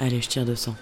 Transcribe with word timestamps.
Allez, 0.00 0.20
je 0.22 0.28
tire 0.28 0.44
200. 0.44 0.74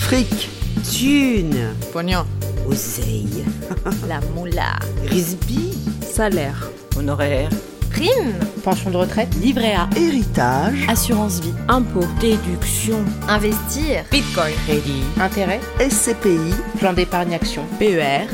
Fric, 0.00 0.48
thune, 0.84 1.74
Pognon. 1.92 2.26
oseille, 2.68 3.44
La 4.08 4.20
moula. 4.34 4.78
risby, 5.08 5.72
Salaire. 6.02 6.70
Honoraire. 6.96 7.50
Prime. 8.00 8.32
Pension 8.64 8.90
de 8.90 8.96
retraite. 8.96 9.28
Livret 9.42 9.74
A. 9.74 9.86
héritage, 9.94 10.86
Assurance 10.88 11.40
vie. 11.40 11.52
Impôt. 11.68 12.06
Déduction. 12.18 13.04
Investir. 13.28 14.04
Bitcoin. 14.10 14.54
Crédit. 14.66 15.02
Intérêt. 15.20 15.60
SCPI, 15.78 16.54
Plan 16.78 16.94
d'épargne 16.94 17.34
action. 17.34 17.62
PER. 17.78 18.26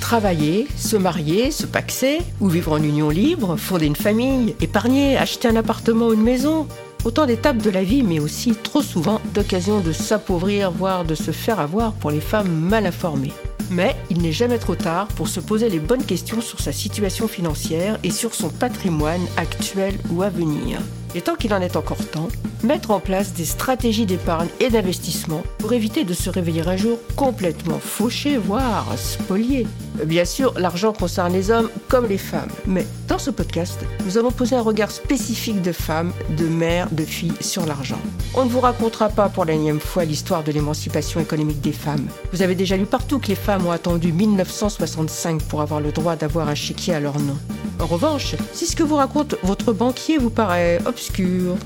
Travailler, 0.00 0.68
se 0.74 0.96
marier, 0.96 1.50
se 1.50 1.66
paxer, 1.66 2.20
ou 2.40 2.48
vivre 2.48 2.72
en 2.72 2.82
union 2.82 3.10
libre, 3.10 3.56
fonder 3.56 3.84
une 3.84 3.94
famille, 3.96 4.54
épargner, 4.62 5.18
acheter 5.18 5.48
un 5.48 5.56
appartement 5.56 6.06
ou 6.06 6.14
une 6.14 6.22
maison. 6.22 6.66
Autant 7.04 7.26
d'étapes 7.26 7.58
de 7.58 7.68
la 7.68 7.84
vie, 7.84 8.02
mais 8.02 8.20
aussi 8.20 8.54
trop 8.54 8.80
souvent 8.80 9.20
d'occasions 9.34 9.80
de 9.80 9.92
s'appauvrir, 9.92 10.70
voire 10.70 11.04
de 11.04 11.14
se 11.14 11.30
faire 11.30 11.60
avoir 11.60 11.92
pour 11.92 12.10
les 12.10 12.22
femmes 12.22 12.48
mal 12.50 12.86
informées. 12.86 13.34
Mais 13.70 13.96
il 14.10 14.22
n'est 14.22 14.32
jamais 14.32 14.58
trop 14.58 14.74
tard 14.74 15.08
pour 15.08 15.28
se 15.28 15.40
poser 15.40 15.68
les 15.68 15.78
bonnes 15.80 16.04
questions 16.04 16.40
sur 16.40 16.60
sa 16.60 16.72
situation 16.72 17.28
financière 17.28 17.98
et 18.02 18.10
sur 18.10 18.34
son 18.34 18.48
patrimoine 18.48 19.26
actuel 19.36 19.94
ou 20.10 20.22
à 20.22 20.30
venir. 20.30 20.80
Et 21.14 21.20
tant 21.20 21.34
qu'il 21.34 21.54
en 21.54 21.60
est 21.60 21.76
encore 21.76 22.04
temps, 22.06 22.28
mettre 22.62 22.90
en 22.90 23.00
place 23.00 23.32
des 23.32 23.44
stratégies 23.44 24.06
d'épargne 24.06 24.48
et 24.60 24.68
d'investissement 24.68 25.42
pour 25.58 25.72
éviter 25.72 26.04
de 26.04 26.14
se 26.14 26.30
réveiller 26.30 26.66
un 26.66 26.76
jour 26.76 26.98
complètement 27.16 27.78
fauché, 27.78 28.36
voire 28.36 28.86
spolié. 28.96 29.66
Bien 30.04 30.24
sûr, 30.24 30.54
l'argent 30.58 30.92
concerne 30.92 31.32
les 31.32 31.50
hommes 31.50 31.70
comme 31.88 32.06
les 32.06 32.18
femmes, 32.18 32.50
mais 32.66 32.86
dans 33.08 33.18
ce 33.18 33.30
podcast, 33.30 33.84
nous 34.04 34.18
allons 34.18 34.30
poser 34.30 34.56
un 34.56 34.62
regard 34.62 34.90
spécifique 34.90 35.62
de 35.62 35.72
femmes, 35.72 36.12
de 36.36 36.46
mères, 36.46 36.90
de 36.90 37.04
filles 37.04 37.32
sur 37.40 37.66
l'argent. 37.66 37.98
On 38.34 38.44
ne 38.44 38.50
vous 38.50 38.60
racontera 38.60 39.08
pas 39.08 39.28
pour 39.28 39.44
la 39.44 39.54
énième 39.54 39.80
fois 39.80 40.04
l'histoire 40.04 40.44
de 40.44 40.52
l'émancipation 40.52 41.20
économique 41.20 41.60
des 41.60 41.72
femmes. 41.72 42.06
Vous 42.32 42.42
avez 42.42 42.54
déjà 42.54 42.76
lu 42.76 42.86
partout 42.86 43.18
que 43.18 43.28
les 43.28 43.34
femmes 43.34 43.66
ont 43.66 43.72
attendu 43.72 44.12
1965 44.12 45.42
pour 45.42 45.62
avoir 45.62 45.80
le 45.80 45.90
droit 45.90 46.16
d'avoir 46.16 46.48
un 46.48 46.54
chéquier 46.54 46.94
à 46.94 47.00
leur 47.00 47.18
nom. 47.18 47.36
En 47.80 47.86
revanche, 47.86 48.34
si 48.52 48.66
ce 48.66 48.74
que 48.74 48.82
vous 48.82 48.96
raconte 48.96 49.36
votre 49.42 49.72
banquier 49.72 50.18
vous 50.18 50.30
paraît 50.30 50.80
obscur, 50.84 51.56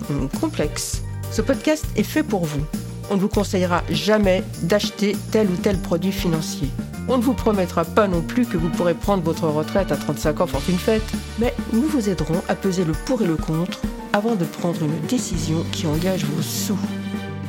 complexe, 0.40 1.02
ce 1.30 1.40
podcast 1.40 1.86
est 1.96 2.02
fait 2.02 2.22
pour 2.22 2.44
vous. 2.44 2.64
On 3.10 3.16
ne 3.16 3.20
vous 3.20 3.28
conseillera 3.28 3.82
jamais 3.90 4.44
d'acheter 4.62 5.16
tel 5.30 5.48
ou 5.48 5.56
tel 5.56 5.78
produit 5.78 6.12
financier. 6.12 6.68
On 7.08 7.16
ne 7.16 7.22
vous 7.22 7.34
promettra 7.34 7.84
pas 7.84 8.08
non 8.08 8.20
plus 8.20 8.46
que 8.46 8.56
vous 8.56 8.68
pourrez 8.68 8.94
prendre 8.94 9.22
votre 9.22 9.48
retraite 9.48 9.90
à 9.90 9.96
35 9.96 10.40
ans 10.42 10.46
fortune 10.46 10.78
faite, 10.78 11.02
mais 11.38 11.54
nous 11.72 11.82
vous 11.82 12.08
aiderons 12.08 12.42
à 12.48 12.54
peser 12.54 12.84
le 12.84 12.92
pour 12.92 13.22
et 13.22 13.26
le 13.26 13.36
contre 13.36 13.80
avant 14.12 14.34
de 14.34 14.44
prendre 14.44 14.82
une 14.82 15.00
décision 15.08 15.64
qui 15.72 15.86
engage 15.86 16.24
vos 16.24 16.42
sous. 16.42 16.78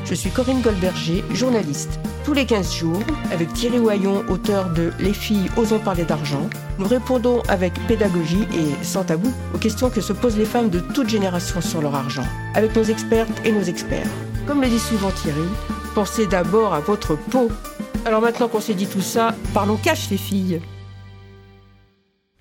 Je 0.06 0.16
suis 0.16 0.30
Corinne 0.30 0.62
Goldberger, 0.62 1.24
journaliste. 1.34 1.98
Tous 2.26 2.34
les 2.34 2.46
15 2.46 2.74
jours, 2.74 3.02
avec 3.32 3.54
Thierry 3.54 3.80
Oyon, 3.80 4.26
auteur 4.30 4.70
de 4.74 4.92
Les 5.00 5.14
filles 5.14 5.50
osons 5.56 5.80
parler 5.80 6.04
d'argent, 6.04 6.50
nous 6.78 6.88
répondons 6.88 7.42
avec 7.48 7.74
pédagogie 7.88 8.44
et 8.54 8.84
sans 8.84 9.06
tabou 9.06 9.32
aux 9.56 9.58
questions 9.58 9.90
que 9.90 10.02
se 10.02 10.12
posent 10.12 10.38
les 10.38 10.46
femmes 10.46 10.70
de 10.70 10.80
toute 10.80 11.08
génération 11.08 11.62
sur 11.62 11.82
leur 11.82 11.96
argent, 11.96 12.26
avec 12.54 12.76
nos 12.76 12.84
expertes 12.84 13.32
et 13.46 13.54
nos 13.54 13.62
experts. 13.62 14.10
Comme 14.46 14.62
le 14.62 14.68
dit 14.68 14.80
souvent 14.80 15.12
Thierry, 15.12 15.48
pensez 15.96 16.28
d'abord 16.28 16.74
à 16.74 16.82
votre 16.82 17.16
peau. 17.16 17.50
Alors 18.06 18.22
maintenant 18.22 18.50
qu'on 18.50 18.60
s'est 18.60 18.74
dit 18.74 18.88
tout 18.88 19.02
ça, 19.02 19.34
parlons 19.54 19.78
cash 19.78 20.10
les 20.10 20.18
filles. 20.18 20.60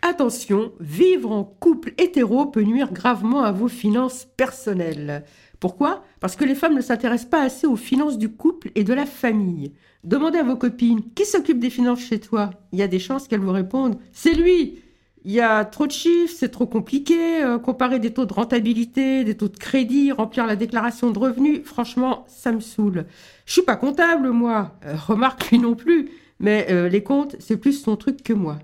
Attention, 0.04 0.72
vivre 0.80 1.30
en 1.30 1.44
couple 1.44 1.94
hétéro 1.96 2.46
peut 2.46 2.62
nuire 2.62 2.92
gravement 2.92 3.44
à 3.44 3.52
vos 3.52 3.68
finances 3.68 4.26
personnelles. 4.36 5.24
Pourquoi? 5.62 6.02
Parce 6.18 6.34
que 6.34 6.44
les 6.44 6.56
femmes 6.56 6.74
ne 6.74 6.80
s'intéressent 6.80 7.30
pas 7.30 7.42
assez 7.42 7.68
aux 7.68 7.76
finances 7.76 8.18
du 8.18 8.28
couple 8.30 8.72
et 8.74 8.82
de 8.82 8.92
la 8.92 9.06
famille. 9.06 9.72
Demandez 10.02 10.38
à 10.38 10.42
vos 10.42 10.56
copines 10.56 11.02
qui 11.14 11.24
s'occupe 11.24 11.60
des 11.60 11.70
finances 11.70 12.00
chez 12.00 12.18
toi? 12.18 12.50
Il 12.72 12.80
y 12.80 12.82
a 12.82 12.88
des 12.88 12.98
chances 12.98 13.28
qu'elles 13.28 13.38
vous 13.38 13.52
répondent 13.52 13.96
c'est 14.12 14.34
lui. 14.34 14.80
Il 15.24 15.30
y 15.30 15.38
a 15.40 15.64
trop 15.64 15.86
de 15.86 15.92
chiffres, 15.92 16.34
c'est 16.36 16.48
trop 16.48 16.66
compliqué. 16.66 17.44
euh, 17.44 17.60
comparer 17.60 18.00
des 18.00 18.12
taux 18.12 18.24
de 18.24 18.32
rentabilité, 18.32 19.22
des 19.22 19.36
taux 19.36 19.46
de 19.46 19.56
crédit, 19.56 20.10
remplir 20.10 20.48
la 20.48 20.56
déclaration 20.56 21.12
de 21.12 21.18
revenus, 21.20 21.60
franchement, 21.64 22.24
ça 22.26 22.50
me 22.50 22.58
saoule. 22.58 23.06
Je 23.46 23.52
suis 23.52 23.62
pas 23.62 23.76
comptable, 23.76 24.30
moi. 24.30 24.74
Euh, 24.84 24.96
remarque 24.96 25.48
lui 25.52 25.60
non 25.60 25.76
plus. 25.76 26.10
Mais 26.40 26.66
euh, 26.70 26.88
les 26.88 27.04
comptes, 27.04 27.36
c'est 27.38 27.56
plus 27.56 27.80
son 27.80 27.94
truc 27.94 28.24
que 28.24 28.32
moi. 28.32 28.58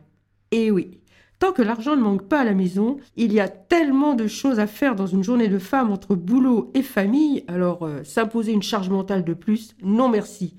Et 0.50 0.72
oui, 0.72 0.97
Tant 1.38 1.52
que 1.52 1.62
l'argent 1.62 1.94
ne 1.94 2.02
manque 2.02 2.26
pas 2.26 2.40
à 2.40 2.44
la 2.44 2.54
maison, 2.54 2.96
il 3.16 3.32
y 3.32 3.38
a 3.38 3.48
tellement 3.48 4.14
de 4.14 4.26
choses 4.26 4.58
à 4.58 4.66
faire 4.66 4.96
dans 4.96 5.06
une 5.06 5.22
journée 5.22 5.48
de 5.48 5.58
femme 5.58 5.92
entre 5.92 6.16
boulot 6.16 6.72
et 6.74 6.82
famille, 6.82 7.44
alors 7.46 7.84
euh, 7.84 8.02
s'imposer 8.02 8.52
une 8.52 8.62
charge 8.62 8.88
mentale 8.88 9.24
de 9.24 9.34
plus, 9.34 9.76
non 9.80 10.08
merci. 10.08 10.56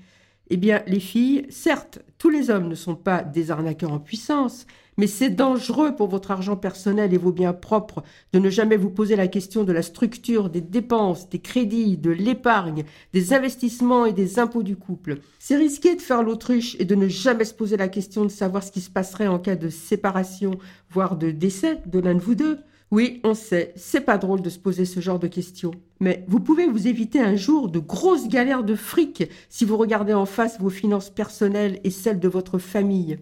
Eh 0.48 0.56
bien, 0.56 0.82
les 0.86 1.00
filles, 1.00 1.46
certes, 1.50 2.00
tous 2.16 2.30
les 2.30 2.50
hommes 2.50 2.68
ne 2.68 2.74
sont 2.74 2.96
pas 2.96 3.22
des 3.22 3.50
arnaqueurs 3.50 3.92
en 3.92 4.00
puissance, 4.00 4.66
mais 5.00 5.06
c'est 5.06 5.30
dangereux 5.30 5.96
pour 5.96 6.08
votre 6.08 6.30
argent 6.30 6.56
personnel 6.56 7.14
et 7.14 7.16
vos 7.16 7.32
biens 7.32 7.54
propres 7.54 8.02
de 8.34 8.38
ne 8.38 8.50
jamais 8.50 8.76
vous 8.76 8.90
poser 8.90 9.16
la 9.16 9.28
question 9.28 9.64
de 9.64 9.72
la 9.72 9.80
structure 9.80 10.50
des 10.50 10.60
dépenses, 10.60 11.30
des 11.30 11.38
crédits, 11.38 11.96
de 11.96 12.10
l'épargne, 12.10 12.84
des 13.14 13.32
investissements 13.32 14.04
et 14.04 14.12
des 14.12 14.38
impôts 14.38 14.62
du 14.62 14.76
couple. 14.76 15.20
C'est 15.38 15.56
risqué 15.56 15.96
de 15.96 16.02
faire 16.02 16.22
l'autruche 16.22 16.76
et 16.78 16.84
de 16.84 16.94
ne 16.94 17.08
jamais 17.08 17.46
se 17.46 17.54
poser 17.54 17.78
la 17.78 17.88
question 17.88 18.26
de 18.26 18.30
savoir 18.30 18.62
ce 18.62 18.72
qui 18.72 18.82
se 18.82 18.90
passerait 18.90 19.26
en 19.26 19.38
cas 19.38 19.56
de 19.56 19.70
séparation, 19.70 20.58
voire 20.90 21.16
de 21.16 21.30
décès 21.30 21.80
de 21.86 21.98
l'un 21.98 22.14
de 22.14 22.20
vous 22.20 22.34
deux. 22.34 22.58
Oui, 22.90 23.22
on 23.24 23.32
sait, 23.32 23.72
c'est 23.76 24.02
pas 24.02 24.18
drôle 24.18 24.42
de 24.42 24.50
se 24.50 24.58
poser 24.58 24.84
ce 24.84 25.00
genre 25.00 25.18
de 25.18 25.28
questions. 25.28 25.70
Mais 26.00 26.26
vous 26.28 26.40
pouvez 26.40 26.66
vous 26.66 26.88
éviter 26.88 27.20
un 27.20 27.36
jour 27.36 27.70
de 27.70 27.78
grosses 27.78 28.28
galères 28.28 28.64
de 28.64 28.74
fric 28.74 29.30
si 29.48 29.64
vous 29.64 29.78
regardez 29.78 30.12
en 30.12 30.26
face 30.26 30.60
vos 30.60 30.68
finances 30.68 31.08
personnelles 31.08 31.80
et 31.84 31.90
celles 31.90 32.20
de 32.20 32.28
votre 32.28 32.58
famille. 32.58 33.18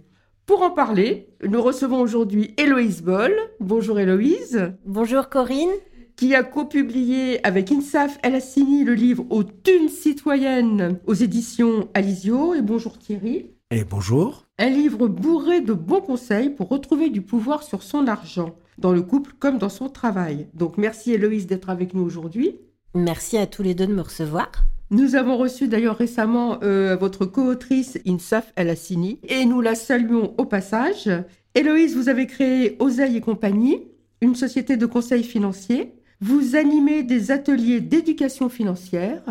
Pour 0.48 0.62
en 0.62 0.70
parler, 0.70 1.28
nous 1.46 1.60
recevons 1.60 2.00
aujourd'hui 2.00 2.54
Héloïse 2.56 3.02
Boll. 3.02 3.34
Bonjour 3.60 3.98
Héloïse. 4.00 4.72
Bonjour 4.86 5.28
Corinne. 5.28 5.68
Qui 6.16 6.34
a 6.34 6.42
copublié 6.42 7.38
avec 7.46 7.70
INSAF 7.70 8.18
El 8.22 8.34
Hassini 8.34 8.82
le 8.82 8.94
livre 8.94 9.26
Aux 9.28 9.44
thunes 9.44 9.90
citoyennes 9.90 11.00
aux 11.06 11.12
éditions 11.12 11.90
Alizio. 11.92 12.54
Et 12.54 12.62
bonjour 12.62 12.98
Thierry. 12.98 13.50
et 13.70 13.84
bonjour. 13.84 14.46
Un 14.58 14.70
livre 14.70 15.06
bourré 15.06 15.60
de 15.60 15.74
bons 15.74 16.00
conseils 16.00 16.48
pour 16.48 16.70
retrouver 16.70 17.10
du 17.10 17.20
pouvoir 17.20 17.62
sur 17.62 17.82
son 17.82 18.06
argent, 18.06 18.56
dans 18.78 18.94
le 18.94 19.02
couple 19.02 19.34
comme 19.38 19.58
dans 19.58 19.68
son 19.68 19.90
travail. 19.90 20.48
Donc 20.54 20.78
merci 20.78 21.12
Héloïse 21.12 21.46
d'être 21.46 21.68
avec 21.68 21.92
nous 21.92 22.02
aujourd'hui. 22.02 22.56
Merci 22.94 23.36
à 23.36 23.46
tous 23.46 23.62
les 23.62 23.74
deux 23.74 23.86
de 23.86 23.92
me 23.94 24.00
recevoir. 24.00 24.50
Nous 24.90 25.16
avons 25.16 25.36
reçu 25.36 25.68
d'ailleurs 25.68 25.98
récemment 25.98 26.60
euh, 26.62 26.96
votre 26.96 27.26
co-autrice 27.26 27.98
Insaf 28.06 28.52
El 28.56 28.70
Hassini 28.70 29.18
et 29.28 29.44
nous 29.44 29.60
la 29.60 29.74
saluons 29.74 30.34
au 30.38 30.46
passage. 30.46 31.10
Héloïse, 31.54 31.94
vous 31.94 32.08
avez 32.08 32.26
créé 32.26 32.76
Oseille 32.78 33.18
et 33.18 33.20
compagnie, 33.20 33.82
une 34.22 34.34
société 34.34 34.78
de 34.78 34.86
conseil 34.86 35.24
financier. 35.24 35.92
Vous 36.22 36.56
animez 36.56 37.02
des 37.02 37.30
ateliers 37.30 37.80
d'éducation 37.80 38.48
financière. 38.48 39.22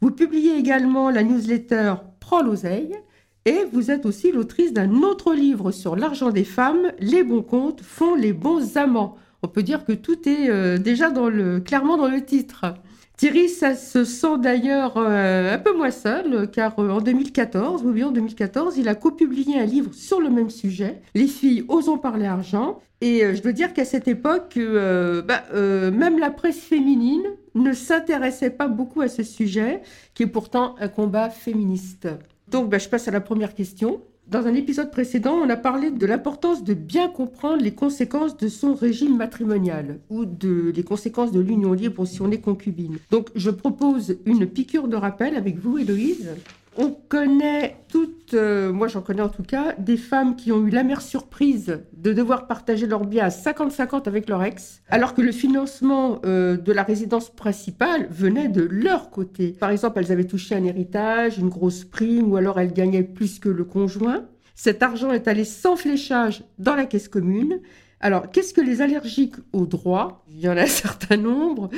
Vous 0.00 0.10
publiez 0.10 0.56
également 0.56 1.10
la 1.10 1.22
newsletter 1.22 1.94
Prends 2.18 2.42
l'oseille. 2.42 2.96
Et 3.44 3.66
vous 3.70 3.90
êtes 3.90 4.06
aussi 4.06 4.32
l'autrice 4.32 4.72
d'un 4.72 5.02
autre 5.02 5.34
livre 5.34 5.72
sur 5.72 5.94
l'argent 5.94 6.30
des 6.30 6.44
femmes, 6.44 6.90
Les 7.00 7.22
bons 7.22 7.42
comptes 7.42 7.82
font 7.82 8.14
les 8.14 8.32
bons 8.32 8.78
amants. 8.78 9.16
On 9.42 9.48
peut 9.48 9.62
dire 9.62 9.84
que 9.84 9.92
tout 9.92 10.26
est 10.26 10.48
euh, 10.48 10.78
déjà 10.78 11.10
dans 11.10 11.28
le, 11.28 11.60
clairement 11.60 11.98
dans 11.98 12.08
le 12.08 12.24
titre. 12.24 12.76
Thierry, 13.22 13.48
ça 13.48 13.76
se 13.76 14.02
sent 14.02 14.38
d'ailleurs 14.38 14.96
euh, 14.96 15.54
un 15.54 15.58
peu 15.58 15.76
moins 15.76 15.92
seul, 15.92 16.50
car 16.50 16.76
euh, 16.80 16.90
en 16.90 17.00
2014, 17.00 17.84
oui, 17.84 18.02
en 18.02 18.10
2014, 18.10 18.78
il 18.78 18.88
a 18.88 18.96
copublié 18.96 19.60
un 19.60 19.64
livre 19.64 19.94
sur 19.94 20.20
le 20.20 20.28
même 20.28 20.50
sujet, 20.50 21.00
Les 21.14 21.28
filles 21.28 21.64
osons 21.68 21.98
parler 21.98 22.26
argent. 22.26 22.80
Et 23.00 23.22
euh, 23.24 23.36
je 23.36 23.40
dois 23.40 23.52
dire 23.52 23.74
qu'à 23.74 23.84
cette 23.84 24.08
époque, 24.08 24.58
bah, 24.58 25.44
même 25.54 26.18
la 26.18 26.30
presse 26.32 26.58
féminine 26.58 27.22
ne 27.54 27.72
s'intéressait 27.72 28.50
pas 28.50 28.66
beaucoup 28.66 29.02
à 29.02 29.06
ce 29.06 29.22
sujet, 29.22 29.82
qui 30.14 30.24
est 30.24 30.26
pourtant 30.26 30.74
un 30.80 30.88
combat 30.88 31.30
féministe. 31.30 32.08
Donc, 32.48 32.70
bah, 32.70 32.78
je 32.78 32.88
passe 32.88 33.06
à 33.06 33.12
la 33.12 33.20
première 33.20 33.54
question. 33.54 34.00
Dans 34.28 34.46
un 34.46 34.54
épisode 34.54 34.90
précédent, 34.90 35.34
on 35.34 35.50
a 35.50 35.56
parlé 35.56 35.90
de 35.90 36.06
l'importance 36.06 36.64
de 36.64 36.74
bien 36.74 37.08
comprendre 37.08 37.62
les 37.62 37.74
conséquences 37.74 38.36
de 38.36 38.48
son 38.48 38.74
régime 38.74 39.16
matrimonial 39.16 39.98
ou 40.10 40.24
de 40.24 40.72
les 40.74 40.84
conséquences 40.84 41.32
de 41.32 41.40
l'union 41.40 41.72
libre 41.72 42.06
si 42.06 42.22
on 42.22 42.30
est 42.30 42.40
concubine. 42.40 42.98
Donc, 43.10 43.28
je 43.34 43.50
propose 43.50 44.16
une 44.24 44.46
piqûre 44.46 44.88
de 44.88 44.96
rappel 44.96 45.36
avec 45.36 45.58
vous, 45.58 45.76
Héloïse. 45.76 46.30
On 46.78 46.90
connaît 46.90 47.76
toutes, 47.88 48.32
euh, 48.32 48.72
moi 48.72 48.88
j'en 48.88 49.02
connais 49.02 49.20
en 49.20 49.28
tout 49.28 49.42
cas, 49.42 49.74
des 49.78 49.98
femmes 49.98 50.36
qui 50.36 50.52
ont 50.52 50.66
eu 50.66 50.70
l'amère 50.70 51.02
surprise 51.02 51.82
de 51.92 52.14
devoir 52.14 52.46
partager 52.46 52.86
leurs 52.86 53.04
biens 53.04 53.26
à 53.26 53.28
50-50 53.28 54.08
avec 54.08 54.26
leur 54.26 54.42
ex, 54.42 54.82
alors 54.88 55.12
que 55.12 55.20
le 55.20 55.32
financement 55.32 56.20
euh, 56.24 56.56
de 56.56 56.72
la 56.72 56.82
résidence 56.82 57.28
principale 57.28 58.08
venait 58.10 58.48
de 58.48 58.62
leur 58.62 59.10
côté. 59.10 59.48
Par 59.52 59.70
exemple, 59.70 59.98
elles 59.98 60.12
avaient 60.12 60.26
touché 60.26 60.54
un 60.54 60.64
héritage, 60.64 61.36
une 61.36 61.50
grosse 61.50 61.84
prime, 61.84 62.32
ou 62.32 62.36
alors 62.36 62.58
elles 62.58 62.72
gagnaient 62.72 63.02
plus 63.02 63.38
que 63.38 63.50
le 63.50 63.64
conjoint. 63.64 64.24
Cet 64.54 64.82
argent 64.82 65.12
est 65.12 65.28
allé 65.28 65.44
sans 65.44 65.76
fléchage 65.76 66.42
dans 66.58 66.74
la 66.74 66.86
caisse 66.86 67.08
commune. 67.08 67.60
Alors, 68.00 68.30
qu'est-ce 68.30 68.54
que 68.54 68.62
les 68.62 68.80
allergiques 68.80 69.36
au 69.52 69.66
droit, 69.66 70.24
il 70.30 70.40
y 70.40 70.48
en 70.48 70.56
a 70.56 70.62
un 70.62 70.66
certain 70.66 71.18
nombre, 71.18 71.68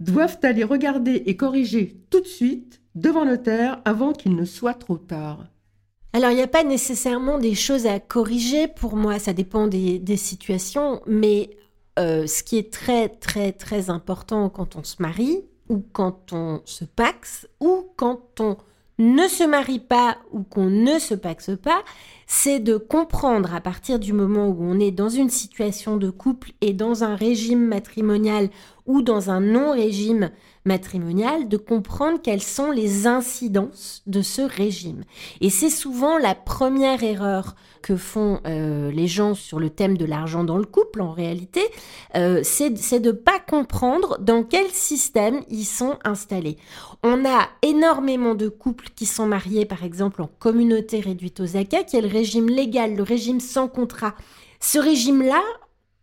doivent 0.00 0.38
aller 0.42 0.64
regarder 0.64 1.22
et 1.26 1.36
corriger 1.36 1.96
tout 2.10 2.20
de 2.20 2.26
suite 2.26 2.82
devant 2.94 3.24
notaire 3.24 3.80
avant 3.84 4.12
qu'il 4.12 4.34
ne 4.34 4.44
soit 4.44 4.74
trop 4.74 4.98
tard. 4.98 5.44
Alors, 6.12 6.30
il 6.30 6.36
n'y 6.36 6.42
a 6.42 6.48
pas 6.48 6.62
nécessairement 6.62 7.38
des 7.38 7.54
choses 7.54 7.86
à 7.86 7.98
corriger 7.98 8.68
pour 8.68 8.94
moi, 8.94 9.18
ça 9.18 9.32
dépend 9.32 9.66
des, 9.66 10.16
situations, 10.16 11.00
mais 11.06 11.50
euh, 11.98 12.26
ce 12.26 12.44
qui 12.44 12.56
est 12.56 12.72
très, 12.72 13.08
très, 13.08 13.52
très 13.52 13.90
important 13.90 14.48
quand 14.48 14.76
on 14.76 14.84
se 14.84 14.96
marie, 15.00 15.44
ou 15.68 15.84
quand 15.92 16.32
on 16.32 16.60
se 16.64 16.84
paxe, 16.84 17.48
ou 17.58 17.88
quand 17.96 18.40
on 18.40 18.56
ne 18.98 19.26
se 19.26 19.44
marie 19.44 19.80
pas 19.80 20.18
ou 20.30 20.42
qu'on 20.42 20.70
ne 20.70 20.98
se 20.98 21.14
paxe 21.14 21.50
pas, 21.60 21.82
c'est 22.26 22.60
de 22.60 22.76
comprendre 22.76 23.54
à 23.54 23.60
partir 23.60 23.98
du 23.98 24.12
moment 24.12 24.48
où 24.48 24.56
on 24.60 24.78
est 24.78 24.92
dans 24.92 25.08
une 25.08 25.30
situation 25.30 25.96
de 25.96 26.10
couple 26.10 26.52
et 26.60 26.72
dans 26.72 27.02
un 27.02 27.16
régime 27.16 27.66
matrimonial 27.66 28.50
ou 28.86 29.02
dans 29.02 29.30
un 29.30 29.40
non-régime 29.40 30.30
matrimonial, 30.64 31.48
de 31.48 31.56
comprendre 31.56 32.20
quelles 32.22 32.42
sont 32.42 32.70
les 32.70 33.06
incidences 33.06 34.02
de 34.06 34.22
ce 34.22 34.42
régime. 34.42 35.04
Et 35.40 35.50
c'est 35.50 35.70
souvent 35.70 36.18
la 36.18 36.34
première 36.34 37.02
erreur 37.02 37.54
que 37.82 37.96
font 37.96 38.40
euh, 38.46 38.90
les 38.90 39.06
gens 39.06 39.34
sur 39.34 39.60
le 39.60 39.68
thème 39.68 39.98
de 39.98 40.06
l'argent 40.06 40.42
dans 40.42 40.56
le 40.56 40.64
couple, 40.64 41.02
en 41.02 41.12
réalité, 41.12 41.60
euh, 42.16 42.40
c'est 42.42 42.70
de 42.70 43.08
ne 43.08 43.12
pas 43.12 43.38
comprendre 43.38 44.18
dans 44.20 44.42
quel 44.42 44.68
système 44.70 45.42
ils 45.50 45.66
sont 45.66 45.98
installés. 46.02 46.56
On 47.02 47.26
a 47.26 47.48
énormément 47.60 48.34
de 48.34 48.48
couples 48.48 48.88
qui 48.96 49.04
sont 49.04 49.26
mariés, 49.26 49.66
par 49.66 49.84
exemple, 49.84 50.22
en 50.22 50.30
communauté 50.38 51.00
réduite 51.00 51.40
aux 51.40 51.56
acquis, 51.58 51.84
qui 51.86 51.98
est 51.98 52.00
le 52.00 52.08
régime 52.08 52.48
légal, 52.48 52.96
le 52.96 53.02
régime 53.02 53.40
sans 53.40 53.68
contrat. 53.68 54.14
Ce 54.60 54.78
régime-là, 54.78 55.42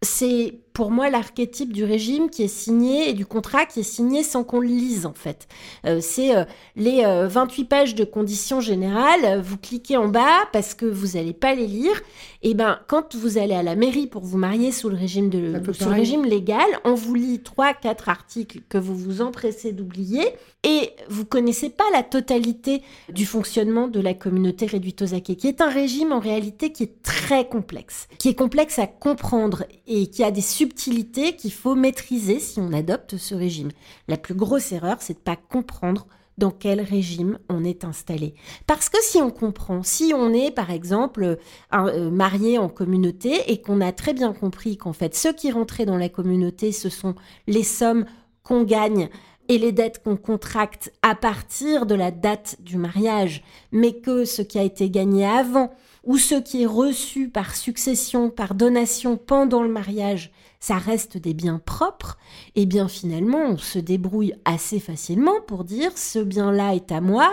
c'est 0.03 0.59
pour 0.73 0.91
moi 0.91 1.09
l'archétype 1.09 1.73
du 1.73 1.83
régime 1.83 2.29
qui 2.29 2.43
est 2.43 2.47
signé 2.47 3.09
et 3.09 3.13
du 3.13 3.25
contrat 3.25 3.65
qui 3.65 3.81
est 3.81 3.83
signé 3.83 4.23
sans 4.23 4.43
qu'on 4.43 4.59
le 4.59 4.67
lise 4.67 5.05
en 5.05 5.13
fait. 5.13 5.47
Euh, 5.85 5.99
c'est 6.01 6.35
euh, 6.35 6.43
les 6.75 7.03
28 7.03 7.61
euh, 7.61 7.65
pages 7.65 7.95
de 7.95 8.03
conditions 8.03 8.61
générales, 8.61 9.41
vous 9.41 9.57
cliquez 9.57 9.97
en 9.97 10.07
bas 10.07 10.45
parce 10.53 10.73
que 10.73 10.85
vous 10.85 11.17
n'allez 11.17 11.33
pas 11.33 11.55
les 11.55 11.67
lire. 11.67 12.01
Et 12.43 12.53
ben 12.53 12.79
quand 12.87 13.15
vous 13.15 13.37
allez 13.37 13.53
à 13.53 13.63
la 13.63 13.75
mairie 13.75 14.07
pour 14.07 14.23
vous 14.23 14.37
marier 14.37 14.71
sous 14.71 14.89
le 14.89 14.97
régime 14.97 15.29
de 15.29 15.61
sous 15.73 15.89
le 15.89 15.95
régime 15.95 16.25
légal, 16.25 16.67
on 16.85 16.95
vous 16.95 17.13
lit 17.13 17.39
trois 17.39 17.73
quatre 17.73 18.09
articles 18.09 18.61
que 18.69 18.77
vous 18.77 18.95
vous 18.95 19.21
empressez 19.21 19.71
d'oublier 19.71 20.23
et 20.63 20.91
vous 21.09 21.25
connaissez 21.25 21.69
pas 21.69 21.83
la 21.91 22.03
totalité 22.03 22.83
du 23.09 23.25
fonctionnement 23.25 23.87
de 23.87 23.99
la 23.99 24.13
communauté 24.13 24.67
réduite 24.67 25.01
aux 25.01 25.13
acquis, 25.15 25.35
qui 25.35 25.47
est 25.47 25.61
un 25.61 25.69
régime 25.69 26.11
en 26.11 26.19
réalité 26.19 26.71
qui 26.71 26.83
est 26.83 27.01
très 27.01 27.47
complexe, 27.47 28.07
qui 28.19 28.29
est 28.29 28.35
complexe 28.35 28.77
à 28.77 28.85
comprendre 28.85 29.65
et 29.87 30.07
qui 30.07 30.23
a 30.23 30.29
des 30.29 30.41
subtilités 30.61 31.35
qu'il 31.35 31.51
faut 31.51 31.73
maîtriser 31.73 32.39
si 32.39 32.59
on 32.59 32.71
adopte 32.71 33.17
ce 33.17 33.33
régime. 33.33 33.71
La 34.07 34.15
plus 34.15 34.35
grosse 34.35 34.71
erreur, 34.71 34.97
c'est 34.99 35.15
de 35.15 35.19
pas 35.19 35.35
comprendre 35.35 36.05
dans 36.37 36.51
quel 36.51 36.81
régime 36.81 37.39
on 37.49 37.63
est 37.63 37.83
installé. 37.83 38.35
Parce 38.67 38.87
que 38.87 38.97
si 39.01 39.17
on 39.17 39.31
comprend, 39.31 39.81
si 39.81 40.13
on 40.15 40.31
est 40.35 40.51
par 40.51 40.69
exemple 40.69 41.39
euh, 41.73 42.11
marié 42.11 42.59
en 42.59 42.69
communauté 42.69 43.51
et 43.51 43.59
qu'on 43.59 43.81
a 43.81 43.91
très 43.91 44.13
bien 44.13 44.33
compris 44.33 44.77
qu'en 44.77 44.93
fait 44.93 45.15
ceux 45.15 45.33
qui 45.33 45.51
rentraient 45.51 45.87
dans 45.87 45.97
la 45.97 46.09
communauté, 46.09 46.71
ce 46.71 46.89
sont 46.89 47.15
les 47.47 47.63
sommes 47.63 48.05
qu'on 48.43 48.61
gagne 48.61 49.09
et 49.49 49.57
les 49.57 49.71
dettes 49.71 50.03
qu'on 50.03 50.15
contracte 50.15 50.93
à 51.01 51.15
partir 51.15 51.87
de 51.87 51.95
la 51.95 52.11
date 52.11 52.57
du 52.59 52.77
mariage, 52.77 53.43
mais 53.71 53.93
que 53.93 54.25
ce 54.25 54.43
qui 54.43 54.59
a 54.59 54.63
été 54.63 54.91
gagné 54.91 55.25
avant 55.25 55.71
ou 56.03 56.17
ce 56.17 56.35
qui 56.35 56.63
est 56.63 56.67
reçu 56.67 57.29
par 57.29 57.55
succession, 57.55 58.29
par 58.29 58.53
donation 58.53 59.17
pendant 59.17 59.63
le 59.63 59.69
mariage, 59.69 60.31
ça 60.61 60.77
reste 60.77 61.17
des 61.17 61.33
biens 61.33 61.59
propres, 61.63 62.17
et 62.55 62.67
bien 62.67 62.87
finalement, 62.87 63.41
on 63.49 63.57
se 63.57 63.79
débrouille 63.79 64.35
assez 64.45 64.79
facilement 64.79 65.41
pour 65.45 65.63
dire 65.63 65.91
ce 65.97 66.19
bien-là 66.19 66.75
est 66.75 66.91
à 66.91 67.01
moi. 67.01 67.29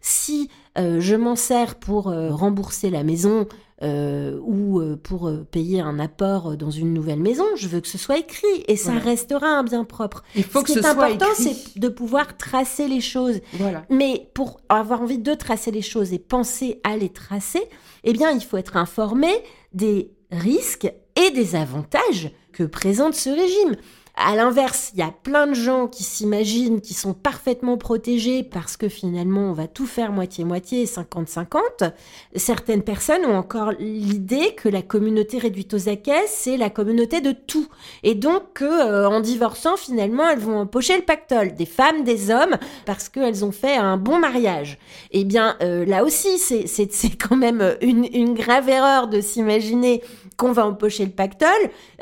Si 0.00 0.50
euh, 0.76 1.00
je 1.00 1.14
m'en 1.14 1.36
sers 1.36 1.76
pour 1.76 2.08
euh, 2.08 2.30
rembourser 2.30 2.90
la 2.90 3.04
maison 3.04 3.46
euh, 3.82 4.36
ou 4.42 4.82
pour 5.04 5.30
payer 5.52 5.80
un 5.80 6.00
apport 6.00 6.56
dans 6.56 6.70
une 6.70 6.92
nouvelle 6.92 7.20
maison, 7.20 7.44
je 7.56 7.68
veux 7.68 7.80
que 7.80 7.88
ce 7.88 7.98
soit 7.98 8.18
écrit 8.18 8.64
et 8.66 8.76
ça 8.76 8.92
restera 8.92 9.46
un 9.46 9.62
bien 9.62 9.84
propre. 9.84 10.24
Il 10.34 10.42
faut 10.42 10.60
ce 10.60 10.64
qui 10.64 10.72
ce 10.74 10.78
est 10.80 10.86
important, 10.86 11.26
c'est 11.36 11.78
de 11.78 11.88
pouvoir 11.88 12.36
tracer 12.36 12.88
les 12.88 13.00
choses. 13.00 13.40
Voilà. 13.54 13.84
Mais 13.90 14.28
pour 14.34 14.60
avoir 14.68 15.02
envie 15.02 15.18
de 15.18 15.34
tracer 15.34 15.70
les 15.70 15.82
choses 15.82 16.12
et 16.12 16.18
penser 16.18 16.80
à 16.82 16.96
les 16.96 17.10
tracer, 17.10 17.62
eh 18.02 18.12
bien, 18.12 18.32
il 18.32 18.42
faut 18.42 18.56
être 18.56 18.76
informé 18.76 19.28
des 19.72 20.10
risques 20.32 20.92
et 21.14 21.30
des 21.30 21.54
avantages 21.54 22.32
que 22.52 22.64
présente 22.64 23.14
ce 23.14 23.30
régime. 23.30 23.76
À 24.14 24.36
l'inverse, 24.36 24.90
il 24.92 25.00
y 25.00 25.02
a 25.02 25.10
plein 25.22 25.46
de 25.46 25.54
gens 25.54 25.86
qui 25.86 26.02
s'imaginent 26.02 26.82
qu'ils 26.82 26.96
sont 26.96 27.14
parfaitement 27.14 27.78
protégés 27.78 28.42
parce 28.42 28.76
que 28.76 28.90
finalement 28.90 29.48
on 29.48 29.52
va 29.52 29.66
tout 29.66 29.86
faire 29.86 30.12
moitié-moitié, 30.12 30.84
50-50. 30.84 31.92
Certaines 32.36 32.82
personnes 32.82 33.24
ont 33.24 33.36
encore 33.36 33.72
l'idée 33.78 34.54
que 34.54 34.68
la 34.68 34.82
communauté 34.82 35.38
réduite 35.38 35.72
aux 35.72 35.88
acquets, 35.88 36.26
c'est 36.26 36.58
la 36.58 36.68
communauté 36.68 37.22
de 37.22 37.32
tout. 37.32 37.66
Et 38.02 38.14
donc 38.14 38.60
euh, 38.60 39.06
en 39.06 39.20
divorçant, 39.20 39.78
finalement, 39.78 40.28
elles 40.28 40.40
vont 40.40 40.60
empocher 40.60 40.96
le 40.96 41.04
pactole, 41.04 41.54
des 41.54 41.66
femmes, 41.66 42.04
des 42.04 42.30
hommes, 42.30 42.58
parce 42.84 43.08
qu'elles 43.08 43.46
ont 43.46 43.52
fait 43.52 43.76
un 43.76 43.96
bon 43.96 44.18
mariage. 44.18 44.78
Eh 45.12 45.24
bien, 45.24 45.56
euh, 45.62 45.86
là 45.86 46.04
aussi, 46.04 46.38
c'est 46.38 47.16
quand 47.16 47.36
même 47.36 47.76
une, 47.80 48.06
une 48.12 48.34
grave 48.34 48.68
erreur 48.68 49.08
de 49.08 49.22
s'imaginer 49.22 50.02
qu'on 50.36 50.52
va 50.52 50.66
empocher 50.66 51.04
le 51.04 51.12
pactole 51.12 51.48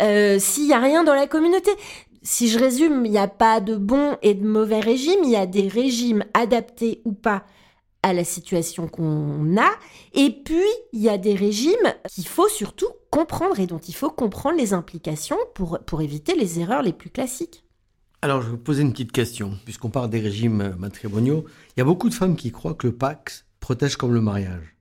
euh, 0.00 0.38
s'il 0.38 0.66
n'y 0.66 0.72
a 0.72 0.80
rien 0.80 1.04
dans 1.04 1.14
la 1.14 1.26
communauté. 1.26 1.70
Si 2.22 2.48
je 2.48 2.58
résume, 2.58 3.06
il 3.06 3.12
n'y 3.12 3.18
a 3.18 3.28
pas 3.28 3.60
de 3.60 3.76
bon 3.76 4.16
et 4.22 4.34
de 4.34 4.46
mauvais 4.46 4.80
régime, 4.80 5.20
il 5.24 5.30
y 5.30 5.36
a 5.36 5.46
des 5.46 5.68
régimes 5.68 6.24
adaptés 6.34 7.00
ou 7.04 7.12
pas 7.12 7.44
à 8.02 8.12
la 8.12 8.24
situation 8.24 8.88
qu'on 8.88 9.56
a. 9.56 9.70
Et 10.14 10.30
puis, 10.30 10.68
il 10.92 11.00
y 11.00 11.08
a 11.08 11.18
des 11.18 11.34
régimes 11.34 11.94
qu'il 12.08 12.26
faut 12.26 12.48
surtout 12.48 12.88
comprendre 13.10 13.58
et 13.58 13.66
dont 13.66 13.78
il 13.78 13.94
faut 13.94 14.10
comprendre 14.10 14.56
les 14.56 14.72
implications 14.72 15.38
pour, 15.54 15.78
pour 15.80 16.02
éviter 16.02 16.34
les 16.34 16.60
erreurs 16.60 16.82
les 16.82 16.92
plus 16.92 17.10
classiques. 17.10 17.64
Alors, 18.22 18.42
je 18.42 18.46
vais 18.46 18.52
vous 18.52 18.58
poser 18.58 18.82
une 18.82 18.92
petite 18.92 19.12
question. 19.12 19.52
Puisqu'on 19.64 19.88
parle 19.88 20.10
des 20.10 20.20
régimes 20.20 20.74
matrimoniaux, 20.78 21.46
il 21.76 21.80
y 21.80 21.82
a 21.82 21.86
beaucoup 21.86 22.08
de 22.08 22.14
femmes 22.14 22.36
qui 22.36 22.52
croient 22.52 22.74
que 22.74 22.86
le 22.86 22.94
Pax 22.94 23.46
protège 23.60 23.96
comme 23.96 24.12
le 24.12 24.20
mariage. 24.20 24.76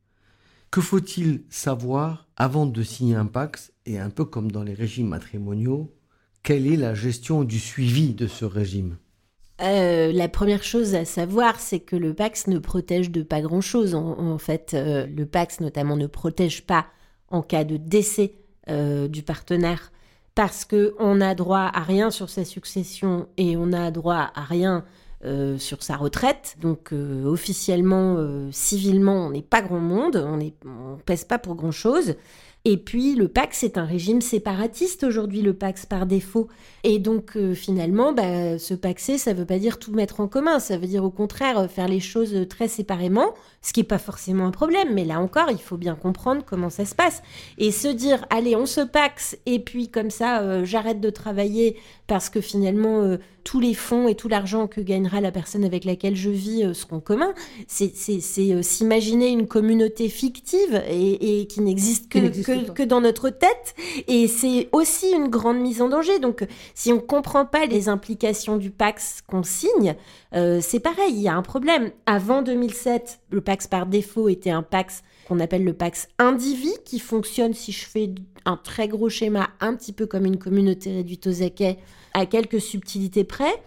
Que 0.72 0.82
faut-il 0.82 1.44
savoir 1.50 2.28
avant 2.38 2.68
de 2.68 2.84
signer 2.84 3.16
un 3.16 3.26
Pax 3.26 3.74
et 3.88 3.98
un 3.98 4.12
peu 4.12 4.24
comme 4.24 4.52
dans 4.52 4.64
les 4.64 4.76
régimes 4.76 5.08
matrimoniaux, 5.08 5.92
quelle 6.44 6.68
est 6.68 6.78
la 6.78 6.94
gestion 6.94 7.44
du 7.44 7.60
suivi 7.60 8.14
de 8.14 8.28
ce 8.28 8.46
régime? 8.46 8.98
Euh, 9.62 10.12
la 10.14 10.30
première 10.30 10.64
chose 10.64 10.96
à 10.96 11.06
savoir, 11.06 11.60
c'est 11.60 11.80
que 11.80 11.96
le 11.96 12.14
Pax 12.14 12.48
ne 12.48 12.60
protège 12.60 13.12
de 13.12 13.24
pas 13.24 13.42
grand-chose. 13.42 13.96
En, 13.96 14.38
fait, 14.38 14.74
euh, 14.74 15.06
le 15.08 15.26
Pax 15.26 15.60
notamment 15.60 15.98
ne 15.98 16.08
protège 16.08 16.66
pas 16.66 16.86
en 17.30 17.42
cas 17.42 17.64
de 17.64 17.78
décès 17.78 18.36
euh, 18.70 19.08
du 19.08 19.24
partenaire 19.24 19.92
parce 20.36 20.66
qu'on 20.66 21.20
a 21.20 21.36
droit 21.36 21.70
à 21.74 21.82
rien 21.82 22.12
sur 22.12 22.30
sa 22.30 22.46
succession 22.46 23.28
et 23.38 23.58
on 23.58 23.74
a 23.74 23.92
droit 23.92 24.32
à 24.34 24.44
rien 24.44 24.86
euh, 25.26 25.58
sur 25.58 25.84
sa 25.84 25.98
retraite. 25.98 26.56
Donc 26.62 26.94
euh, 26.94 27.26
officiellement, 27.26 28.16
euh, 28.18 28.48
civilement, 28.54 29.28
on 29.28 29.32
n'est 29.32 29.42
pas 29.42 29.62
grand 29.62 29.82
monde, 29.82 30.16
on 30.16 30.38
ne 30.38 31.02
pèse 31.06 31.26
pas 31.26 31.38
pour 31.38 31.56
grand-chose. 31.56 32.16
Et 32.64 32.78
puis 32.78 33.16
le 33.16 33.28
Pax 33.28 33.58
c'est 33.60 33.78
un 33.78 33.84
régime 33.84 34.22
séparatiste 34.22 35.04
aujourd'hui, 35.04 35.42
le 35.42 35.54
Pax 35.54 35.86
par 35.86 36.06
défaut. 36.06 36.48
Et 36.86 37.00
donc 37.00 37.38
finalement, 37.54 38.14
bah, 38.14 38.58
se 38.60 38.74
paxer, 38.74 39.18
ça 39.18 39.34
ne 39.34 39.40
veut 39.40 39.46
pas 39.46 39.60
dire 39.60 39.78
tout 39.78 39.92
mettre 39.92 40.22
en 40.22 40.28
commun, 40.28 40.60
ça 40.60 40.78
veut 40.78 40.88
dire 40.88 41.04
au 41.04 41.10
contraire 41.10 41.70
faire 41.70 41.90
les 41.90 42.00
choses 42.00 42.48
très 42.50 42.70
séparément, 42.70 43.34
ce 43.62 43.74
qui 43.74 43.82
n'est 43.82 43.88
pas 43.88 43.98
forcément 43.98 44.46
un 44.46 44.52
problème. 44.52 44.94
Mais 44.94 45.04
là 45.04 45.20
encore, 45.20 45.52
il 45.52 45.60
faut 45.62 45.78
bien 45.78 45.96
comprendre 45.96 46.44
comment 46.46 46.70
ça 46.70 46.86
se 46.86 46.96
passe. 46.96 47.24
Et 47.58 47.72
se 47.72 47.90
dire, 47.90 48.26
allez, 48.30 48.56
on 48.56 48.66
se 48.66 48.82
paxe, 48.82 49.38
et 49.46 49.60
puis 49.60 49.90
comme 49.90 50.12
ça, 50.12 50.64
j'arrête 50.64 51.02
de 51.02 51.10
travailler 51.10 51.78
parce 52.10 52.30
que 52.30 52.42
finalement 52.42 53.18
tous 53.44 53.60
les 53.60 53.74
fonds 53.74 54.08
et 54.08 54.14
tout 54.14 54.28
l'argent 54.28 54.68
que 54.68 54.80
gagnera 54.80 55.22
la 55.22 55.32
personne 55.32 55.64
avec 55.64 55.84
laquelle 55.84 56.16
je 56.16 56.30
vis 56.30 56.64
euh, 56.64 56.76
seront 56.76 57.00
communs. 57.00 57.34
C'est 57.68 57.92
euh, 58.38 58.62
s'imaginer 58.62 59.30
une 59.30 59.48
communauté 59.48 60.08
fictive 60.08 60.84
et, 60.88 61.48
qui 61.48 61.62
n'existe 61.62 62.10
que, 62.10 62.20
que, 62.44 62.72
que, 62.72 62.84
dans 62.84 63.02
notre 63.02 63.30
tête. 63.30 63.76
Et 64.08 64.28
c'est 64.28 64.70
aussi 64.72 65.12
une 65.12 65.30
grande 65.30 65.60
mise 65.60 65.82
en 65.82 65.90
danger. 65.90 66.20
Donc, 66.20 66.46
si 66.76 66.94
on 66.94 67.00
comprend 67.00 67.46
pas 67.46 67.66
les 67.66 67.90
implications 67.90 68.58
du 68.58 68.70
Pax 68.70 69.22
qu'on 69.26 69.42
signe, 69.42 69.96
euh, 70.36 70.60
c'est 70.62 70.80
pareil, 70.80 71.14
il 71.14 71.22
y 71.22 71.28
a 71.28 71.36
un 71.36 71.42
problème. 71.42 71.90
Avant 72.06 72.44
2007, 72.44 73.20
le 73.32 73.42
Pax 73.42 73.66
par 73.66 73.88
défaut 73.88 74.30
était 74.30 74.52
un 74.52 74.64
Pax 74.64 75.02
qu'on 75.28 75.40
appelle 75.40 75.64
le 75.64 75.74
Pax 75.74 76.08
Indivi, 76.18 76.74
qui 76.86 77.00
fonctionne, 77.00 77.54
si 77.54 77.72
je 77.72 77.86
fais 77.86 78.12
un 78.46 78.58
très 78.58 78.88
gros 78.88 79.10
schéma, 79.10 79.50
un 79.60 79.76
petit 79.76 79.94
peu 79.94 80.06
comme 80.06 80.26
une 80.26 80.38
communauté 80.38 80.92
réduite 80.92 81.28
aux 81.28 81.44
acquets, 81.44 81.78
à 82.14 82.26
quelques 82.26 82.62
subtilités 82.62 83.24
près. 83.24 83.62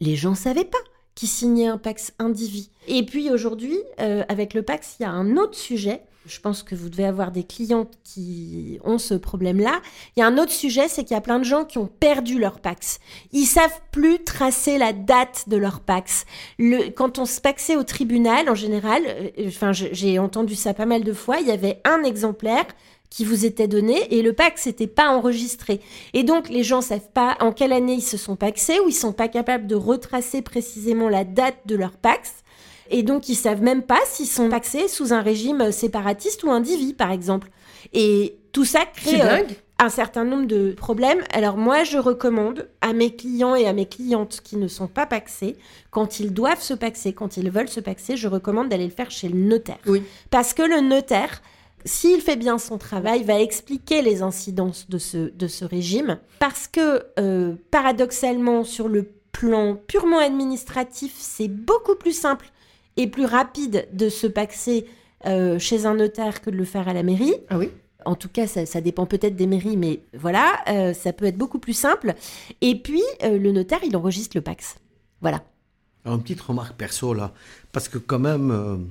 Les 0.00 0.16
gens 0.16 0.34
savaient 0.34 0.64
pas 0.64 0.78
qui 1.18 1.26
signait 1.26 1.66
un 1.66 1.78
Pax 1.78 2.12
Indivi. 2.20 2.70
Et 2.86 3.04
puis 3.04 3.28
aujourd'hui, 3.28 3.76
euh, 3.98 4.22
avec 4.28 4.54
le 4.54 4.62
Pax, 4.62 4.98
il 5.00 5.02
y 5.02 5.06
a 5.06 5.10
un 5.10 5.36
autre 5.36 5.56
sujet. 5.56 6.02
Je 6.26 6.38
pense 6.38 6.62
que 6.62 6.76
vous 6.76 6.90
devez 6.90 7.06
avoir 7.06 7.32
des 7.32 7.42
clients 7.42 7.90
qui 8.04 8.78
ont 8.84 8.98
ce 8.98 9.14
problème-là. 9.14 9.80
Il 10.14 10.20
y 10.20 10.22
a 10.22 10.28
un 10.28 10.38
autre 10.38 10.52
sujet, 10.52 10.86
c'est 10.86 11.02
qu'il 11.02 11.16
y 11.16 11.18
a 11.18 11.20
plein 11.20 11.40
de 11.40 11.44
gens 11.44 11.64
qui 11.64 11.78
ont 11.78 11.88
perdu 11.88 12.38
leur 12.38 12.60
Pax. 12.60 13.00
Ils 13.32 13.46
savent 13.46 13.80
plus 13.90 14.22
tracer 14.22 14.78
la 14.78 14.92
date 14.92 15.48
de 15.48 15.56
leur 15.56 15.80
Pax. 15.80 16.24
Quand 16.94 17.18
on 17.18 17.24
se 17.24 17.40
paxait 17.40 17.74
au 17.74 17.82
tribunal, 17.82 18.48
en 18.48 18.54
général, 18.54 19.02
euh, 19.06 19.30
enfin, 19.48 19.72
j'ai 19.72 20.20
entendu 20.20 20.54
ça 20.54 20.72
pas 20.72 20.86
mal 20.86 21.02
de 21.02 21.12
fois, 21.12 21.38
il 21.40 21.48
y 21.48 21.52
avait 21.52 21.80
un 21.84 22.04
exemplaire 22.04 22.66
qui 23.10 23.24
vous 23.24 23.44
était 23.44 23.68
donné 23.68 24.14
et 24.14 24.22
le 24.22 24.32
Pax 24.32 24.66
n'était 24.66 24.86
pas 24.86 25.08
enregistré. 25.08 25.80
Et 26.12 26.24
donc 26.24 26.48
les 26.48 26.62
gens 26.62 26.80
savent 26.80 27.10
pas 27.12 27.36
en 27.40 27.52
quelle 27.52 27.72
année 27.72 27.94
ils 27.94 28.02
se 28.02 28.16
sont 28.16 28.36
paxés 28.36 28.78
ou 28.80 28.88
ils 28.88 28.94
sont 28.94 29.12
pas 29.12 29.28
capables 29.28 29.66
de 29.66 29.74
retracer 29.74 30.42
précisément 30.42 31.08
la 31.08 31.24
date 31.24 31.58
de 31.66 31.76
leur 31.76 31.92
Pax. 31.92 32.34
Et 32.90 33.02
donc 33.02 33.28
ils 33.28 33.34
savent 33.34 33.62
même 33.62 33.82
pas 33.82 34.00
s'ils 34.06 34.26
sont 34.26 34.48
paxés 34.48 34.88
sous 34.88 35.12
un 35.12 35.22
régime 35.22 35.72
séparatiste 35.72 36.44
ou 36.44 36.50
un 36.50 36.60
divi 36.60 36.94
par 36.94 37.10
exemple. 37.10 37.50
Et 37.92 38.36
tout 38.52 38.64
ça 38.64 38.80
crée 38.84 39.22
euh, 39.22 39.44
un 39.78 39.88
certain 39.88 40.24
nombre 40.24 40.46
de 40.46 40.72
problèmes. 40.72 41.20
Alors 41.32 41.56
moi 41.56 41.84
je 41.84 41.98
recommande 41.98 42.68
à 42.80 42.92
mes 42.92 43.14
clients 43.14 43.54
et 43.54 43.66
à 43.66 43.72
mes 43.72 43.86
clientes 43.86 44.40
qui 44.42 44.56
ne 44.56 44.68
sont 44.68 44.88
pas 44.88 45.06
paxés, 45.06 45.56
quand 45.90 46.20
ils 46.20 46.32
doivent 46.32 46.62
se 46.62 46.74
paxer, 46.74 47.12
quand 47.12 47.36
ils 47.36 47.50
veulent 47.50 47.68
se 47.68 47.80
paxer, 47.80 48.16
je 48.16 48.28
recommande 48.28 48.68
d'aller 48.68 48.86
le 48.86 48.90
faire 48.90 49.10
chez 49.10 49.28
le 49.28 49.38
notaire. 49.38 49.78
Oui. 49.86 50.02
Parce 50.30 50.54
que 50.54 50.62
le 50.62 50.80
notaire 50.80 51.42
s'il 51.84 52.20
fait 52.20 52.36
bien 52.36 52.58
son 52.58 52.78
travail, 52.78 53.22
va 53.24 53.40
expliquer 53.40 54.02
les 54.02 54.22
incidences 54.22 54.88
de 54.88 54.98
ce, 54.98 55.16
de 55.16 55.46
ce 55.46 55.64
régime, 55.64 56.18
parce 56.38 56.68
que 56.68 57.04
euh, 57.18 57.54
paradoxalement, 57.70 58.64
sur 58.64 58.88
le 58.88 59.10
plan 59.32 59.76
purement 59.86 60.18
administratif, 60.18 61.14
c'est 61.18 61.48
beaucoup 61.48 61.94
plus 61.94 62.12
simple 62.12 62.50
et 62.96 63.06
plus 63.06 63.24
rapide 63.24 63.88
de 63.92 64.08
se 64.08 64.26
paxer 64.26 64.86
euh, 65.26 65.58
chez 65.58 65.86
un 65.86 65.94
notaire 65.94 66.40
que 66.42 66.50
de 66.50 66.56
le 66.56 66.64
faire 66.64 66.88
à 66.88 66.92
la 66.92 67.02
mairie. 67.02 67.34
Ah 67.48 67.58
oui 67.58 67.70
en 68.04 68.14
tout 68.14 68.28
cas, 68.28 68.46
ça, 68.46 68.80
dépend 68.80 69.04
peut-être 69.04 69.36
des 69.36 69.48
mairies, 69.48 69.76
mais 69.76 70.00
voilà, 70.14 70.60
euh, 70.68 70.94
ça 70.94 71.12
peut 71.12 71.26
être 71.26 71.36
beaucoup 71.36 71.58
plus 71.58 71.74
simple. 71.74 72.14
Et 72.62 72.80
puis, 72.80 73.02
le 73.22 73.50
notaire, 73.50 73.80
il 73.84 73.94
enregistre 73.96 74.34
le 74.36 74.40
Pax. 74.40 74.76
Voilà. 75.20 75.42
Alors, 76.04 76.16
une 76.16 76.22
petite 76.22 76.40
remarque 76.40 76.74
perso 76.76 77.12
là, 77.12 77.34
parce 77.70 77.88
que 77.88 77.98
quand 77.98 78.20
même, 78.20 78.88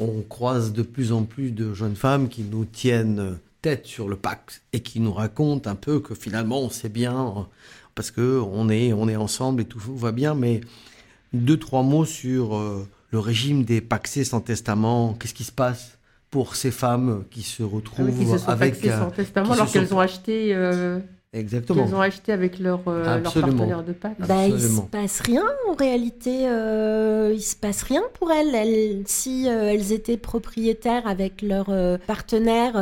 on 0.00 0.22
croise 0.22 0.72
de 0.72 0.82
plus 0.82 1.12
en 1.12 1.24
plus 1.24 1.50
de 1.52 1.74
jeunes 1.74 1.96
femmes 1.96 2.28
qui 2.28 2.42
nous 2.42 2.64
tiennent 2.64 3.38
tête 3.60 3.86
sur 3.86 4.08
le 4.08 4.16
pacte 4.16 4.62
et 4.72 4.80
qui 4.80 5.00
nous 5.00 5.12
racontent 5.12 5.70
un 5.70 5.76
peu 5.76 6.00
que 6.00 6.14
finalement 6.14 6.60
on 6.60 6.70
sait 6.70 6.88
bien 6.88 7.46
parce 7.94 8.10
que 8.10 8.40
on 8.40 8.68
est 8.68 8.92
on 8.92 9.08
est 9.08 9.16
ensemble 9.16 9.62
et 9.62 9.64
tout 9.64 9.78
va 9.96 10.12
bien. 10.12 10.34
Mais 10.34 10.60
deux 11.32 11.58
trois 11.58 11.82
mots 11.82 12.04
sur 12.04 12.56
euh, 12.56 12.86
le 13.10 13.18
régime 13.18 13.64
des 13.64 13.80
paxés 13.80 14.24
sans 14.24 14.40
testament. 14.40 15.14
Qu'est-ce 15.14 15.34
qui 15.34 15.44
se 15.44 15.52
passe 15.52 15.98
pour 16.30 16.56
ces 16.56 16.70
femmes 16.70 17.24
qui 17.30 17.42
se 17.42 17.62
retrouvent 17.62 18.08
ah 18.08 18.18
qui 18.18 18.26
se 18.26 18.38
sont 18.38 18.48
avec 18.48 18.76
sans 18.76 19.10
testament 19.10 19.52
alors 19.52 19.70
qu'elles 19.70 19.92
ont 19.94 20.00
acheté 20.00 20.54
euh, 20.54 20.98
Exactement. 21.34 21.86
Ils 21.88 21.94
ont 21.94 22.00
acheté 22.00 22.30
avec 22.30 22.58
leur, 22.58 22.80
euh, 22.88 23.18
leur 23.20 23.32
partenaire 23.32 23.82
de 23.82 23.92
pâte. 23.92 24.16
Bah, 24.18 24.46
il 24.46 24.60
se 24.60 24.82
passe 24.82 25.20
rien 25.20 25.44
en 25.66 25.72
réalité. 25.72 26.46
Euh, 26.46 27.32
il 27.34 27.40
se 27.40 27.56
passe 27.56 27.82
rien 27.82 28.02
pour 28.14 28.30
elles. 28.30 28.54
elles 28.54 29.02
si 29.06 29.48
euh, 29.48 29.72
elles 29.72 29.92
étaient 29.92 30.18
propriétaires 30.18 31.06
avec 31.06 31.40
leur 31.40 31.70
euh, 31.70 31.96
partenaire, 32.06 32.74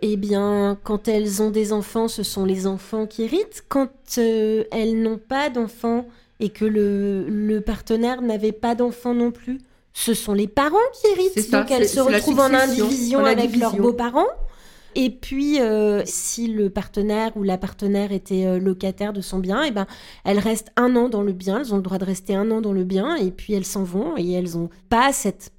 eh 0.00 0.16
bien, 0.16 0.78
quand 0.84 1.08
elles 1.08 1.42
ont 1.42 1.50
des 1.50 1.72
enfants, 1.72 2.06
ce 2.06 2.22
sont 2.22 2.44
les 2.44 2.68
enfants 2.68 3.06
qui 3.06 3.24
héritent. 3.24 3.64
Quand 3.68 3.90
elles 4.16 5.02
n'ont 5.02 5.18
pas 5.18 5.50
d'enfants 5.50 6.06
et 6.38 6.50
que 6.50 6.64
le, 6.64 7.28
le 7.28 7.60
partenaire 7.60 8.22
n'avait 8.22 8.52
pas 8.52 8.76
d'enfants 8.76 9.14
non 9.14 9.32
plus, 9.32 9.58
ce 9.92 10.14
sont 10.14 10.34
les 10.34 10.46
parents 10.46 10.76
qui 10.94 11.08
héritent. 11.10 11.50
Donc 11.50 11.68
elles 11.72 11.88
se 11.88 11.98
retrouvent 11.98 12.38
en 12.38 12.54
indivision 12.54 13.24
avec 13.24 13.56
leurs 13.56 13.74
beaux-parents. 13.74 14.28
Et 15.00 15.10
puis, 15.10 15.60
euh, 15.60 16.02
si 16.06 16.48
le 16.48 16.70
partenaire 16.70 17.36
ou 17.36 17.44
la 17.44 17.56
partenaire 17.56 18.10
était 18.10 18.46
euh, 18.46 18.58
locataire 18.58 19.12
de 19.12 19.20
son 19.20 19.38
bien, 19.38 19.62
et 19.62 19.68
eh 19.68 19.70
ben, 19.70 19.86
elles 20.24 20.40
restent 20.40 20.72
un 20.74 20.96
an 20.96 21.08
dans 21.08 21.22
le 21.22 21.32
bien. 21.32 21.60
Elles 21.60 21.72
ont 21.72 21.76
le 21.76 21.84
droit 21.84 21.98
de 21.98 22.04
rester 22.04 22.34
un 22.34 22.50
an 22.50 22.60
dans 22.60 22.72
le 22.72 22.82
bien, 22.82 23.14
et 23.14 23.30
puis 23.30 23.52
elles 23.52 23.64
s'en 23.64 23.84
vont 23.84 24.16
et 24.16 24.32
elles 24.32 24.56
n'ont 24.56 24.70
pas 24.88 25.12
cette 25.12 25.52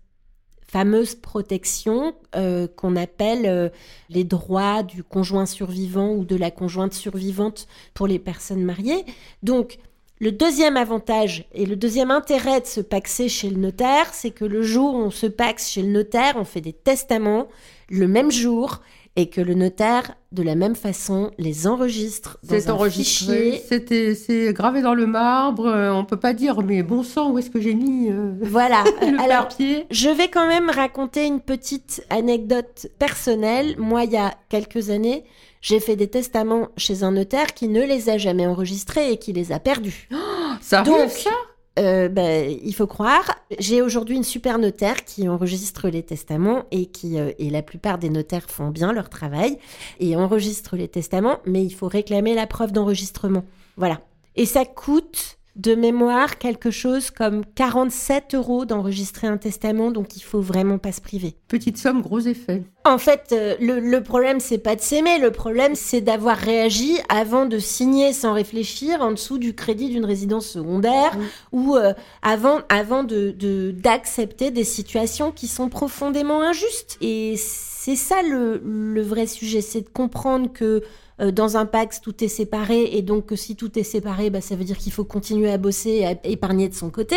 fameuse 0.67 1.15
protection 1.15 2.15
euh, 2.35 2.67
qu'on 2.67 2.97
appelle 2.97 3.71
les 4.09 4.25
droits 4.25 4.83
du 4.83 5.05
conjoint 5.05 5.45
survivant 5.45 6.11
ou 6.11 6.25
de 6.25 6.35
la 6.35 6.51
conjointe 6.51 6.93
survivante 6.93 7.65
pour 7.93 8.07
les 8.07 8.19
personnes 8.19 8.63
mariées. 8.63 9.05
Donc, 9.41 9.79
le 10.19 10.33
deuxième 10.33 10.75
avantage 10.75 11.45
et 11.53 11.65
le 11.65 11.77
deuxième 11.77 12.11
intérêt 12.11 12.59
de 12.59 12.65
se 12.65 12.81
paxer 12.81 13.29
chez 13.29 13.49
le 13.49 13.55
notaire, 13.55 14.13
c'est 14.13 14.31
que 14.31 14.43
le 14.43 14.63
jour 14.63 14.95
où 14.95 14.97
on 14.97 15.11
se 15.11 15.27
paxe 15.27 15.69
chez 15.69 15.81
le 15.81 15.87
notaire, 15.87 16.33
on 16.35 16.43
fait 16.43 16.59
des 16.59 16.73
testaments 16.73 17.47
le 17.89 18.05
même 18.05 18.29
jour 18.29 18.81
et 19.19 19.27
que 19.29 19.41
le 19.41 19.53
notaire, 19.53 20.15
de 20.31 20.43
la 20.43 20.55
même 20.55 20.75
façon, 20.77 21.31
les 21.37 21.67
enregistre 21.67 22.37
dans 22.43 22.55
C'est 22.57 22.69
enregistré, 22.69 23.61
c'est 23.67 24.53
gravé 24.53 24.81
dans 24.81 24.93
le 24.93 25.07
marbre, 25.07 25.67
euh, 25.67 25.91
on 25.91 26.05
peut 26.05 26.15
pas 26.19 26.31
dire, 26.31 26.61
mais 26.61 26.83
bon 26.83 27.03
sang, 27.03 27.31
où 27.31 27.37
est-ce 27.37 27.49
que 27.49 27.59
j'ai 27.59 27.73
mis 27.73 28.09
euh, 28.09 28.31
Voilà. 28.41 28.85
le 29.01 29.19
Alors, 29.19 29.49
papier? 29.49 29.85
je 29.91 30.09
vais 30.09 30.29
quand 30.29 30.47
même 30.47 30.69
raconter 30.69 31.25
une 31.25 31.41
petite 31.41 32.01
anecdote 32.09 32.87
personnelle. 32.97 33.75
Moi, 33.77 34.05
il 34.05 34.11
y 34.11 34.17
a 34.17 34.33
quelques 34.47 34.89
années, 34.89 35.25
j'ai 35.61 35.81
fait 35.81 35.97
des 35.97 36.07
testaments 36.07 36.69
chez 36.77 37.03
un 37.03 37.11
notaire 37.11 37.53
qui 37.53 37.67
ne 37.67 37.83
les 37.83 38.09
a 38.09 38.17
jamais 38.17 38.47
enregistrés 38.47 39.11
et 39.11 39.17
qui 39.17 39.33
les 39.33 39.51
a 39.51 39.59
perdus. 39.59 40.07
Oh, 40.13 40.15
ça 40.61 40.83
Donc, 40.83 41.09
ça? 41.09 41.29
Euh, 41.77 42.09
ben, 42.09 42.57
il 42.63 42.73
faut 42.73 42.87
croire. 42.87 43.35
J'ai 43.59 43.81
aujourd'hui 43.81 44.15
une 44.15 44.23
super 44.23 44.57
notaire 44.57 45.05
qui 45.05 45.29
enregistre 45.29 45.89
les 45.89 46.03
testaments 46.03 46.65
et 46.71 46.87
qui 46.87 47.19
euh, 47.19 47.31
et 47.37 47.49
la 47.49 47.61
plupart 47.61 47.99
des 47.99 48.09
notaires 48.09 48.49
font 48.49 48.69
bien 48.69 48.91
leur 48.91 49.09
travail 49.09 49.57
et 49.99 50.15
enregistrent 50.15 50.75
les 50.75 50.87
testaments, 50.87 51.39
mais 51.45 51.63
il 51.63 51.71
faut 51.73 51.87
réclamer 51.87 52.35
la 52.35 52.47
preuve 52.47 52.71
d'enregistrement. 52.71 53.45
Voilà. 53.77 54.01
Et 54.35 54.45
ça 54.45 54.65
coûte 54.65 55.38
de 55.59 55.75
mémoire 55.75 56.37
quelque 56.37 56.71
chose 56.71 57.11
comme 57.11 57.43
47 57.55 58.33
euros 58.33 58.63
d'enregistrer 58.63 59.27
un 59.27 59.37
testament, 59.37 59.91
donc 59.91 60.15
il 60.15 60.21
faut 60.21 60.39
vraiment 60.39 60.77
pas 60.77 60.93
se 60.93 61.01
priver. 61.01 61.35
Petite 61.49 61.77
somme, 61.77 62.01
gros 62.01 62.21
effet. 62.21 62.63
En 62.85 62.97
fait, 62.97 63.33
euh, 63.33 63.55
le, 63.59 63.81
le, 63.81 64.01
problème, 64.01 64.39
c'est 64.39 64.57
pas 64.57 64.77
de 64.77 64.81
s'aimer, 64.81 65.19
le 65.19 65.31
problème, 65.31 65.75
c'est 65.75 65.99
d'avoir 65.99 66.37
réagi 66.37 66.97
avant 67.09 67.45
de 67.45 67.59
signer 67.59 68.13
sans 68.13 68.33
réfléchir 68.33 69.01
en 69.01 69.11
dessous 69.11 69.37
du 69.37 69.53
crédit 69.53 69.89
d'une 69.89 70.05
résidence 70.05 70.47
secondaire 70.47 71.11
ou 71.51 71.75
euh, 71.75 71.93
avant, 72.21 72.59
avant 72.69 73.03
de, 73.03 73.35
d'accepter 73.71 74.51
des 74.51 74.63
situations 74.63 75.31
qui 75.31 75.47
sont 75.47 75.67
profondément 75.67 76.41
injustes. 76.41 76.97
Et 77.01 77.35
c'est 77.81 77.95
ça 77.95 78.21
le, 78.21 78.61
le 78.61 79.01
vrai 79.01 79.25
sujet, 79.25 79.61
c'est 79.61 79.79
de 79.79 79.87
comprendre 79.87 80.51
que 80.51 80.83
euh, 81.21 81.31
dans 81.31 81.55
un 81.55 81.65
Pax, 81.65 82.01
tout 82.01 82.21
est 82.25 82.27
séparé, 82.27 82.89
et 82.97 83.01
donc 83.01 83.27
que 83.27 83.37
si 83.37 83.55
tout 83.55 83.79
est 83.79 83.83
séparé, 83.83 84.29
bah, 84.29 84.41
ça 84.41 84.57
veut 84.57 84.65
dire 84.65 84.77
qu'il 84.77 84.91
faut 84.91 85.05
continuer 85.05 85.49
à 85.49 85.57
bosser, 85.57 86.03
à 86.03 86.15
épargner 86.25 86.67
de 86.67 86.73
son 86.73 86.89
côté, 86.89 87.15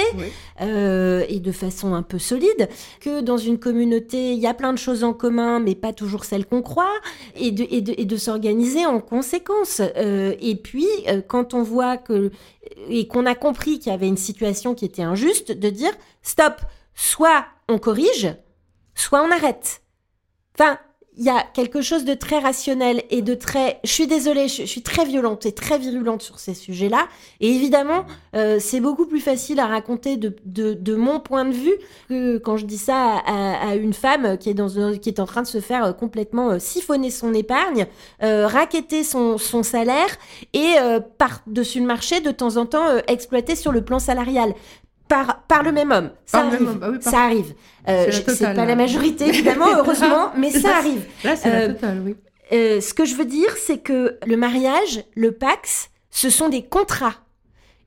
euh, 0.60 1.24
et 1.28 1.40
de 1.40 1.50
façon 1.50 1.94
un 1.94 2.02
peu 2.02 2.20
solide. 2.20 2.68
Que 3.00 3.22
dans 3.22 3.38
une 3.38 3.58
communauté, 3.58 4.34
il 4.34 4.38
y 4.38 4.46
a 4.46 4.54
plein 4.54 4.72
de 4.72 4.78
choses 4.78 5.02
en 5.02 5.12
commun, 5.12 5.58
mais 5.58 5.74
pas 5.74 5.92
toujours 5.92 6.24
celles 6.24 6.46
qu'on 6.46 6.62
croit, 6.62 6.94
et 7.34 7.50
de, 7.50 7.66
et 7.68 7.80
de, 7.80 7.94
et 7.98 8.04
de 8.04 8.16
s'organiser 8.16 8.86
en 8.86 9.00
conséquence. 9.00 9.82
Euh, 9.96 10.36
et 10.40 10.54
puis, 10.54 10.86
quand 11.26 11.54
on 11.54 11.64
voit 11.64 11.96
que 11.96 12.30
et 12.88 13.08
qu'on 13.08 13.26
a 13.26 13.34
compris 13.34 13.80
qu'il 13.80 13.90
y 13.90 13.94
avait 13.94 14.06
une 14.06 14.16
situation 14.16 14.76
qui 14.76 14.84
était 14.84 15.02
injuste, 15.02 15.50
de 15.50 15.70
dire 15.70 15.92
stop, 16.22 16.54
soit 16.94 17.46
on 17.68 17.78
corrige, 17.78 18.32
soit 18.94 19.22
on 19.22 19.30
arrête. 19.32 19.82
Enfin, 20.58 20.78
il 21.18 21.24
y 21.24 21.28
a 21.28 21.44
quelque 21.52 21.82
chose 21.82 22.04
de 22.04 22.14
très 22.14 22.38
rationnel 22.38 23.02
et 23.10 23.20
de 23.20 23.34
très... 23.34 23.80
Je 23.84 23.92
suis 23.92 24.06
désolée, 24.06 24.48
je, 24.48 24.64
suis 24.64 24.80
très 24.80 25.04
violente 25.04 25.44
et 25.44 25.52
très 25.52 25.78
virulente 25.78 26.22
sur 26.22 26.38
ces 26.38 26.54
sujets-là. 26.54 27.06
Et 27.40 27.50
évidemment, 27.50 28.06
euh, 28.34 28.58
c'est 28.58 28.80
beaucoup 28.80 29.06
plus 29.06 29.20
facile 29.20 29.60
à 29.60 29.66
raconter 29.66 30.16
de, 30.16 30.94
mon 30.96 31.20
point 31.20 31.44
de 31.44 31.52
vue 31.52 31.74
que 32.08 32.38
quand 32.38 32.56
je 32.56 32.64
dis 32.64 32.78
ça 32.78 33.18
à, 33.26 33.74
une 33.74 33.92
femme 33.92 34.38
qui 34.38 34.48
est, 34.48 34.54
dans 34.54 34.96
qui 34.96 35.10
est 35.10 35.20
en 35.20 35.26
train 35.26 35.42
de 35.42 35.46
se 35.46 35.60
faire 35.60 35.84
euh, 35.84 35.92
complètement 35.92 36.50
euh, 36.50 36.58
siphonner 36.58 37.10
son 37.10 37.34
épargne, 37.34 37.86
euh, 38.22 38.46
raqueter 38.46 39.04
son, 39.04 39.36
salaire 39.62 40.08
et 40.54 40.74
par-dessus 41.18 41.80
le 41.80 41.86
marché, 41.86 42.20
de 42.20 42.30
temps 42.30 42.56
en 42.56 42.66
temps, 42.66 42.86
exploiter 43.06 43.54
sur 43.54 43.70
le 43.70 43.82
plan 43.82 43.98
salarial 43.98 44.54
par, 45.08 45.42
par 45.42 45.62
le 45.62 45.72
même 45.72 45.90
homme. 45.92 46.10
Ça 46.26 46.38
Par 46.38 46.46
arrive. 46.48 46.68
homme, 46.68 46.78
bah 46.78 46.88
oui, 46.90 46.98
par- 46.98 47.12
Ça 47.12 47.20
arrive. 47.20 47.54
Euh, 47.88 48.06
C'est 48.10 48.40
pas 48.44 48.54
la 48.54 48.64
là. 48.66 48.76
majorité, 48.76 49.26
évidemment, 49.28 49.66
heureusement, 49.76 50.30
mais 50.36 50.50
ça 50.50 50.76
arrive. 50.76 51.04
Là, 51.24 51.36
c'est 51.36 51.48
Euh, 51.48 51.68
la 51.68 51.74
totale, 51.74 52.02
oui. 52.04 52.16
Euh, 52.52 52.80
ce 52.80 52.92
que 52.94 53.04
je 53.04 53.14
veux 53.14 53.24
dire, 53.24 53.54
c'est 53.56 53.78
que 53.78 54.18
le 54.26 54.36
mariage, 54.36 55.04
le 55.14 55.32
Pax, 55.32 55.90
ce 56.10 56.28
sont 56.30 56.48
des 56.48 56.62
contrats. 56.62 57.14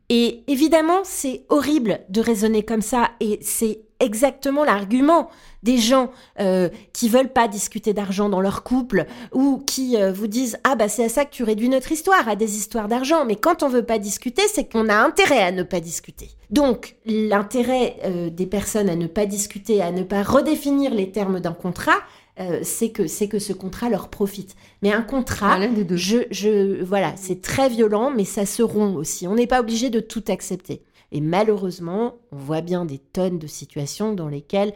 Et 0.10 0.44
évidemment, 0.48 1.02
c'est 1.04 1.46
horrible 1.50 2.00
de 2.10 2.22
raisonner 2.22 2.64
comme 2.64 2.82
ça. 2.82 3.12
Et 3.20 3.40
c'est 3.42 3.80
exactement 4.00 4.64
l'argument 4.64 5.30
des 5.64 5.78
gens 5.78 6.12
euh, 6.40 6.70
qui 6.94 7.10
veulent 7.10 7.32
pas 7.32 7.48
discuter 7.48 7.94
d'argent 7.94 8.30
dans 8.30 8.42
leur 8.42 8.64
couple 8.64 9.06
ou 9.34 9.58
qui 9.66 9.98
euh, 9.98 10.12
vous 10.12 10.28
disent 10.28 10.58
ah 10.64 10.76
bah 10.76 10.88
c'est 10.90 11.06
à 11.06 11.10
ça 11.10 11.26
que 11.26 11.32
tu 11.32 11.44
réduis 11.44 11.70
notre 11.70 11.92
histoire 11.92 12.28
à 12.28 12.36
des 12.36 12.58
histoires 12.58 12.88
d'argent 12.88 13.26
mais 13.26 13.36
quand 13.36 13.64
on 13.64 13.70
veut 13.70 13.86
pas 13.86 13.98
discuter 13.98 14.44
c'est 14.54 14.72
qu'on 14.72 14.90
a 14.90 14.96
intérêt 14.96 15.42
à 15.42 15.52
ne 15.52 15.64
pas 15.64 15.80
discuter 15.80 16.30
donc 16.52 16.96
l'intérêt 17.06 17.98
euh, 18.04 18.30
des 18.30 18.46
personnes 18.46 18.90
à 18.90 18.96
ne 18.96 19.08
pas 19.08 19.26
discuter 19.26 19.82
à 19.82 19.92
ne 19.92 20.04
pas 20.04 20.24
redéfinir 20.24 20.94
les 20.94 21.12
termes 21.12 21.40
d'un 21.40 21.54
contrat 21.54 21.98
euh, 22.40 22.60
c'est 22.64 22.90
que 22.90 23.08
c'est 23.08 23.30
que 23.30 23.40
ce 23.40 23.54
contrat 23.54 23.90
leur 23.90 24.10
profite 24.10 24.56
mais 24.82 24.92
un 24.92 25.02
contrat 25.02 25.54
Ah, 25.54 25.60
l'un 25.60 25.70
des 25.70 25.86
deux. 25.86 25.96
je, 25.96 26.18
je, 26.32 26.84
voilà, 26.84 27.14
c'est 27.16 27.42
très 27.42 27.70
violent, 27.70 28.12
mais 28.12 28.26
ça 28.26 28.46
se 28.46 28.62
rompt 28.62 28.98
aussi. 28.98 29.28
On 29.28 29.36
n'est 29.36 29.48
pas 29.48 29.62
obligé 29.62 29.90
de 29.90 30.00
tout 30.00 30.24
accepter. 30.28 30.82
Et 31.12 31.22
malheureusement, 31.22 32.16
on 32.32 32.38
voit 32.38 32.62
bien 32.62 32.86
des 32.86 33.00
tonnes 33.00 33.40
de 33.40 33.48
situations 33.48 34.14
dans 34.14 34.28
lesquelles 34.28 34.74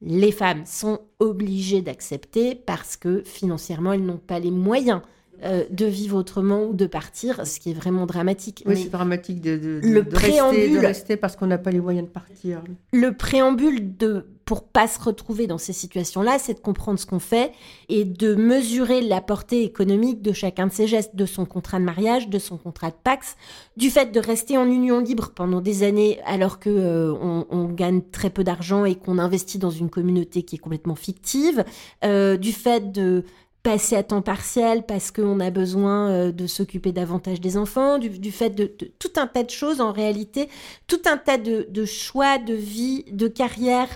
les 0.00 0.32
femmes 0.32 0.66
sont 0.66 1.00
obligées 1.18 1.82
d'accepter 1.82 2.54
parce 2.54 2.96
que 2.96 3.22
financièrement, 3.24 3.92
elles 3.92 4.04
n'ont 4.04 4.18
pas 4.18 4.38
les 4.38 4.50
moyens 4.50 5.00
euh, 5.42 5.64
de 5.70 5.86
vivre 5.86 6.16
autrement 6.18 6.64
ou 6.64 6.74
de 6.74 6.86
partir, 6.86 7.46
ce 7.46 7.58
qui 7.60 7.70
est 7.70 7.74
vraiment 7.74 8.06
dramatique. 8.06 8.62
Oui, 8.66 8.76
c'est 8.82 8.88
dramatique 8.90 9.40
de, 9.40 9.56
de, 9.56 9.80
de- 9.80 9.88
le 9.88 10.02
de 10.02 10.10
rester, 10.10 10.10
de 10.10 10.16
préambule- 10.16 10.78
rester 10.78 11.16
parce 11.16 11.36
qu'on 11.36 11.46
n'a 11.46 11.58
pas 11.58 11.70
les 11.70 11.80
moyens 11.80 12.06
de 12.06 12.12
partir. 12.12 12.62
le 12.92 13.16
préambule 13.16 13.96
de 13.96 14.26
pour 14.44 14.64
pas 14.64 14.86
se 14.86 15.00
retrouver 15.00 15.46
dans 15.46 15.56
ces 15.56 15.72
situations-là, 15.72 16.38
c'est 16.38 16.52
de 16.52 16.58
comprendre 16.60 16.98
ce 16.98 17.06
qu'on 17.06 17.18
fait 17.18 17.52
et 17.88 18.04
de 18.04 18.34
mesurer 18.34 19.00
la 19.00 19.22
portée 19.22 19.62
économique 19.64 20.20
de 20.20 20.32
chacun 20.34 20.66
de 20.66 20.72
ses 20.72 20.86
gestes, 20.86 21.16
de 21.16 21.24
son 21.24 21.46
contrat 21.46 21.78
de 21.78 21.84
mariage, 21.84 22.28
de 22.28 22.38
son 22.38 22.58
contrat 22.58 22.90
de 22.90 22.96
Pax, 23.02 23.36
du 23.78 23.88
fait 23.88 24.12
de 24.12 24.20
rester 24.20 24.58
en 24.58 24.66
union 24.66 25.00
libre 25.00 25.32
pendant 25.34 25.62
des 25.62 25.82
années 25.82 26.20
alors 26.26 26.58
que 26.60 26.68
euh, 26.68 27.14
on, 27.22 27.46
on 27.48 27.64
gagne 27.68 28.02
très 28.12 28.28
peu 28.28 28.44
d'argent 28.44 28.84
et 28.84 28.96
qu'on 28.96 29.16
investit 29.16 29.56
dans 29.58 29.70
une 29.70 29.88
communauté 29.88 30.42
qui 30.42 30.56
est 30.56 30.58
complètement 30.58 30.94
fictive, 30.94 31.64
euh, 32.04 32.36
du 32.36 32.52
fait 32.52 32.92
de 32.92 33.24
passer 33.64 33.96
à 33.96 34.02
temps 34.02 34.22
partiel 34.22 34.84
parce 34.86 35.10
qu'on 35.10 35.40
a 35.40 35.50
besoin 35.50 36.10
euh, 36.10 36.32
de 36.32 36.46
s'occuper 36.46 36.92
davantage 36.92 37.40
des 37.40 37.56
enfants, 37.56 37.98
du, 37.98 38.10
du 38.10 38.30
fait 38.30 38.50
de, 38.50 38.70
de 38.78 38.92
tout 38.98 39.10
un 39.16 39.26
tas 39.26 39.42
de 39.42 39.50
choses 39.50 39.80
en 39.80 39.90
réalité, 39.90 40.48
tout 40.86 41.00
un 41.06 41.16
tas 41.16 41.38
de, 41.38 41.66
de 41.70 41.84
choix 41.86 42.36
de 42.38 42.54
vie, 42.54 43.04
de 43.10 43.26
carrière, 43.26 43.88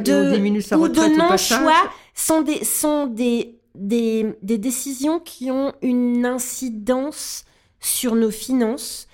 et 0.00 0.02
de, 0.02 0.32
ou 0.76 0.88
de 0.88 1.16
non-choix 1.16 1.90
sont 2.14 2.42
des, 2.42 2.64
sont 2.64 3.06
des, 3.06 3.60
des, 3.76 4.26
des 4.42 4.58
décisions 4.58 5.20
qui 5.20 5.52
ont 5.52 5.72
une 5.82 6.26
incidence 6.26 7.44
sur 7.78 8.16
nos 8.16 8.32
finances 8.32 9.06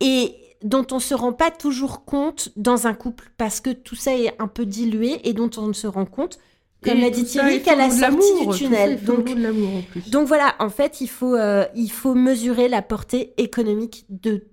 et 0.00 0.34
dont 0.62 0.86
on 0.90 0.96
ne 0.96 1.00
se 1.00 1.14
rend 1.14 1.34
pas 1.34 1.50
toujours 1.50 2.06
compte 2.06 2.48
dans 2.56 2.86
un 2.86 2.94
couple 2.94 3.30
parce 3.36 3.60
que 3.60 3.70
tout 3.70 3.94
ça 3.94 4.14
est 4.16 4.34
un 4.40 4.48
peu 4.48 4.64
dilué 4.64 5.20
et 5.28 5.34
dont 5.34 5.50
on 5.58 5.68
ne 5.68 5.72
se 5.74 5.86
rend 5.86 6.06
compte, 6.06 6.38
comme 6.82 7.00
l'a 7.00 7.10
dit 7.10 7.24
Thierry, 7.24 7.62
qu'à 7.62 7.76
la 7.76 7.90
sortie 7.90 8.46
du 8.46 8.48
tunnel. 8.56 9.02
Donc, 9.04 9.28
en 9.30 9.82
plus. 9.90 10.10
donc 10.10 10.26
voilà, 10.26 10.54
en 10.58 10.70
fait, 10.70 11.00
il 11.00 11.08
faut, 11.08 11.34
euh, 11.34 11.66
il 11.74 11.90
faut 11.90 12.14
mesurer 12.14 12.68
la 12.68 12.82
portée 12.82 13.34
économique 13.36 14.06
de 14.08 14.46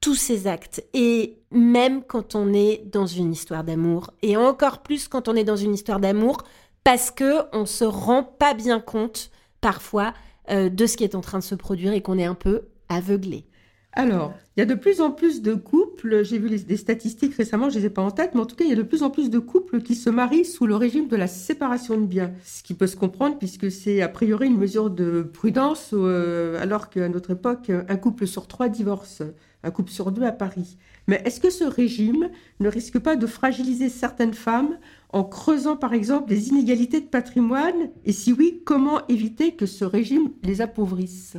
tous 0.00 0.14
ces 0.14 0.46
actes. 0.46 0.84
Et 0.94 1.38
même 1.50 2.02
quand 2.02 2.34
on 2.34 2.52
est 2.52 2.82
dans 2.86 3.06
une 3.06 3.32
histoire 3.32 3.64
d'amour, 3.64 4.12
et 4.22 4.36
encore 4.36 4.82
plus 4.82 5.08
quand 5.08 5.28
on 5.28 5.34
est 5.34 5.44
dans 5.44 5.56
une 5.56 5.74
histoire 5.74 6.00
d'amour, 6.00 6.38
parce 6.84 7.10
que 7.10 7.42
on 7.52 7.66
se 7.66 7.84
rend 7.84 8.22
pas 8.22 8.54
bien 8.54 8.80
compte 8.80 9.30
parfois 9.60 10.14
euh, 10.50 10.68
de 10.68 10.86
ce 10.86 10.96
qui 10.96 11.04
est 11.04 11.14
en 11.14 11.20
train 11.20 11.38
de 11.38 11.44
se 11.44 11.54
produire 11.54 11.92
et 11.92 12.02
qu'on 12.02 12.18
est 12.18 12.24
un 12.24 12.34
peu 12.34 12.62
aveuglé. 12.88 13.46
Alors, 13.94 14.32
il 14.56 14.60
y 14.60 14.62
a 14.62 14.66
de 14.66 14.74
plus 14.74 15.02
en 15.02 15.10
plus 15.10 15.42
de 15.42 15.52
couples, 15.54 16.24
j'ai 16.24 16.38
vu 16.38 16.48
des 16.48 16.76
statistiques 16.78 17.34
récemment, 17.34 17.68
je 17.68 17.76
ne 17.76 17.80
les 17.80 17.86
ai 17.86 17.90
pas 17.90 18.00
en 18.00 18.10
tête, 18.10 18.30
mais 18.34 18.40
en 18.40 18.46
tout 18.46 18.56
cas, 18.56 18.64
il 18.64 18.70
y 18.70 18.72
a 18.72 18.76
de 18.76 18.82
plus 18.82 19.02
en 19.02 19.10
plus 19.10 19.28
de 19.28 19.38
couples 19.38 19.82
qui 19.82 19.94
se 19.94 20.08
marient 20.08 20.46
sous 20.46 20.66
le 20.66 20.76
régime 20.76 21.08
de 21.08 21.16
la 21.16 21.26
séparation 21.26 22.00
de 22.00 22.06
biens. 22.06 22.32
Ce 22.42 22.62
qui 22.62 22.72
peut 22.72 22.86
se 22.86 22.96
comprendre 22.96 23.36
puisque 23.36 23.70
c'est 23.70 24.00
a 24.00 24.08
priori 24.08 24.46
une 24.46 24.56
mesure 24.56 24.88
de 24.88 25.20
prudence, 25.22 25.90
euh, 25.92 26.58
alors 26.62 26.88
qu'à 26.88 27.06
notre 27.10 27.32
époque, 27.32 27.70
un 27.70 27.96
couple 27.96 28.26
sur 28.26 28.46
trois 28.46 28.70
divorce, 28.70 29.22
un 29.62 29.70
couple 29.70 29.90
sur 29.90 30.10
deux 30.10 30.22
à 30.22 30.32
Paris. 30.32 30.78
Mais 31.06 31.20
est-ce 31.26 31.40
que 31.40 31.50
ce 31.50 31.64
régime 31.64 32.30
ne 32.60 32.68
risque 32.70 32.98
pas 32.98 33.16
de 33.16 33.26
fragiliser 33.26 33.90
certaines 33.90 34.34
femmes 34.34 34.78
en 35.10 35.22
creusant 35.22 35.76
par 35.76 35.92
exemple 35.92 36.30
les 36.30 36.48
inégalités 36.48 37.02
de 37.02 37.06
patrimoine? 37.06 37.90
Et 38.06 38.12
si 38.12 38.32
oui, 38.32 38.62
comment 38.64 39.06
éviter 39.08 39.54
que 39.54 39.66
ce 39.66 39.84
régime 39.84 40.30
les 40.42 40.62
appauvrisse? 40.62 41.36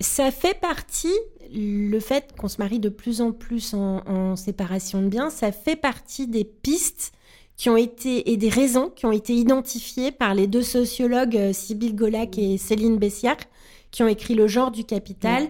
Ça 0.00 0.30
fait 0.32 0.58
partie, 0.58 1.12
le 1.54 2.00
fait 2.00 2.34
qu'on 2.36 2.48
se 2.48 2.58
marie 2.58 2.80
de 2.80 2.88
plus 2.88 3.20
en 3.20 3.30
plus 3.32 3.72
en, 3.74 4.02
en 4.08 4.36
séparation 4.36 5.00
de 5.02 5.08
biens, 5.08 5.30
ça 5.30 5.52
fait 5.52 5.76
partie 5.76 6.26
des 6.26 6.44
pistes 6.44 7.12
qui 7.56 7.70
ont 7.70 7.76
été 7.76 8.32
et 8.32 8.36
des 8.36 8.48
raisons 8.48 8.90
qui 8.90 9.06
ont 9.06 9.12
été 9.12 9.34
identifiées 9.34 10.10
par 10.10 10.34
les 10.34 10.46
deux 10.48 10.62
sociologues 10.62 11.36
euh, 11.36 11.52
Sybille 11.52 11.94
Golac 11.94 12.36
et 12.38 12.58
Céline 12.58 12.96
Bessière 12.96 13.36
qui 13.92 14.02
ont 14.02 14.08
écrit 14.08 14.34
Le 14.34 14.48
genre 14.48 14.70
du 14.72 14.84
capital 14.84 15.48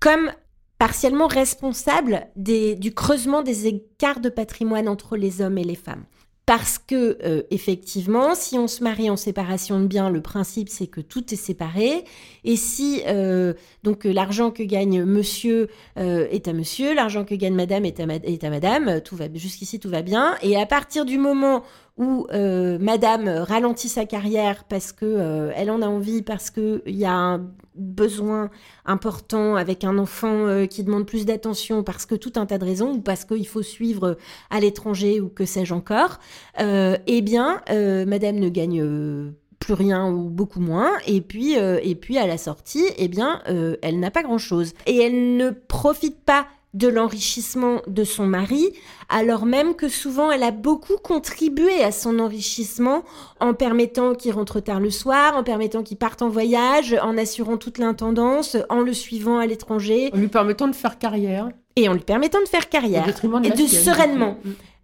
comme 0.00 0.32
partiellement 0.78 1.26
responsables 1.28 2.26
des- 2.36 2.74
du 2.74 2.92
creusement 2.92 3.42
des 3.42 3.66
écarts 3.66 4.20
de 4.20 4.30
patrimoine 4.30 4.88
entre 4.88 5.16
les 5.16 5.40
hommes 5.42 5.58
et 5.58 5.64
les 5.64 5.76
femmes. 5.76 6.04
Parce 6.46 6.78
que, 6.78 7.18
euh, 7.24 7.42
effectivement, 7.50 8.36
si 8.36 8.56
on 8.56 8.68
se 8.68 8.84
marie 8.84 9.10
en 9.10 9.16
séparation 9.16 9.80
de 9.80 9.86
biens, 9.86 10.10
le 10.10 10.20
principe 10.20 10.68
c'est 10.68 10.86
que 10.86 11.00
tout 11.00 11.34
est 11.34 11.36
séparé. 11.36 12.04
Et 12.44 12.54
si 12.54 13.02
euh, 13.08 13.52
donc 13.82 14.06
euh, 14.06 14.12
l'argent 14.12 14.52
que 14.52 14.62
gagne 14.62 15.02
monsieur 15.02 15.68
est 15.96 16.46
à 16.46 16.52
monsieur, 16.52 16.94
l'argent 16.94 17.24
que 17.24 17.34
gagne 17.34 17.54
madame 17.54 17.84
est 17.84 17.98
à, 17.98 18.50
madame, 18.50 19.00
tout 19.00 19.16
va 19.16 19.26
jusqu'ici 19.34 19.80
tout 19.80 19.90
va 19.90 20.02
bien. 20.02 20.36
Et 20.40 20.56
à 20.56 20.66
partir 20.66 21.04
du 21.04 21.18
moment 21.18 21.64
où 21.96 22.26
euh, 22.32 22.78
madame 22.78 23.28
ralentit 23.28 23.88
sa 23.88 24.04
carrière 24.04 24.64
parce 24.64 24.92
que 24.92 25.06
euh, 25.06 25.52
elle 25.54 25.70
en 25.70 25.80
a 25.80 25.86
envie, 25.86 26.22
parce 26.22 26.50
que 26.50 26.82
il 26.86 26.96
y 26.96 27.06
a 27.06 27.14
un 27.14 27.50
besoin 27.74 28.50
important 28.84 29.56
avec 29.56 29.82
un 29.84 29.96
enfant 29.98 30.46
euh, 30.46 30.66
qui 30.66 30.84
demande 30.84 31.06
plus 31.06 31.24
d'attention, 31.24 31.82
parce 31.82 32.04
que 32.04 32.14
tout 32.14 32.32
un 32.36 32.46
tas 32.46 32.58
de 32.58 32.64
raisons, 32.64 32.92
ou 32.94 33.00
parce 33.00 33.24
qu'il 33.24 33.46
faut 33.46 33.62
suivre 33.62 34.18
à 34.50 34.60
l'étranger 34.60 35.20
ou 35.20 35.28
que 35.28 35.46
sais-je 35.46 35.72
encore, 35.72 36.18
eh 36.58 37.22
bien, 37.22 37.62
madame 37.68 38.36
ne 38.36 38.48
gagne 38.48 39.32
plus 39.58 39.74
rien 39.74 40.10
ou 40.10 40.28
beaucoup 40.28 40.60
moins, 40.60 40.92
et 41.06 41.20
puis, 41.20 41.54
et 41.54 41.94
puis 41.94 42.18
à 42.18 42.26
la 42.26 42.38
sortie, 42.38 42.84
eh 42.98 43.08
bien, 43.08 43.42
elle 43.82 44.00
n'a 44.00 44.10
pas 44.10 44.22
grand-chose. 44.22 44.72
Et 44.86 44.98
elle 44.98 45.36
ne 45.36 45.50
profite 45.50 46.20
pas 46.24 46.46
de 46.76 46.88
l'enrichissement 46.88 47.80
de 47.86 48.04
son 48.04 48.26
mari, 48.26 48.72
alors 49.08 49.46
même 49.46 49.74
que 49.74 49.88
souvent 49.88 50.30
elle 50.30 50.42
a 50.42 50.50
beaucoup 50.50 50.96
contribué 51.02 51.82
à 51.82 51.90
son 51.90 52.18
enrichissement 52.18 53.02
en 53.40 53.54
permettant 53.54 54.14
qu'il 54.14 54.32
rentre 54.32 54.60
tard 54.60 54.78
le 54.80 54.90
soir, 54.90 55.36
en 55.36 55.42
permettant 55.42 55.82
qu'il 55.82 55.96
parte 55.96 56.20
en 56.20 56.28
voyage, 56.28 56.94
en 57.02 57.16
assurant 57.16 57.56
toute 57.56 57.78
l'intendance, 57.78 58.56
en 58.68 58.80
le 58.80 58.92
suivant 58.92 59.38
à 59.38 59.46
l'étranger 59.46 60.10
En 60.12 60.18
lui 60.18 60.28
permettant 60.28 60.68
de 60.68 60.74
faire 60.74 60.98
carrière. 60.98 61.48
et 61.76 61.88
en 61.88 61.94
lui 61.94 62.00
permettant 62.02 62.40
de 62.42 62.48
faire 62.48 62.68
carrière 62.68 63.04
de 63.06 63.10
et 63.46 63.50
de 63.50 63.56
sereinement 63.84 64.36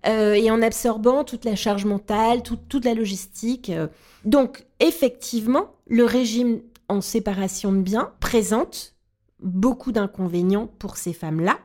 euh, 0.07 0.33
et 0.35 0.51
en 0.51 0.63
absorbant 0.63 1.25
toute 1.25 1.45
la 1.45 1.57
charge 1.57 1.85
mentale, 1.85 2.43
tout- 2.43 2.59
toute 2.69 2.85
la 2.87 2.95
logistique. 2.95 3.69
euh. 3.71 3.87
Donc, 4.25 4.65
effectivement, 4.81 5.75
le 5.89 6.05
régime 6.05 6.61
en 6.89 7.01
séparation 7.01 7.71
de 7.73 7.79
biens 7.79 8.11
présente 8.21 8.95
beaucoup 9.41 9.93
d'inconvénients 9.93 10.69
pour 10.79 10.97
ces 10.97 11.13
femmes-là. 11.13 11.59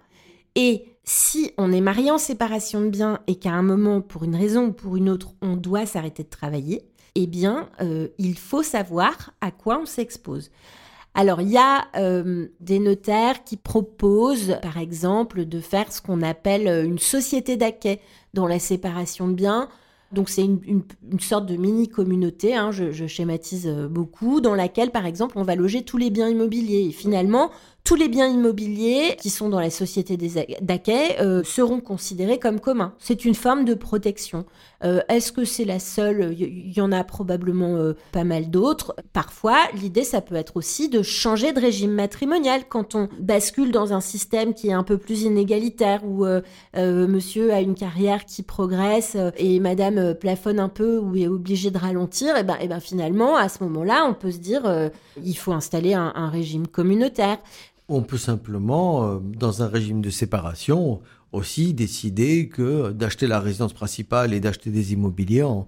Et 0.58 0.86
si 1.04 1.54
on 1.60 1.72
est 1.72 1.82
marié 1.82 2.10
en 2.10 2.17
séparation 2.17 2.82
de 2.82 2.89
biens 2.89 3.20
et 3.28 3.36
qu'à 3.36 3.54
un 3.54 3.62
moment, 3.62 4.02
pour 4.02 4.24
une 4.24 4.36
raison 4.36 4.65
ou 4.65 4.72
pour 4.74 4.98
une 4.98 5.08
autre, 5.08 5.30
on 5.43 5.56
doit 5.56 5.86
s'arrêter 5.86 6.24
de 6.24 6.30
travailler, 6.30 6.82
eh 7.13 7.28
bien, 7.28 7.70
euh, 7.80 8.08
il 8.17 8.38
faut 8.38 8.63
savoir 8.63 9.32
à 9.39 9.52
quoi 9.52 9.80
on 9.80 9.86
s'expose. 9.86 10.50
Alors, 11.13 11.41
il 11.41 11.50
y 11.50 11.58
a 11.58 11.86
euh, 11.96 12.48
des 12.60 12.80
notaires 12.80 13.43
qui 13.43 13.56
proposent, 13.56 14.58
par 14.63 14.80
exemple, 14.80 15.46
de 15.46 15.60
faire 15.60 15.91
ce 15.91 16.02
qu'on 16.02 16.24
appelle 16.24 16.67
euh, 16.67 16.84
une 16.84 17.00
société 17.00 17.56
d'acquet 17.56 18.02
dans 18.34 18.48
la 18.48 18.58
séparation 18.58 19.28
de 19.28 19.34
biens. 19.34 19.70
Donc, 20.12 20.28
c'est 20.30 20.43
une, 20.43 20.84
sorte 21.20 21.46
de 21.46 21.56
mini-communauté, 21.56 22.56
hein, 22.56 22.72
je, 22.72 23.06
schématise 23.08 23.67
beaucoup, 23.89 24.41
dans 24.41 24.56
laquelle, 24.56 24.89
par 24.89 25.06
exemple, 25.06 25.38
on 25.38 25.43
va 25.43 25.56
loger 25.56 25.84
tous 25.84 25.98
les 25.98 26.10
biens 26.10 26.30
immobiliers. 26.30 26.88
Et 26.88 26.91
finalement, 26.91 27.52
tous 27.88 27.95
les 27.95 28.10
biens 28.10 28.28
immobiliers 28.28 29.15
qui 29.17 29.30
sont 29.30 29.47
dans 29.47 29.62
la 29.62 29.69
société 29.69 30.17
des 30.17 30.58
d'acquet 30.60 31.21
euh, 31.21 31.41
seront 31.45 31.80
considérés 31.80 32.38
comme 32.38 32.60
communs. 32.60 32.93
C'est 33.00 33.23
une 33.23 33.34
forme 33.34 33.63
de 33.63 33.76
protection. 33.76 34.45
Euh, 34.84 35.00
est-ce 35.08 35.32
que 35.32 35.45
c'est 35.45 35.63
la 35.63 35.80
seule? 35.80 36.36
Il 36.38 36.76
y, 36.76 36.82
en 36.82 36.91
a 36.91 37.06
probablement 37.06 37.78
euh, 37.78 37.93
pas 38.12 38.26
mal 38.26 38.50
d'autres. 38.50 38.93
Parfois, 39.13 39.58
l'idée, 39.73 40.04
ça 40.04 40.19
peut 40.19 40.36
être 40.36 40.58
aussi 40.58 40.89
de 40.89 41.02
changer 41.02 41.54
de 41.54 41.62
régime 41.62 41.93
matrimonial 41.93 42.63
quand 42.67 42.93
on 42.93 43.08
bascule 43.21 43.71
dans 43.71 43.93
un 43.93 44.02
système 44.02 44.54
qui 44.54 44.67
est 44.67 44.73
un 44.73 44.84
peu 44.84 44.97
plus 44.97 45.21
inégalitaire, 45.21 46.02
où 46.04 46.26
monsieur 46.76 47.54
a 47.54 47.62
une 47.62 47.73
carrière 47.76 48.26
qui 48.26 48.43
progresse 48.43 49.15
et 49.38 49.62
madame 49.62 50.13
plafonne 50.13 50.60
un 50.60 50.69
peu 50.69 50.97
ou 50.97 51.15
est 51.15 51.28
obligée 51.28 51.71
de 51.71 51.78
ralentir. 51.78 52.36
Et 52.36 52.43
ben, 52.43 52.58
ben 52.67 52.82
finalement, 52.82 53.38
à 53.38 53.47
ce 53.47 53.63
moment-là, 53.63 54.06
on 54.10 54.13
peut 54.13 54.32
se 54.32 54.39
dire, 54.39 54.91
il 55.23 55.38
faut 55.38 55.54
installer 55.54 55.93
un 55.93 56.30
régime 56.30 56.67
communautaire. 56.67 57.38
On 57.89 58.02
peut 58.02 58.17
simplement, 58.17 59.21
dans 59.21 59.63
un 59.63 59.67
régime 59.67 60.02
de 60.02 60.10
séparation, 60.10 61.00
aussi 61.32 61.73
décider 61.73 62.50
que 62.50 62.91
d'acheter 62.91 63.28
la 63.28 63.39
résidence 63.39 63.73
principale 63.73 64.34
et 64.34 64.39
d'acheter 64.39 64.71
des 64.71 64.93
immobiliers 64.93 65.43
en, 65.43 65.67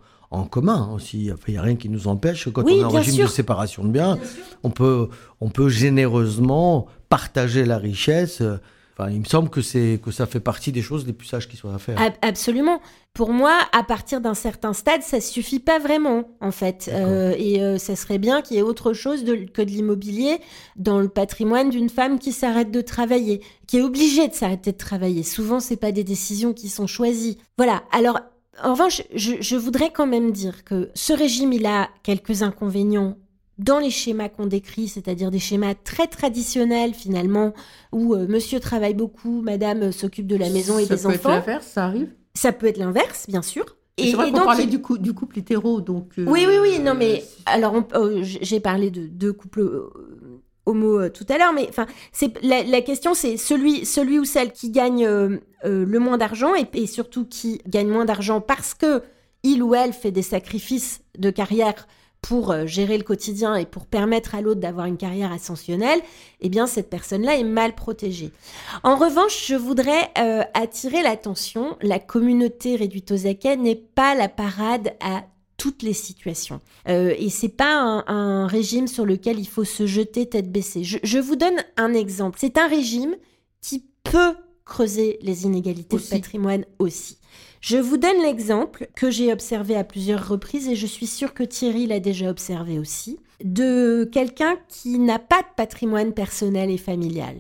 commun 0.52 0.92
aussi. 0.94 1.32
Il 1.48 1.52
n'y 1.54 1.58
a 1.58 1.62
rien 1.62 1.76
qui 1.76 1.90
nous 1.90 2.08
empêche. 2.08 2.50
Quand 2.50 2.64
on 2.64 2.68
est 2.68 2.84
en 2.84 2.90
régime 2.90 3.24
de 3.24 3.28
séparation 3.28 3.84
de 3.84 3.90
biens, 3.90 4.18
on 4.64 4.70
peut, 4.70 5.10
on 5.42 5.50
peut 5.50 5.70
généreusement 5.70 6.88
partager 7.10 7.66
la 7.66 7.78
richesse 7.78 8.44
il 9.10 9.20
me 9.20 9.26
semble 9.26 9.50
que 9.50 9.62
c'est 9.62 10.00
que 10.04 10.12
ça 10.12 10.26
fait 10.26 10.40
partie 10.40 10.72
des 10.72 10.82
choses 10.82 11.06
les 11.06 11.14
plus 11.14 11.28
sages 11.28 11.48
qui 11.48 11.56
soient 11.56 11.74
à 11.74 11.80
faire. 11.80 11.98
Absolument. 12.22 12.82
Pour 13.14 13.32
moi, 13.32 13.58
à 13.72 13.84
partir 13.84 14.22
d'un 14.22 14.34
certain 14.34 14.74
stade, 14.74 15.02
ça 15.02 15.22
suffit 15.22 15.60
pas 15.60 15.80
vraiment, 15.80 16.30
en 16.42 16.52
fait. 16.52 16.90
Euh, 16.92 17.34
et 17.38 17.62
euh, 17.62 17.78
ça 17.78 17.96
serait 17.96 18.18
bien 18.18 18.42
qu'il 18.42 18.58
y 18.58 18.60
ait 18.60 18.64
autre 18.64 18.94
chose 18.94 19.24
que 19.24 19.62
de 19.62 19.70
l'immobilier 19.70 20.40
dans 20.76 21.00
le 21.00 21.10
patrimoine 21.10 21.70
d'une 21.70 21.90
femme 21.90 22.20
qui 22.20 22.32
s'arrête 22.32 22.72
de 22.72 22.82
travailler, 22.82 23.42
qui 23.68 23.78
est 23.78 23.82
obligée 23.82 24.28
de 24.28 24.34
s'arrêter 24.34 24.72
de 24.72 24.78
travailler. 24.78 25.24
Souvent, 25.24 25.60
c'est 25.60 25.78
pas 25.78 25.92
des 25.92 26.04
décisions 26.04 26.54
qui 26.54 26.70
sont 26.70 26.88
choisies. 26.88 27.38
Voilà. 27.58 27.84
Alors, 27.92 28.20
en 28.64 28.74
revanche, 28.74 29.02
je 29.14 29.56
voudrais 29.56 29.92
quand 29.92 30.08
même 30.08 30.32
dire 30.32 30.64
que 30.66 30.90
ce 30.94 31.14
régime, 31.14 31.54
il 31.54 31.66
a 31.66 31.90
quelques 32.04 32.44
inconvénients 32.44 33.18
dans 33.60 33.78
les 33.78 33.92
schémas 33.92 34.30
qu'on 34.30 34.48
décrit, 34.48 34.88
c'est-à-dire 34.88 35.30
des 35.30 35.40
schémas 35.40 35.76
très 35.76 36.08
traditionnels 36.08 36.94
finalement, 36.94 37.54
où 37.92 38.16
euh, 38.16 38.26
monsieur 38.28 38.60
travaille 38.60 38.94
beaucoup, 38.94 39.42
madame 39.42 39.84
euh, 39.84 39.92
s'occupe 39.92 40.26
de 40.26 40.38
la 40.38 40.50
maison 40.50 40.80
et 40.80 40.86
des 40.86 41.06
enfants. 41.06 41.12
Ça 41.12 41.20
peut 41.20 41.20
être 41.20 41.48
l'inverse, 41.48 41.68
ça 41.68 41.86
arrive? 41.86 42.10
Ça 42.34 42.52
peut 42.54 42.68
être 42.68 42.78
l'inverse, 42.78 43.26
bien 43.28 43.42
sûr. 43.42 43.66
Et, 43.98 44.12
c'est 44.12 44.16
vrai 44.16 44.32
qu'on 44.32 44.46
parlait 44.46 44.66
du, 44.66 44.82
du, 45.00 45.14
couple 45.14 45.40
hétéro, 45.40 45.82
donc... 45.82 46.14
Euh, 46.18 46.26
oui, 46.26 46.46
oui, 46.48 46.56
oui, 46.62 46.80
non 46.80 46.94
mais... 46.96 47.22
Alors, 47.46 47.76
j'ai 48.22 48.62
parlé 48.62 48.92
de 48.92 49.08
deux 49.08 49.34
couples 49.34 49.90
homo 50.66 51.10
tout 51.10 51.26
à 51.28 51.38
l'heure, 51.38 51.52
mais 51.52 51.66
enfin, 51.68 51.86
c'est 52.14 52.42
la, 52.42 52.82
question, 52.82 53.14
c'est 53.14 53.36
celui, 53.36 53.86
celui 53.86 54.20
ou 54.20 54.24
celle 54.24 54.54
qui 54.54 54.70
gagne 54.70 55.06
le 55.66 56.00
moins 56.00 56.18
d'argent 56.18 56.56
et, 56.56 56.66
et, 56.76 56.88
surtout 56.88 57.26
qui 57.26 57.60
gagne 57.68 57.90
moins 57.90 58.06
d'argent 58.06 58.40
parce 58.40 58.74
que 58.74 59.02
il 59.44 59.64
ou 59.64 59.76
elle 59.76 59.94
fait 59.94 60.12
des 60.12 60.22
sacrifices 60.22 61.02
de 61.18 61.30
carrière 61.30 61.88
pour 62.22 62.52
euh, 62.52 62.66
gérer 62.66 62.98
le 62.98 63.04
quotidien 63.04 63.56
et 63.56 63.66
pour 63.66 63.86
permettre 63.86 64.36
à 64.36 64.42
l'autre 64.42 64.60
d'avoir 64.60 64.86
une 64.86 64.98
carrière 64.98 65.32
ascensionnelle, 65.32 66.00
eh 66.42 66.50
bien 66.50 66.68
cette 66.68 66.90
personne-là 66.90 67.38
est 67.38 67.44
mal 67.44 67.76
protégée. 67.76 68.32
En 68.84 68.96
revanche, 68.96 69.48
je 69.48 69.56
voudrais 69.56 70.12
euh, 70.18 70.44
attirer 70.54 71.02
l'attention, 71.02 71.78
la 71.82 72.00
communauté 72.00 72.76
réduite 72.76 73.12
aux 73.12 73.26
acquets 73.26 73.58
n'est 73.58 73.76
pas 73.76 74.16
la 74.16 74.30
parade 74.30 74.94
à 75.00 75.24
toutes 75.60 75.84
les 75.84 75.94
situations. 75.94 76.62
Euh, 76.88 77.14
et 77.20 77.30
c'est 77.30 77.50
pas 77.50 78.04
un, 78.08 78.48
régime 78.48 78.88
sur 78.88 79.06
lequel 79.06 79.38
il 79.38 79.48
faut 79.48 79.66
se 79.66 79.86
jeter 79.86 80.28
tête 80.28 80.52
baissée. 80.52 80.84
Je, 80.84 81.20
vous 81.20 81.36
donne 81.36 81.58
un 81.78 81.94
exemple. 81.94 82.38
C'est 82.42 82.58
un 82.58 82.68
régime 82.68 83.16
qui 83.62 83.86
peut 84.04 84.34
creuser 84.66 85.20
les 85.22 85.44
inégalités 85.44 85.98
de 85.98 86.02
patrimoine 86.02 86.66
aussi. 86.80 87.19
Je 87.62 87.78
vous 87.78 87.98
donne 87.98 88.22
l'exemple 88.22 88.88
que 88.96 89.12
j'ai 89.12 89.34
observé 89.34 89.76
à 89.76 89.84
plusieurs 89.84 90.28
reprises 90.28 90.70
et 90.70 90.76
je 90.76 90.86
suis 90.86 91.08
sûre 91.08 91.34
que 91.34 91.44
Thierry 91.44 91.88
l'a 91.88 92.00
déjà 92.00 92.30
observé 92.30 92.80
aussi, 92.80 93.20
de 93.44 94.10
quelqu'un 94.12 94.58
qui 94.70 94.98
n'a 94.98 95.20
pas 95.20 95.42
de 95.42 95.48
patrimoine 95.58 96.14
personnel 96.14 96.70
et 96.70 96.78
familial, 96.78 97.36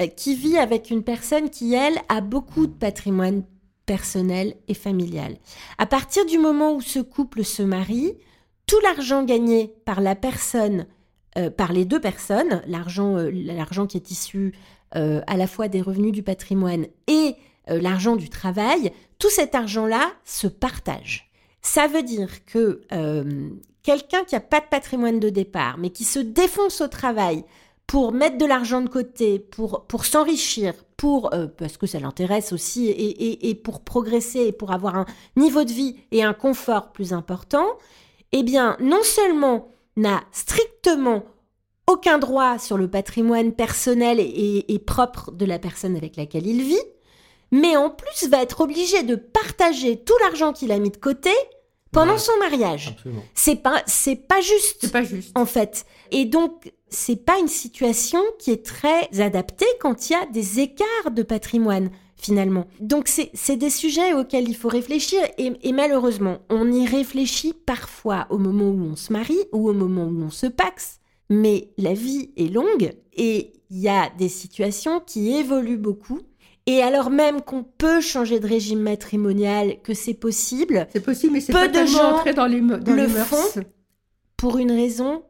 euh, 0.00 0.08
qui 0.08 0.34
vit 0.34 0.58
avec 0.58 0.90
une 0.90 1.04
personne 1.04 1.50
qui, 1.50 1.72
elle, 1.74 1.98
a 2.08 2.20
beaucoup 2.20 2.66
de 2.66 2.72
patrimoine 2.72 3.44
personnel 3.86 4.56
et 4.66 4.74
familial. 4.74 5.36
À 5.78 5.86
partir 5.86 6.26
du 6.26 6.38
moment 6.38 6.74
où 6.74 6.80
ce 6.80 6.98
couple 6.98 7.44
se 7.44 7.62
marie, 7.62 8.14
tout 8.66 8.80
l'argent 8.82 9.22
gagné 9.22 9.72
par 9.84 10.00
la 10.00 10.16
personne, 10.16 10.86
euh, 11.38 11.50
par 11.50 11.72
les 11.72 11.84
deux 11.84 12.00
personnes, 12.00 12.62
l'argent, 12.66 13.18
euh, 13.18 13.30
l'argent 13.32 13.86
qui 13.86 13.98
est 13.98 14.10
issu 14.10 14.52
à 14.96 15.36
la 15.36 15.48
fois 15.48 15.66
des 15.66 15.82
revenus 15.82 16.12
du 16.12 16.22
patrimoine 16.22 16.86
et 17.08 17.34
euh, 17.70 17.80
l'argent 17.80 18.16
du 18.16 18.28
travail, 18.28 18.92
tout 19.18 19.30
cet 19.30 19.54
argent-là 19.54 20.12
se 20.24 20.46
partage. 20.46 21.30
Ça 21.62 21.86
veut 21.86 22.02
dire 22.02 22.44
que 22.44 22.82
euh, 22.92 23.48
quelqu'un 23.82 24.22
qui 24.24 24.34
n'a 24.34 24.40
pas 24.40 24.60
de 24.60 24.66
patrimoine 24.66 25.18
de 25.18 25.30
départ, 25.30 25.78
mais 25.78 25.90
qui 25.90 26.04
se 26.04 26.18
défonce 26.18 26.82
au 26.82 26.88
travail 26.88 27.44
pour 27.86 28.12
mettre 28.12 28.36
de 28.36 28.44
l'argent 28.44 28.82
de 28.82 28.88
côté, 28.88 29.38
pour, 29.38 29.86
pour 29.86 30.04
s'enrichir, 30.04 30.74
pour 30.98 31.32
euh, 31.32 31.46
parce 31.46 31.78
que 31.78 31.86
ça 31.86 32.00
l'intéresse 32.00 32.52
aussi, 32.52 32.88
et, 32.88 33.48
et, 33.48 33.54
pour 33.54 33.80
progresser, 33.80 34.40
et 34.40 34.52
pour 34.52 34.72
avoir 34.72 34.96
un 34.96 35.06
niveau 35.36 35.64
de 35.64 35.72
vie 35.72 35.96
et 36.10 36.22
un 36.22 36.34
confort 36.34 36.92
plus 36.92 37.14
important, 37.14 37.66
eh 38.32 38.42
bien, 38.42 38.76
non 38.80 39.02
seulement 39.02 39.68
n'a 39.96 40.22
strictement 40.32 41.24
aucun 41.86 42.18
droit 42.18 42.58
sur 42.58 42.76
le 42.76 42.88
patrimoine 42.88 43.52
personnel 43.52 44.18
et 44.18 44.82
propre 44.86 45.30
de 45.30 45.44
la 45.44 45.58
personne 45.58 45.96
avec 45.96 46.16
laquelle 46.16 46.46
il 46.46 46.62
vit, 46.62 46.80
mais 47.54 47.76
en 47.76 47.88
plus 47.88 48.28
va 48.28 48.42
être 48.42 48.62
obligé 48.62 49.04
de 49.04 49.14
partager 49.14 49.96
tout 49.96 50.14
l'argent 50.20 50.52
qu'il 50.52 50.72
a 50.72 50.78
mis 50.80 50.90
de 50.90 50.96
côté 50.96 51.30
pendant 51.92 52.18
son 52.18 52.36
mariage. 52.40 52.96
C'est 53.32 53.62
pas 53.62 53.80
c'est 53.86 54.16
pas 54.16 54.40
juste. 54.40 54.78
C'est 54.80 54.92
pas 54.92 55.04
juste. 55.04 55.30
En 55.36 55.46
fait. 55.46 55.86
Et 56.10 56.24
donc 56.24 56.72
c'est 56.88 57.24
pas 57.24 57.38
une 57.38 57.46
situation 57.46 58.20
qui 58.40 58.50
est 58.50 58.66
très 58.66 59.20
adaptée 59.20 59.68
quand 59.80 60.10
il 60.10 60.14
y 60.14 60.16
a 60.16 60.26
des 60.26 60.58
écarts 60.58 61.12
de 61.12 61.22
patrimoine 61.22 61.90
finalement. 62.16 62.66
Donc 62.80 63.06
c'est 63.06 63.56
des 63.56 63.70
sujets 63.70 64.14
auxquels 64.14 64.48
il 64.48 64.56
faut 64.56 64.68
réfléchir 64.68 65.20
et, 65.38 65.52
et, 65.62 65.72
malheureusement 65.72 66.38
on 66.50 66.72
y 66.72 66.88
réfléchit 66.88 67.52
parfois 67.52 68.26
au 68.30 68.38
moment 68.38 68.68
où 68.70 68.82
on 68.82 68.96
se 68.96 69.12
marie 69.12 69.44
ou 69.52 69.68
au 69.68 69.74
moment 69.74 70.06
où 70.06 70.22
on 70.24 70.30
se 70.30 70.48
paxe, 70.48 70.98
mais 71.30 71.68
la 71.78 71.94
vie 71.94 72.30
est 72.36 72.52
longue 72.52 72.94
et 73.12 73.52
il 73.70 73.78
y 73.78 73.88
a 73.88 74.10
des 74.18 74.28
situations 74.28 75.00
qui 75.00 75.36
évoluent 75.36 75.78
beaucoup 75.78 76.20
et 76.66 76.82
alors 76.82 77.10
même 77.10 77.42
qu'on 77.42 77.62
peut 77.62 78.00
changer 78.00 78.40
de 78.40 78.46
régime 78.46 78.80
matrimonial, 78.80 79.80
que 79.82 79.92
c'est 79.92 80.14
possible. 80.14 80.86
C'est 80.92 81.04
possible, 81.04 81.34
mais 81.34 81.40
c'est 81.40 81.52
pas 81.52 81.68
de 81.68 81.84
gens 81.84 82.24
dans 82.34 82.46
les, 82.46 82.60
dans 82.60 82.94
le 82.94 83.06
font 83.08 83.62
pour 84.36 84.58
une 84.58 84.72
raison 84.72 85.24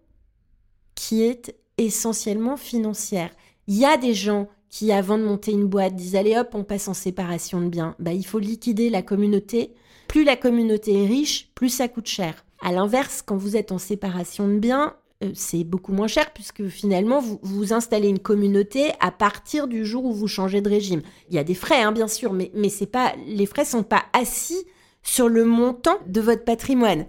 qui 0.95 1.23
est 1.23 1.57
essentiellement 1.77 2.57
financière. 2.57 3.31
Il 3.67 3.77
y 3.77 3.85
a 3.85 3.97
des 3.97 4.15
gens 4.15 4.49
qui, 4.69 4.93
avant 4.93 5.19
de 5.19 5.25
monter 5.25 5.53
une 5.53 5.67
boîte, 5.67 5.97
disent 5.97 6.17
allez 6.17 6.37
hop, 6.37 6.51
on 6.55 6.65
passe 6.65 6.89
en 6.89 6.95
séparation 6.95 7.61
de 7.61 7.69
biens. 7.69 7.97
Bah, 7.99 8.13
il 8.13 8.27
faut 8.27 8.39
liquider 8.39 8.91
la 8.91 9.03
communauté. 9.03 9.75
Plus 10.07 10.25
la 10.25 10.37
communauté 10.37 11.03
est 11.03 11.07
riche, 11.07 11.51
plus 11.55 11.69
ça 11.69 11.89
coûte 11.89 12.07
cher. 12.07 12.45
À 12.61 12.71
l'inverse, 12.71 13.23
quand 13.23 13.37
vous 13.37 13.57
êtes 13.57 13.73
en 13.73 13.79
séparation 13.79 14.47
de 14.47 14.59
biens, 14.59 14.95
c'est 15.35 15.65
beaucoup 15.65 15.93
moins 15.93 16.07
cher 16.07 16.33
puisque 16.33 16.67
finalement 16.69 17.21
vous, 17.21 17.39
vous 17.43 17.73
installez 17.73 18.09
une 18.09 18.19
communauté 18.19 18.93
à 19.01 19.11
partir 19.11 19.69
du 19.69 19.85
jour 19.85 20.05
où 20.05 20.13
vous 20.13 20.29
changez 20.29 20.61
de 20.61 20.69
régime. 20.69 21.03
Il 21.29 21.35
y 21.35 21.39
a 21.39 21.45
des 21.45 21.55
frais, 21.55 21.83
hein, 21.83 21.93
bien 21.93 22.09
sûr, 22.09 22.33
mais, 22.33 22.51
mais 22.55 22.69
c'est 22.69 22.87
pas, 22.87 23.15
les 23.27 23.47
frais 23.47 23.65
sont 23.65 23.83
pas 23.83 24.05
assis 24.13 24.65
sur 25.03 25.29
le 25.29 25.45
montant 25.45 25.99
de 26.07 26.21
votre 26.21 26.45
patrimoine. 26.45 27.07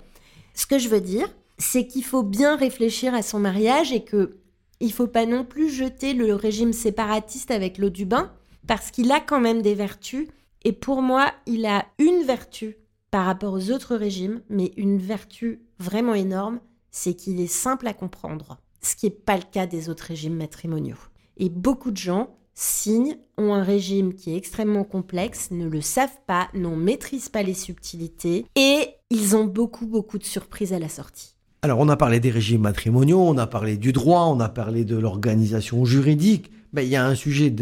Ce 0.54 0.66
que 0.66 0.80
je 0.80 0.90
veux 0.90 1.02
dire, 1.02 1.34
c'est 1.58 1.88
qu'il 1.88 2.04
faut 2.04 2.24
bien 2.24 2.56
réfléchir 2.56 3.14
à 3.14 3.22
son 3.22 3.40
mariage 3.40 3.92
et 3.92 4.04
que 4.04 4.38
il 4.82 4.92
faut 4.92 5.08
pas 5.08 5.26
non 5.26 5.46
plus 5.46 5.70
jeter 5.70 6.14
le 6.14 6.36
régime 6.36 6.74
séparatiste 6.74 7.50
avec 7.50 7.78
l'eau 7.78 7.90
du 7.90 8.06
bain 8.06 8.34
parce 8.68 8.92
qu'il 8.92 9.12
a 9.12 9.20
quand 9.20 9.40
même 9.40 9.62
des 9.62 9.76
vertus. 9.76 10.28
Et 10.64 10.74
pour 10.74 11.02
moi, 11.02 11.32
il 11.46 11.66
a 11.66 11.86
une 11.98 12.24
vertu 12.24 12.78
par 13.10 13.26
rapport 13.26 13.54
aux 13.54 13.72
autres 13.72 13.96
régimes, 13.96 14.42
mais 14.50 14.74
une 14.76 14.98
vertu 14.98 15.62
vraiment 15.80 16.16
énorme, 16.16 16.60
c'est 16.96 17.14
qu'il 17.14 17.42
est 17.42 17.48
simple 17.48 17.88
à 17.88 17.94
comprendre, 17.94 18.58
ce 18.82 18.96
qui 18.96 19.08
n'est 19.08 19.12
pas 19.12 19.36
le 19.36 19.44
cas 19.52 19.68
des 19.68 19.90
autres 19.90 20.06
régimes 20.06 20.38
matrimoniaux. 20.38 20.96
Et 21.36 21.50
beaucoup 21.50 21.92
de 21.92 21.98
gens 21.98 22.38
signent, 22.54 23.18
ont 23.38 23.54
un 23.54 23.64
régime 23.64 24.14
qui 24.14 24.34
est 24.34 24.38
extrêmement 24.38 24.86
complexe, 24.86 25.52
ne 25.52 25.68
le 25.68 25.82
savent 25.82 26.18
pas, 26.26 26.48
n'en 26.54 26.78
maîtrisent 26.78 27.28
pas 27.28 27.44
les 27.44 27.54
subtilités, 27.54 28.46
et 28.56 28.88
ils 29.10 29.36
ont 29.36 29.44
beaucoup, 29.44 29.88
beaucoup 29.88 30.18
de 30.18 30.24
surprises 30.24 30.72
à 30.72 30.80
la 30.80 30.88
sortie. 30.88 31.36
Alors 31.64 31.80
on 31.80 31.90
a 31.90 31.98
parlé 31.98 32.22
des 32.22 32.32
régimes 32.32 32.62
matrimoniaux, 32.62 33.20
on 33.20 33.38
a 33.38 33.46
parlé 33.46 33.76
du 33.76 33.92
droit, 33.92 34.28
on 34.28 34.40
a 34.40 34.48
parlé 34.48 34.86
de 34.86 34.96
l'organisation 34.96 35.84
juridique, 35.84 36.50
mais 36.74 36.86
il 36.86 36.90
y 36.90 36.96
a 36.96 37.06
un 37.06 37.16
sujet 37.16 37.54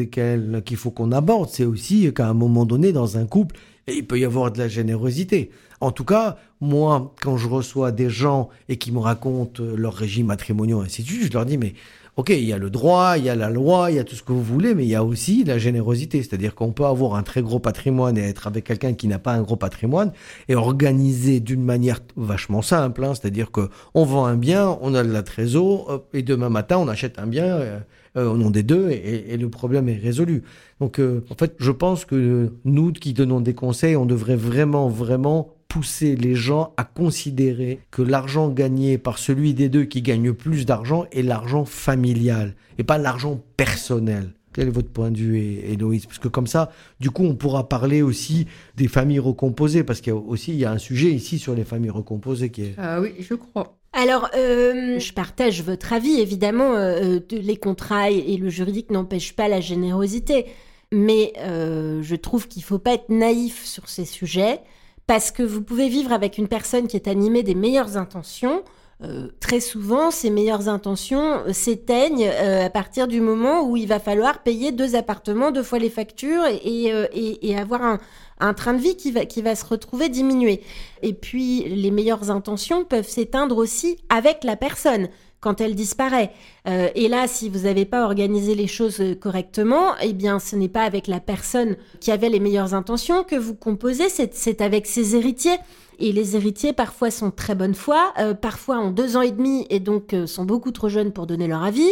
qu'il 0.66 0.78
faut 0.78 0.92
qu'on 0.92 1.12
aborde, 1.12 1.50
c'est 1.50 1.66
aussi 1.66 2.12
qu'à 2.14 2.28
un 2.28 2.34
moment 2.34 2.66
donné, 2.66 2.92
dans 2.92 3.18
un 3.18 3.26
couple, 3.26 3.56
il 3.88 4.06
peut 4.06 4.20
y 4.20 4.26
avoir 4.26 4.52
de 4.52 4.60
la 4.60 4.68
générosité. 4.68 5.52
En 5.82 5.92
tout 5.92 6.06
cas, 6.06 6.38
moi, 6.62 7.14
quand 7.22 7.38
je 7.38 7.48
reçois 7.48 7.92
des 7.92 8.10
gens 8.10 8.50
et 8.70 8.78
qui 8.78 8.92
me 8.92 9.00
racontent 9.00 9.62
leur 9.62 9.94
régime 9.94 10.28
matrimonial, 10.28 10.80
ainsi 10.86 11.04
de 11.04 11.08
suite, 11.08 11.24
je 11.24 11.34
leur 11.34 11.46
dis, 11.46 11.58
mais 11.58 11.74
ok, 12.16 12.30
il 12.30 12.46
y 12.46 12.54
a 12.54 12.58
le 12.58 12.70
droit, 12.70 13.18
il 13.18 13.26
y 13.26 13.30
a 13.30 13.36
la 13.36 13.50
loi, 13.50 13.92
il 13.92 13.98
y 13.98 14.00
a 14.00 14.04
tout 14.04 14.16
ce 14.16 14.24
que 14.24 14.32
vous 14.32 14.44
voulez, 14.44 14.76
mais 14.76 14.84
il 14.84 14.90
y 14.90 14.96
a 14.96 15.04
aussi 15.04 15.44
la 15.44 15.58
générosité. 15.58 16.22
C'est-à-dire 16.22 16.56
qu'on 16.56 16.72
peut 16.72 16.86
avoir 16.86 17.16
un 17.16 17.24
très 17.24 17.42
gros 17.42 17.60
patrimoine 17.60 18.18
et 18.18 18.22
être 18.22 18.48
avec 18.48 18.64
quelqu'un 18.64 18.94
qui 18.94 19.08
n'a 19.08 19.20
pas 19.20 19.34
un 19.34 19.42
gros 19.42 19.56
patrimoine 19.56 20.14
et 20.48 20.56
organiser 20.56 21.40
d'une 21.40 21.64
manière 21.64 22.00
vachement 22.16 22.62
simple. 22.62 23.04
Hein. 23.04 23.14
c'est-à-dire 23.16 23.52
que 23.52 23.70
on 23.94 24.06
vend 24.06 24.26
un 24.26 24.36
bien, 24.36 24.78
on 24.82 24.94
a 24.94 25.04
de 25.04 25.12
la 25.12 25.24
trésor, 25.24 26.06
et 26.14 26.22
demain 26.22 26.50
matin 26.50 26.78
on 26.78 26.88
achète 26.88 27.20
un 27.20 27.28
bien 27.28 27.46
euh, 27.46 27.80
euh, 28.16 28.30
au 28.30 28.38
nom 28.38 28.50
des 28.50 28.64
deux 28.64 28.90
et, 28.92 29.38
le 29.38 29.50
problème 29.50 29.90
est 29.90 29.98
résolu. 29.98 30.44
Donc 30.80 31.00
euh, 31.00 31.24
en 31.30 31.36
fait, 31.36 31.56
je 31.58 31.72
pense 31.72 32.06
que 32.06 32.52
nous 32.64 32.92
qui 32.92 33.14
donnons 33.14 33.42
des 33.42 33.56
conseils, 33.56 33.96
on 33.96 34.06
devrait 34.06 34.36
vraiment, 34.36 34.88
vraiment 34.88 35.56
pousser 35.68 36.16
les 36.16 36.36
gens 36.36 36.74
à 36.78 36.84
considérer 36.84 37.80
que 37.90 38.04
l'argent 38.04 38.50
gagné 38.50 39.00
par 39.00 39.18
celui 39.18 39.56
des 39.56 39.70
deux 39.70 39.86
qui 39.86 40.04
gagne 40.04 40.32
plus 40.32 40.68
d'argent 40.68 41.06
est 41.12 41.24
l'argent 41.24 41.66
familial 41.66 42.54
et 42.78 42.84
pas 42.84 43.00
l'argent 43.00 43.42
personnel. 43.58 44.34
Quel 44.54 44.68
est 44.68 44.72
votre 44.72 44.90
point 44.90 45.10
de 45.10 45.18
vue, 45.18 45.40
Héloïse? 45.40 46.06
Parce 46.06 46.20
que 46.20 46.28
comme 46.28 46.46
ça, 46.46 46.72
du 47.00 47.10
coup, 47.10 47.24
on 47.24 47.34
pourra 47.34 47.68
parler 47.68 48.04
aussi 48.04 48.46
des 48.78 48.88
familles 48.88 49.20
recomposées, 49.20 49.84
parce 49.84 50.00
qu'il 50.00 50.14
y 50.14 50.16
a 50.16 50.20
aussi 50.20 50.52
il 50.52 50.60
y 50.60 50.66
a 50.66 50.72
un 50.72 50.78
sujet 50.78 51.10
ici 51.10 51.40
sur 51.40 51.56
les 51.56 51.64
familles 51.64 51.90
recomposées 51.90 52.52
qui 52.52 52.66
est... 52.66 52.76
Ah 52.78 53.02
oui, 53.02 53.16
je 53.20 53.34
crois. 53.34 53.76
Alors, 53.94 54.30
euh, 54.36 55.00
je 55.00 55.14
partage 55.14 55.62
votre 55.62 55.94
avis, 55.94 56.20
évidemment, 56.20 56.74
euh, 56.74 57.20
les 57.30 57.58
contrats 57.58 58.10
et 58.10 58.38
le 58.38 58.50
juridique 58.50 58.90
n'empêchent 58.90 59.36
pas 59.36 59.48
la 59.48 59.62
générosité, 59.62 60.48
mais 60.92 61.34
euh, 61.38 62.02
je 62.02 62.16
trouve 62.16 62.48
qu'il 62.48 62.62
ne 62.62 62.66
faut 62.66 62.80
pas 62.80 62.94
être 62.96 63.10
naïf 63.10 63.64
sur 63.64 63.90
ces 63.90 64.06
sujets 64.06 64.62
parce 65.06 65.32
que 65.32 65.44
vous 65.44 65.62
pouvez 65.62 65.90
vivre 65.90 66.12
avec 66.12 66.38
une 66.38 66.48
personne 66.48 66.88
qui 66.88 66.96
est 66.96 67.08
animée 67.08 67.44
des 67.44 67.56
meilleures 67.56 67.98
intentions. 67.98 68.64
Euh, 69.04 69.28
très 69.40 69.60
souvent, 69.60 70.12
ces 70.12 70.30
meilleures 70.30 70.70
intentions 70.70 71.42
euh, 71.48 71.52
s'éteignent 71.52 72.30
euh, 72.30 72.66
à 72.66 72.70
partir 72.70 73.08
du 73.08 73.20
moment 73.20 73.68
où 73.68 73.76
il 73.76 73.88
va 73.88 74.00
falloir 74.00 74.44
payer 74.44 74.72
deux 74.72 74.96
appartements, 74.96 75.52
deux 75.52 75.64
fois 75.64 75.80
les 75.80 75.90
factures 75.90 76.44
et, 76.46 77.58
avoir 77.58 77.82
un, 77.82 78.00
un, 78.40 78.54
train 78.54 78.74
de 78.74 78.82
vie 78.82 78.96
qui 78.96 79.12
va, 79.12 79.26
qui 79.26 79.42
va 79.42 79.56
se 79.56 79.66
retrouver 79.66 80.10
diminué. 80.10 80.62
Et 81.02 81.14
puis, 81.14 81.64
les 81.64 81.92
meilleures 81.92 82.32
intentions 82.32 82.84
peuvent 82.86 83.08
s'éteindre 83.08 83.58
aussi 83.58 83.98
avec 84.10 84.44
la 84.44 84.56
personne 84.56 85.10
quand 85.44 85.60
elle 85.60 85.76
disparaît. 85.76 86.32
Euh, 86.68 86.90
et 86.96 87.10
là, 87.10 87.28
si 87.28 87.50
vous 87.50 87.60
n'avez 87.60 87.86
pas 87.86 88.06
organisé 88.06 88.56
les 88.56 88.68
choses 88.68 89.02
euh, 89.02 89.14
correctement, 89.14 89.94
eh 90.02 90.14
bien, 90.14 90.40
ce 90.40 90.56
n'est 90.56 90.70
pas 90.70 90.84
avec 90.84 91.08
la 91.08 91.20
personne 91.20 91.76
qui 92.00 92.12
avait 92.12 92.30
les 92.30 92.40
meilleures 92.40 92.74
intentions 92.74 93.24
que 93.24 93.36
vous 93.36 93.54
composez, 93.54 94.08
c'est 94.10 94.62
avec 94.62 94.88
ses 94.88 95.16
héritiers. 95.16 95.58
Et 96.00 96.12
les 96.12 96.36
héritiers, 96.36 96.74
parfois, 96.74 97.12
sont 97.12 97.32
très 97.32 97.56
bonne 97.56 97.76
foi, 97.76 98.14
euh, 98.20 98.34
parfois 98.34 98.80
ont 98.80 98.92
deux 98.92 99.18
ans 99.18 99.22
et 99.22 99.32
demi 99.32 99.66
et 99.70 99.80
donc 99.80 100.16
sont 100.26 100.46
beaucoup 100.46 100.72
trop 100.72 100.90
jeunes 100.90 101.12
pour 101.12 101.28
donner 101.28 101.48
leur 101.48 101.64
avis, 101.64 101.90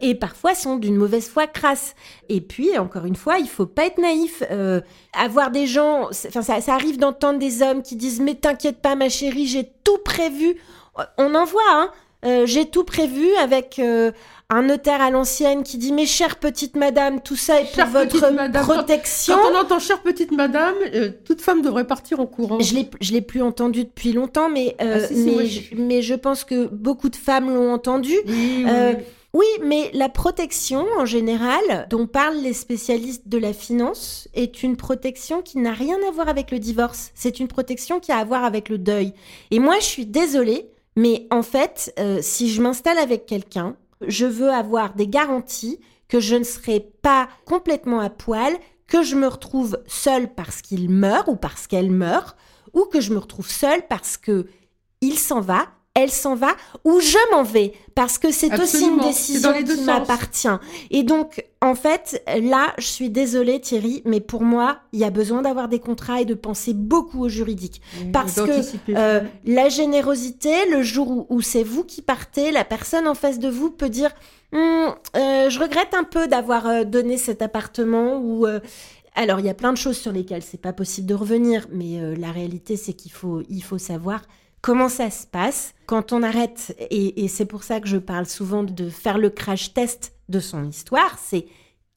et 0.00 0.14
parfois 0.14 0.54
sont 0.54 0.76
d'une 0.76 0.96
mauvaise 0.96 1.28
foi 1.28 1.46
crasse. 1.46 1.94
Et 2.28 2.40
puis, 2.40 2.78
encore 2.78 3.04
une 3.04 3.16
fois, 3.16 3.38
il 3.38 3.48
faut 3.48 3.66
pas 3.66 3.86
être 3.86 3.98
naïf. 3.98 4.42
avoir 5.12 5.50
des 5.50 5.66
gens, 5.66 6.08
ça, 6.12 6.40
arrive 6.68 6.98
d'entendre 6.98 7.38
des 7.38 7.62
hommes 7.62 7.82
qui 7.82 7.96
disent 7.96 8.20
Mais 8.20 8.34
t'inquiète 8.34 8.80
pas, 8.80 8.94
ma 8.94 9.08
chérie, 9.08 9.46
j'ai 9.46 9.70
tout 9.84 9.98
prévu. 10.04 10.56
On 11.18 11.34
en 11.34 11.44
voit, 11.44 11.62
hein 11.72 11.90
euh, 12.24 12.44
j'ai 12.46 12.66
tout 12.66 12.82
prévu 12.82 13.34
avec 13.36 13.78
euh, 13.78 14.10
un 14.48 14.62
notaire 14.62 15.00
à 15.00 15.10
l'ancienne 15.10 15.64
qui 15.64 15.76
dit 15.76 15.92
mes 15.92 16.06
chères 16.06 16.36
petites 16.36 16.76
madame, 16.76 17.20
tout 17.20 17.34
ça 17.34 17.60
est 17.60 17.74
pour 17.74 17.84
votre 17.86 18.62
protection. 18.62 19.34
Quand, 19.34 19.52
on 19.52 19.58
entend 19.58 19.78
chère 19.80 20.02
petite 20.02 20.30
madame, 20.30 20.74
euh, 20.94 21.10
toute 21.24 21.40
femme 21.40 21.62
devrait 21.62 21.86
partir 21.86 22.20
en 22.20 22.26
courant. 22.26 22.60
Je 22.60 22.74
l'ai, 22.74 22.88
je 23.00 23.12
l'ai 23.12 23.22
plus 23.22 23.42
entendu 23.42 23.84
depuis 23.84 24.12
longtemps, 24.12 24.48
mais 24.48 24.76
ah, 24.78 24.84
mais, 25.10 25.48
mais, 25.76 26.02
je 26.02 26.14
pense 26.14 26.44
que 26.44 26.66
beaucoup 26.66 27.08
de 27.08 27.16
femmes 27.16 27.52
l'ont 27.52 27.72
entendu. 27.72 28.14
Oui, 29.36 29.44
mais 29.62 29.90
la 29.92 30.08
protection 30.08 30.86
en 30.98 31.04
général, 31.04 31.86
dont 31.90 32.06
parlent 32.06 32.40
les 32.40 32.54
spécialistes 32.54 33.28
de 33.28 33.36
la 33.36 33.52
finance, 33.52 34.28
est 34.32 34.62
une 34.62 34.78
protection 34.78 35.42
qui 35.42 35.58
n'a 35.58 35.72
rien 35.72 35.98
à 36.08 36.10
voir 36.10 36.30
avec 36.30 36.50
le 36.50 36.58
divorce. 36.58 37.10
C'est 37.14 37.38
une 37.38 37.46
protection 37.46 38.00
qui 38.00 38.12
a 38.12 38.16
à 38.16 38.24
voir 38.24 38.44
avec 38.44 38.70
le 38.70 38.78
deuil. 38.78 39.12
Et 39.50 39.58
moi, 39.58 39.74
je 39.78 39.84
suis 39.84 40.06
désolée, 40.06 40.70
mais 40.96 41.26
en 41.30 41.42
fait, 41.42 41.92
euh, 41.98 42.20
si 42.22 42.48
je 42.48 42.62
m'installe 42.62 42.96
avec 42.96 43.26
quelqu'un, 43.26 43.76
je 44.06 44.26
veux 44.26 44.50
avoir 44.50 44.94
des 44.94 45.08
garanties 45.08 45.80
que 46.08 46.20
je 46.20 46.36
ne 46.36 46.44
serai 46.44 46.80
pas 46.80 47.28
complètement 47.44 48.00
à 48.00 48.10
poil, 48.10 48.56
que 48.86 49.02
je 49.02 49.16
me 49.16 49.26
retrouve 49.26 49.78
seule 49.86 50.32
parce 50.34 50.62
qu'il 50.62 50.90
meurt 50.90 51.28
ou 51.28 51.36
parce 51.36 51.66
qu'elle 51.66 51.90
meurt, 51.90 52.36
ou 52.72 52.84
que 52.84 53.00
je 53.00 53.12
me 53.12 53.18
retrouve 53.18 53.50
seule 53.50 53.86
parce 53.88 54.16
que 54.16 54.46
il 55.00 55.18
s'en 55.18 55.40
va 55.40 55.68
elle 55.96 56.10
s'en 56.10 56.34
va 56.34 56.54
ou 56.84 57.00
je 57.00 57.16
m'en 57.32 57.42
vais 57.42 57.72
parce 57.94 58.18
que 58.18 58.30
c'est 58.30 58.52
aussi 58.60 58.84
une 58.84 59.00
décision 59.00 59.52
qui 59.54 59.80
m'appartient. 59.80 60.48
Et 60.90 61.02
donc, 61.02 61.42
en 61.62 61.74
fait, 61.74 62.22
là, 62.38 62.74
je 62.76 62.86
suis 62.86 63.08
désolée 63.08 63.58
Thierry, 63.60 64.02
mais 64.04 64.20
pour 64.20 64.42
moi, 64.42 64.80
il 64.92 65.00
y 65.00 65.04
a 65.04 65.10
besoin 65.10 65.40
d'avoir 65.40 65.68
des 65.68 65.78
contrats 65.78 66.20
et 66.20 66.26
de 66.26 66.34
penser 66.34 66.74
beaucoup 66.74 67.24
au 67.24 67.28
juridique. 67.30 67.80
parce 68.12 68.34
que 68.34 68.60
euh, 68.90 69.22
la 69.46 69.68
générosité, 69.70 70.52
le 70.70 70.82
jour 70.82 71.26
où, 71.30 71.40
c'est 71.40 71.62
vous 71.62 71.84
qui 71.84 72.02
partez, 72.02 72.50
la 72.50 72.64
personne 72.64 73.08
en 73.08 73.14
face 73.14 73.38
de 73.38 73.48
vous 73.48 73.70
peut 73.70 73.88
dire 73.88 74.10
hum, 74.52 74.94
euh, 75.16 75.48
je 75.48 75.58
regrette 75.58 75.94
un 75.94 76.04
peu 76.04 76.28
d'avoir 76.28 76.66
euh, 76.66 76.84
donné 76.84 77.16
cet 77.16 77.40
appartement 77.40 78.18
ou 78.18 78.46
alors 79.14 79.40
il 79.40 79.46
y 79.46 79.48
a 79.48 79.54
plein 79.54 79.72
de 79.72 79.78
choses 79.78 79.96
sur 79.96 80.12
lesquelles 80.12 80.42
c'est 80.42 80.60
pas 80.60 80.74
possible 80.74 81.06
de 81.06 81.14
revenir, 81.14 81.66
mais 81.72 82.16
la 82.16 82.30
réalité 82.30 82.76
c'est 82.76 82.92
qu'il 82.92 83.12
faut 83.12 83.40
il 83.48 83.62
faut 83.62 83.78
savoir 83.78 84.20
comment 84.60 84.88
ça 84.88 85.10
se 85.10 85.26
passe 85.26 85.74
quand 85.86 86.12
on 86.12 86.22
arrête, 86.22 86.76
et, 86.90 87.28
c'est 87.28 87.46
pour 87.46 87.62
ça 87.62 87.80
que 87.80 87.88
je 87.88 87.96
parle 87.96 88.26
souvent 88.26 88.64
de 88.64 88.90
faire 88.90 89.18
le 89.18 89.30
crash 89.30 89.72
test 89.72 90.14
de 90.28 90.40
son 90.40 90.64
histoire, 90.64 91.18
c'est 91.18 91.46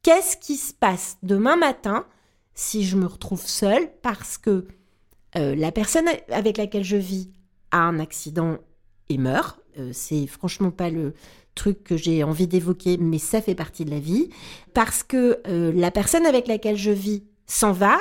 qu'est-ce 0.04 0.38
qui 0.38 0.58
se 0.58 0.74
passe 0.74 1.18
demain 1.24 1.56
matin 1.56 2.06
si 2.54 2.84
je 2.84 2.98
me 2.98 3.08
retrouve 3.08 3.46
seule 3.46 3.90
parce 4.02 4.38
que 4.38 4.68
euh, 5.38 5.56
la 5.56 5.72
personne 5.72 6.08
avec 6.30 6.58
laquelle 6.58 6.84
je 6.84 6.98
vis 6.98 7.32
a 7.72 7.80
un 7.80 8.00
accident 8.00 8.58
et 9.10 9.18
meurt. 9.18 9.60
Euh, 9.78 9.92
c'est 9.94 10.28
franchement 10.28 10.72
pas 10.72 10.90
le 10.90 11.14
truc 11.56 11.84
que 11.84 11.98
j'ai 11.98 12.24
envie 12.24 12.48
d'évoquer, 12.48 12.98
mais 12.98 13.18
ça 13.18 13.42
fait 13.42 13.56
partie 13.56 13.86
de 13.86 13.92
la 13.92 14.00
vie. 14.00 14.30
Parce 14.74 15.04
que 15.04 15.42
euh, 15.48 15.72
la 15.74 15.92
personne 15.92 16.26
avec 16.26 16.48
laquelle 16.48 16.78
je 16.78 16.92
vis 16.92 17.24
s'en 17.46 17.72
va, 17.72 17.98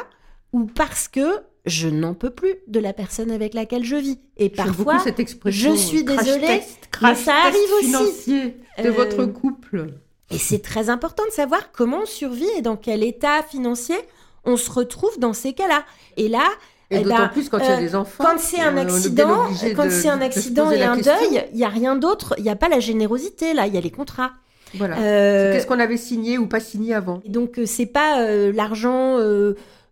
ou 0.52 0.66
parce 0.66 1.08
que 1.08 1.40
je 1.66 1.88
n'en 1.88 2.14
peux 2.14 2.30
plus 2.30 2.54
de 2.66 2.80
la 2.80 2.92
personne 2.92 3.30
avec 3.30 3.54
laquelle 3.54 3.84
je 3.84 3.96
vis. 3.96 4.18
Et 4.36 4.48
parfois, 4.48 4.98
cette 4.98 5.20
expression, 5.20 5.74
je 5.74 5.78
suis 5.78 6.04
désolée, 6.04 6.62
mais 7.02 7.14
ça 7.14 7.34
arrive 7.34 7.72
aussi. 7.80 8.54
de 8.82 8.90
votre 8.90 9.22
euh, 9.22 9.26
couple. 9.26 9.92
Et 10.30 10.38
c'est 10.38 10.60
très 10.60 10.90
important 10.90 11.24
de 11.26 11.32
savoir 11.32 11.72
comment 11.72 12.00
on 12.02 12.06
survit 12.06 12.48
et 12.56 12.62
dans 12.62 12.76
quel 12.76 13.02
état 13.02 13.42
financier 13.42 13.96
on 14.44 14.56
se 14.56 14.70
retrouve 14.70 15.18
dans 15.18 15.32
ces 15.32 15.52
cas-là. 15.52 15.84
Et 16.16 16.28
là, 16.28 16.44
et 16.90 16.96
eh 16.96 17.02
d'autant 17.02 17.18
ben, 17.18 17.28
plus 17.28 17.48
quand 17.48 17.58
il 17.58 17.64
y 17.64 17.68
a 17.68 17.76
euh, 17.76 17.80
des 17.80 17.94
enfants. 17.94 18.24
Quand 18.24 18.38
c'est 18.38 18.60
un 18.60 18.76
accident, 18.76 19.46
quand 19.76 19.90
c'est 19.90 20.08
un 20.08 20.20
accident 20.20 20.70
et 20.70 20.82
un 20.82 20.96
deuil, 20.96 21.44
il 21.52 21.58
y 21.58 21.64
a 21.64 21.68
rien 21.68 21.96
d'autre. 21.96 22.34
Il 22.38 22.44
n'y 22.44 22.50
a 22.50 22.56
pas 22.56 22.68
la 22.68 22.80
générosité 22.80 23.52
là. 23.52 23.66
Il 23.66 23.74
y 23.74 23.78
a 23.78 23.80
les 23.80 23.90
contrats. 23.90 24.32
Voilà. 24.74 24.98
Euh, 24.98 25.52
Qu'est-ce 25.52 25.66
qu'on 25.66 25.80
avait 25.80 25.96
signé 25.96 26.38
ou 26.38 26.46
pas 26.46 26.60
signé 26.60 26.94
avant. 26.94 27.22
donc 27.26 27.58
c'est 27.64 27.86
pas 27.86 28.22
l'argent 28.52 29.16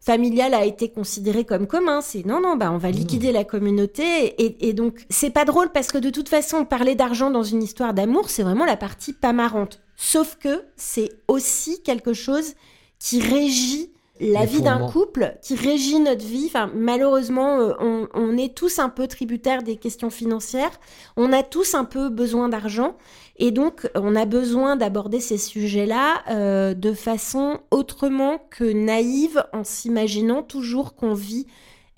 familial 0.07 0.55
a 0.55 0.65
été 0.65 0.89
considéré 0.89 1.45
comme 1.45 1.67
commun. 1.67 2.01
C'est 2.01 2.25
non, 2.25 2.41
non, 2.41 2.57
bah 2.57 2.71
on 2.73 2.79
va 2.79 2.91
liquider 2.93 3.33
la 3.33 3.45
communauté. 3.45 4.41
Et, 4.43 4.69
et 4.69 4.73
donc, 4.73 5.05
c'est 5.11 5.31
pas 5.31 5.45
drôle 5.45 5.71
parce 5.73 5.89
que 5.89 5.99
de 5.99 6.11
toute 6.11 6.29
façon, 6.29 6.65
parler 6.65 6.95
d'argent 6.95 7.31
dans 7.31 7.43
une 7.43 7.63
histoire 7.63 7.93
d'amour, 7.93 8.31
c'est 8.31 8.45
vraiment 8.45 8.65
la 8.65 8.77
partie 8.77 9.13
pas 9.13 9.33
marrante. 9.33 9.83
Sauf 9.97 10.37
que 10.37 10.63
c'est 10.77 11.11
aussi 11.27 11.83
quelque 11.83 12.13
chose 12.13 12.55
qui 13.01 13.21
régit 13.21 13.91
la 14.21 14.47
vie 14.47 14.63
d'un 14.63 14.89
couple 14.89 15.37
qui 15.43 15.55
régit 15.57 16.01
notre 16.01 16.25
vie. 16.25 16.47
Enfin, 16.47 16.71
malheureusement, 16.75 17.59
euh, 17.59 17.73
on, 17.81 18.09
on, 18.15 18.37
est 18.39 18.55
tous 18.55 18.79
un 18.79 18.89
peu 18.89 19.07
tributaires 19.09 19.63
des 19.63 19.77
questions 19.77 20.11
financières. 20.11 20.81
On 21.17 21.33
a 21.33 21.43
tous 21.43 21.75
un 21.75 21.85
peu 21.85 22.09
besoin 22.09 22.49
d'argent. 22.49 22.97
Et 23.39 23.51
donc, 23.51 23.89
on 23.95 24.17
a 24.17 24.25
besoin 24.25 24.77
d'aborder 24.77 25.21
ces 25.21 25.39
sujets-là 25.39 26.23
euh, 26.31 26.75
de 26.75 26.93
façon 26.93 27.61
autrement 27.71 28.39
que 28.51 28.65
naïve, 28.65 29.45
en 29.53 29.63
s'imaginant 29.63 30.43
toujours 30.43 30.95
qu'on 30.95 31.13
vit 31.13 31.47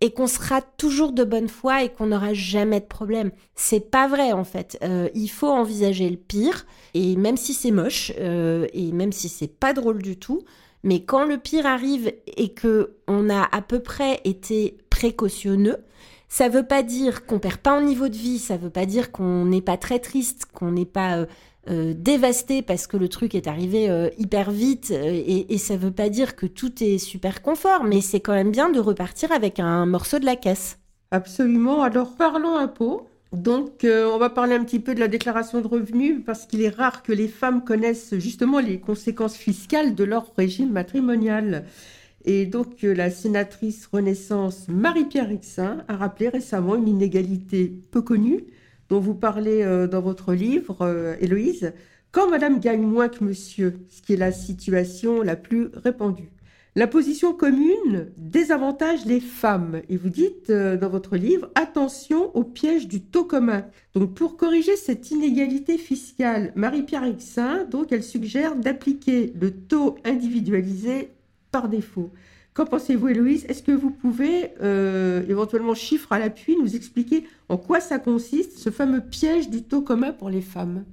et 0.01 0.13
qu'on 0.13 0.27
sera 0.27 0.63
toujours 0.63 1.13
de 1.13 1.25
bonne 1.25 1.49
foi 1.49 1.83
et 1.83 1.89
qu'on 1.89 2.07
n'aura 2.07 2.33
jamais 2.33 2.81
de 2.81 2.87
problème. 2.87 3.31
C'est 3.55 3.91
pas 3.91 4.07
vrai 4.09 4.33
en 4.33 4.45
fait. 4.45 4.79
Euh, 4.83 5.09
il 5.15 5.29
faut 5.29 5.49
envisager 5.49 6.09
le 6.09 6.17
pire 6.17 6.67
et 6.95 7.17
même 7.17 7.37
si 7.37 7.53
c'est 7.53 7.71
moche 7.71 8.13
euh, 8.19 8.67
et 8.73 8.93
même 8.93 9.13
si 9.13 9.29
c'est 9.29 9.49
pas 9.49 9.73
drôle 9.73 10.03
du 10.03 10.17
tout, 10.17 10.43
mais 10.85 11.03
quand 11.03 11.25
le 11.25 11.39
pire 11.39 11.67
arrive 11.67 12.13
et 12.37 12.51
que 12.51 12.95
on 13.09 13.29
a 13.29 13.49
à 13.51 13.61
peu 13.61 13.81
près 13.81 14.21
été 14.25 14.79
précautionneux, 14.91 15.79
ça 16.29 16.49
veut 16.49 16.63
pas 16.63 16.83
dire 16.83 17.27
qu'on 17.27 17.39
perd 17.39 17.57
pas 17.57 17.73
en 17.73 17.81
niveau 17.81 18.09
de 18.09 18.17
vie, 18.17 18.39
ça 18.39 18.57
veut 18.57 18.71
pas 18.71 18.87
dire 18.87 19.11
qu'on 19.13 19.47
n'est 19.47 19.63
pas 19.63 19.77
très 19.77 19.99
triste, 19.99 20.47
qu'on 20.53 20.73
n'est 20.73 20.85
pas 20.85 21.19
euh, 21.19 21.27
euh, 21.71 21.95
dévasté 21.97 22.61
parce 22.63 22.87
que 22.87 22.97
le 22.97 23.09
truc 23.09 23.35
est 23.35 23.47
arrivé 23.47 23.89
euh, 23.89 24.11
hyper 24.19 24.51
vite 24.51 24.91
et, 24.91 25.53
et, 25.53 25.59
ça 25.59 25.77
veut 25.77 25.91
pas 25.91 26.11
dire 26.11 26.37
que 26.37 26.47
tout 26.47 26.83
est 26.83 26.99
super 26.99 27.41
confort, 27.41 27.85
mais 27.85 28.01
c'est 28.01 28.21
quand 28.21 28.35
même 28.35 28.51
bien 28.51 28.69
de 28.69 28.79
repartir 28.79 29.33
avec 29.33 29.59
un 29.59 29.87
morceau 29.87 30.19
de 30.19 30.27
la 30.27 30.37
caisse. 30.37 30.79
Absolument. 31.11 31.83
Alors 31.83 32.15
parlons 32.15 32.57
impôts. 32.57 33.07
Donc, 33.33 33.85
on 33.85 34.17
va 34.17 34.31
parler 34.31 34.55
un 34.55 34.65
petit 34.65 34.81
peu 34.81 34.95
de 34.95 35.01
la 35.01 35.09
déclaration 35.09 35.61
de 35.61 35.67
revenus 35.67 36.23
parce 36.25 36.47
qu'il 36.47 36.63
est 36.63 36.71
rare 36.71 37.03
que 37.03 37.13
les 37.13 37.29
femmes 37.29 37.63
connaissent 37.63 38.15
justement 38.17 38.59
les 38.59 38.81
conséquences 38.81 39.37
fiscales 39.37 39.95
de 39.95 40.05
leur 40.05 40.33
régime 40.39 40.73
matrimonial. 40.73 41.67
Et 42.25 42.47
donc, 42.47 42.85
euh, 42.85 42.95
la 42.95 43.11
sénatrice 43.11 43.87
Renaissance 43.87 44.69
Marie-Pierre 44.69 45.29
Rixin 45.29 45.85
a 45.89 45.97
rappelé 45.97 46.29
récemment 46.29 46.75
une 46.75 46.89
inégalité 46.89 47.73
peu 47.91 48.03
connue 48.03 48.45
dont 48.89 49.01
vous 49.01 49.15
parlez 49.15 49.63
euh, 49.63 49.87
dans 49.87 50.01
votre 50.01 50.35
livre, 50.35 50.79
euh, 50.83 51.15
Héloïse, 51.21 51.73
quand 52.11 52.29
madame 52.29 52.59
gagne 52.59 52.83
moins 52.83 53.09
que 53.09 53.23
monsieur, 53.23 53.79
ce 53.89 54.03
qui 54.03 54.15
est 54.15 54.17
la 54.17 54.33
situation 54.33 55.23
la 55.23 55.37
plus 55.37 55.69
répandue. 55.75 56.31
La 56.75 56.87
position 56.87 57.33
commune 57.33 58.11
désavantage 58.17 59.05
les 59.05 59.21
femmes. 59.21 59.83
Et 59.89 59.97
vous 59.97 60.11
dites 60.11 60.51
dans 60.51 60.89
votre 60.89 61.17
livre, 61.17 61.51
attention 61.57 62.35
au 62.37 62.45
piège 62.45 62.87
du 62.87 63.01
taux 63.01 63.25
commun. 63.25 63.67
Donc 63.95 64.15
pour 64.15 64.37
corriger 64.37 64.77
cette 64.77 65.11
inégalité 65.11 65.77
fiscale, 65.77 66.53
Marie-Pierre 66.55 67.03
Rixin, 67.03 67.65
donc 67.65 67.91
elle 67.91 68.05
suggère 68.05 68.55
d'appliquer 68.55 69.33
le 69.41 69.51
taux 69.51 69.97
individualisé 70.05 71.11
par 71.51 71.69
défaut. 71.69 72.11
Qu'en 72.55 72.67
pensez-vous, 72.67 73.09
Héloïse? 73.09 73.45
Est-ce 73.49 73.63
que 73.63 73.73
vous 73.73 73.91
pouvez, 73.91 74.53
euh, 74.61 75.23
éventuellement 75.29 75.75
chiffre 75.75 76.13
à 76.13 76.19
l'appui, 76.19 76.57
nous 76.57 76.75
expliquer 76.75 77.25
en 77.49 77.57
quoi 77.57 77.81
ça 77.81 77.99
consiste, 77.99 78.59
ce 78.59 78.71
fameux 78.71 79.01
piège 79.01 79.49
du 79.49 79.63
taux 79.63 79.83
commun 79.83 80.13
pour 80.13 80.29
les 80.29 80.41
femmes? 80.41 80.85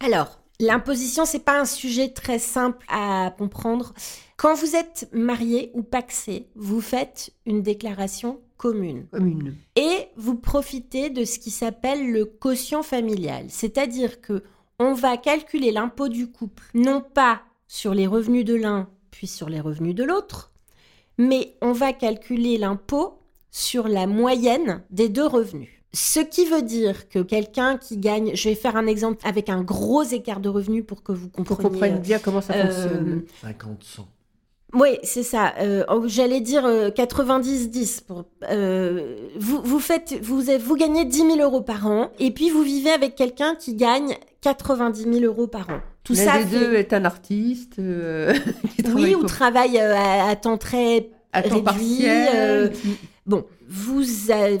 Alors, 0.00 0.40
l'imposition, 0.58 1.24
c'est 1.24 1.44
pas 1.44 1.60
un 1.60 1.66
sujet 1.66 2.08
très 2.08 2.38
simple 2.38 2.84
à 2.88 3.32
comprendre. 3.38 3.94
Quand 4.36 4.54
vous 4.54 4.74
êtes 4.74 5.08
marié 5.12 5.70
ou 5.74 5.82
paxé, 5.82 6.48
vous 6.56 6.80
faites 6.80 7.32
une 7.46 7.62
déclaration 7.62 8.40
commune. 8.56 9.06
Commune. 9.12 9.54
Et 9.76 10.08
vous 10.16 10.34
profitez 10.34 11.10
de 11.10 11.24
ce 11.24 11.38
qui 11.38 11.50
s'appelle 11.50 12.10
le 12.10 12.24
quotient 12.24 12.82
familial. 12.82 13.46
C'est-à-dire 13.48 14.20
que 14.20 14.42
on 14.80 14.94
va 14.94 15.16
calculer 15.16 15.70
l'impôt 15.70 16.08
du 16.08 16.26
couple, 16.26 16.64
non 16.74 17.00
pas 17.00 17.42
sur 17.68 17.94
les 17.94 18.08
revenus 18.08 18.44
de 18.44 18.54
l'un 18.54 18.88
puis 19.14 19.28
sur 19.28 19.48
les 19.48 19.60
revenus 19.60 19.94
de 19.94 20.02
l'autre, 20.02 20.50
mais 21.18 21.54
on 21.62 21.70
va 21.70 21.92
calculer 21.92 22.58
l'impôt 22.58 23.20
sur 23.52 23.86
la 23.86 24.08
moyenne 24.08 24.82
des 24.90 25.08
deux 25.08 25.24
revenus. 25.26 25.68
Ce 25.92 26.18
qui 26.18 26.44
veut 26.46 26.62
dire 26.62 27.08
que 27.08 27.20
quelqu'un 27.20 27.78
qui 27.78 27.96
gagne, 27.98 28.34
je 28.34 28.48
vais 28.48 28.56
faire 28.56 28.74
un 28.74 28.88
exemple 28.88 29.24
avec 29.24 29.48
un 29.48 29.62
gros 29.62 30.02
écart 30.02 30.40
de 30.40 30.48
revenus 30.48 30.84
pour 30.84 31.04
que 31.04 31.12
vous 31.12 31.28
Pour 31.28 31.44
compreniez. 31.46 31.70
comprenne 31.70 31.98
bien 32.00 32.18
comment 32.18 32.40
ça 32.40 32.54
euh, 32.54 32.64
fonctionne. 32.72 33.22
50, 33.40 33.84
100. 33.84 34.08
Oui, 34.74 34.98
c'est 35.02 35.22
ça. 35.22 35.54
Euh, 35.60 35.84
J'allais 36.06 36.40
dire 36.40 36.64
euh, 36.66 36.90
90-10. 36.90 38.02
Pour, 38.06 38.24
euh, 38.50 39.16
vous, 39.36 39.60
vous, 39.62 39.78
faites, 39.78 40.14
vous, 40.22 40.48
avez- 40.50 40.58
vous 40.58 40.76
gagnez 40.76 41.04
10 41.04 41.16
000 41.18 41.36
euros 41.40 41.60
par 41.60 41.86
an 41.86 42.10
et 42.18 42.30
puis 42.30 42.50
vous 42.50 42.62
vivez 42.62 42.90
avec 42.90 43.14
quelqu'un 43.14 43.54
qui 43.54 43.74
gagne 43.74 44.16
90 44.40 45.02
000 45.04 45.24
euros 45.24 45.46
par 45.46 45.70
an. 45.70 45.80
Tout 46.02 46.14
L'un 46.14 46.24
ça 46.24 46.38
des 46.38 46.44
fait- 46.44 46.58
deux 46.58 46.74
est 46.74 46.92
un 46.92 47.04
artiste. 47.04 47.78
euh, 47.78 48.34
qui 48.76 48.82
travaille 48.82 49.04
Oui, 49.04 49.14
ou 49.14 49.20
pour- 49.20 49.28
travaille 49.30 49.78
euh, 49.78 49.94
à, 49.96 50.28
à 50.28 50.36
temps 50.36 50.58
très 50.58 51.08
à 51.32 51.42
temps 51.42 51.60
partiel. 51.62 52.28
euh, 52.34 52.68
Bon, 53.26 53.44
vous, 53.68 54.02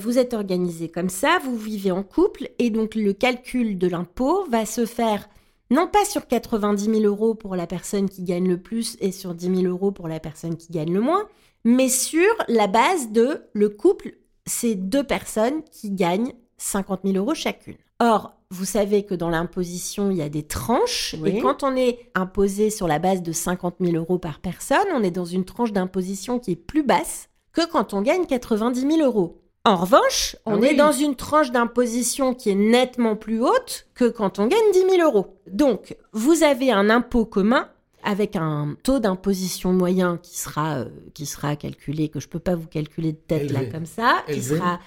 vous 0.00 0.18
êtes 0.18 0.32
organisé 0.32 0.88
comme 0.88 1.10
ça, 1.10 1.38
vous 1.44 1.56
vivez 1.56 1.90
en 1.90 2.02
couple, 2.02 2.48
et 2.58 2.70
donc 2.70 2.94
le 2.94 3.12
calcul 3.12 3.76
de 3.78 3.86
l'impôt 3.88 4.44
va 4.50 4.64
se 4.64 4.86
faire 4.86 5.28
non 5.70 5.86
pas 5.86 6.04
sur 6.04 6.26
90 6.26 6.84
000 6.84 7.00
euros 7.04 7.34
pour 7.34 7.56
la 7.56 7.66
personne 7.66 8.08
qui 8.08 8.22
gagne 8.22 8.48
le 8.48 8.58
plus 8.60 8.96
et 9.00 9.12
sur 9.12 9.34
10 9.34 9.62
000 9.62 9.62
euros 9.72 9.90
pour 9.92 10.08
la 10.08 10.20
personne 10.20 10.56
qui 10.56 10.72
gagne 10.72 10.92
le 10.92 11.00
moins, 11.00 11.26
mais 11.64 11.88
sur 11.88 12.28
la 12.48 12.66
base 12.66 13.10
de 13.10 13.42
le 13.52 13.68
couple, 13.70 14.16
c'est 14.46 14.74
deux 14.74 15.04
personnes 15.04 15.62
qui 15.70 15.90
gagnent 15.90 16.32
50 16.58 17.00
000 17.04 17.16
euros 17.16 17.34
chacune. 17.34 17.76
Or, 18.00 18.34
vous 18.50 18.64
savez 18.66 19.04
que 19.04 19.14
dans 19.14 19.30
l'imposition, 19.30 20.10
il 20.10 20.18
y 20.18 20.22
a 20.22 20.28
des 20.28 20.42
tranches, 20.42 21.16
Oui. 21.20 21.30
et 21.30 21.40
quand 21.40 21.62
on 21.62 21.74
est 21.76 22.10
imposé 22.14 22.70
sur 22.70 22.86
la 22.86 22.98
base 22.98 23.22
de 23.22 23.32
50 23.32 23.76
000 23.80 23.96
euros 23.96 24.18
par 24.18 24.40
personne, 24.40 24.86
on 24.94 25.02
est 25.02 25.10
dans 25.10 25.24
une 25.24 25.44
tranche 25.44 25.72
d'imposition 25.72 26.38
qui 26.38 26.52
est 26.52 26.56
plus 26.56 26.82
basse 26.82 27.28
que 27.52 27.66
quand 27.70 27.94
on 27.94 28.02
gagne 28.02 28.26
90 28.26 28.80
000 28.80 28.98
euros. 29.02 29.40
En 29.66 29.76
revanche, 29.76 30.36
on 30.44 30.60
Ah 30.62 30.66
est 30.66 30.70
oui. 30.72 30.76
dans 30.76 30.92
une 30.92 31.16
tranche 31.16 31.50
d'imposition 31.50 32.34
qui 32.34 32.50
est 32.50 32.54
nettement 32.54 33.16
plus 33.16 33.40
haute 33.40 33.86
que 33.94 34.04
quand 34.08 34.38
on 34.38 34.46
gagne 34.46 34.72
10 34.72 34.80
000 34.96 35.02
euros. 35.02 35.38
Donc, 35.50 35.96
vous 36.12 36.42
avez 36.42 36.70
un 36.70 36.90
impôt 36.90 37.24
commun 37.24 37.68
avec 38.02 38.36
un 38.36 38.76
taux 38.82 38.98
d'imposition 38.98 39.72
moyen 39.72 40.18
qui 40.22 40.38
sera, 40.38 40.80
euh, 40.80 40.88
qui 41.14 41.24
sera 41.24 41.56
calculé, 41.56 42.10
que 42.10 42.20
je 42.20 42.28
peux 42.28 42.38
pas 42.38 42.54
vous 42.54 42.66
calculer 42.66 43.12
de 43.12 43.18
tête 43.18 43.50
là 43.50 43.64
comme 43.64 43.86
ça, 43.86 44.22
qui 44.30 44.42
sera 44.42 44.80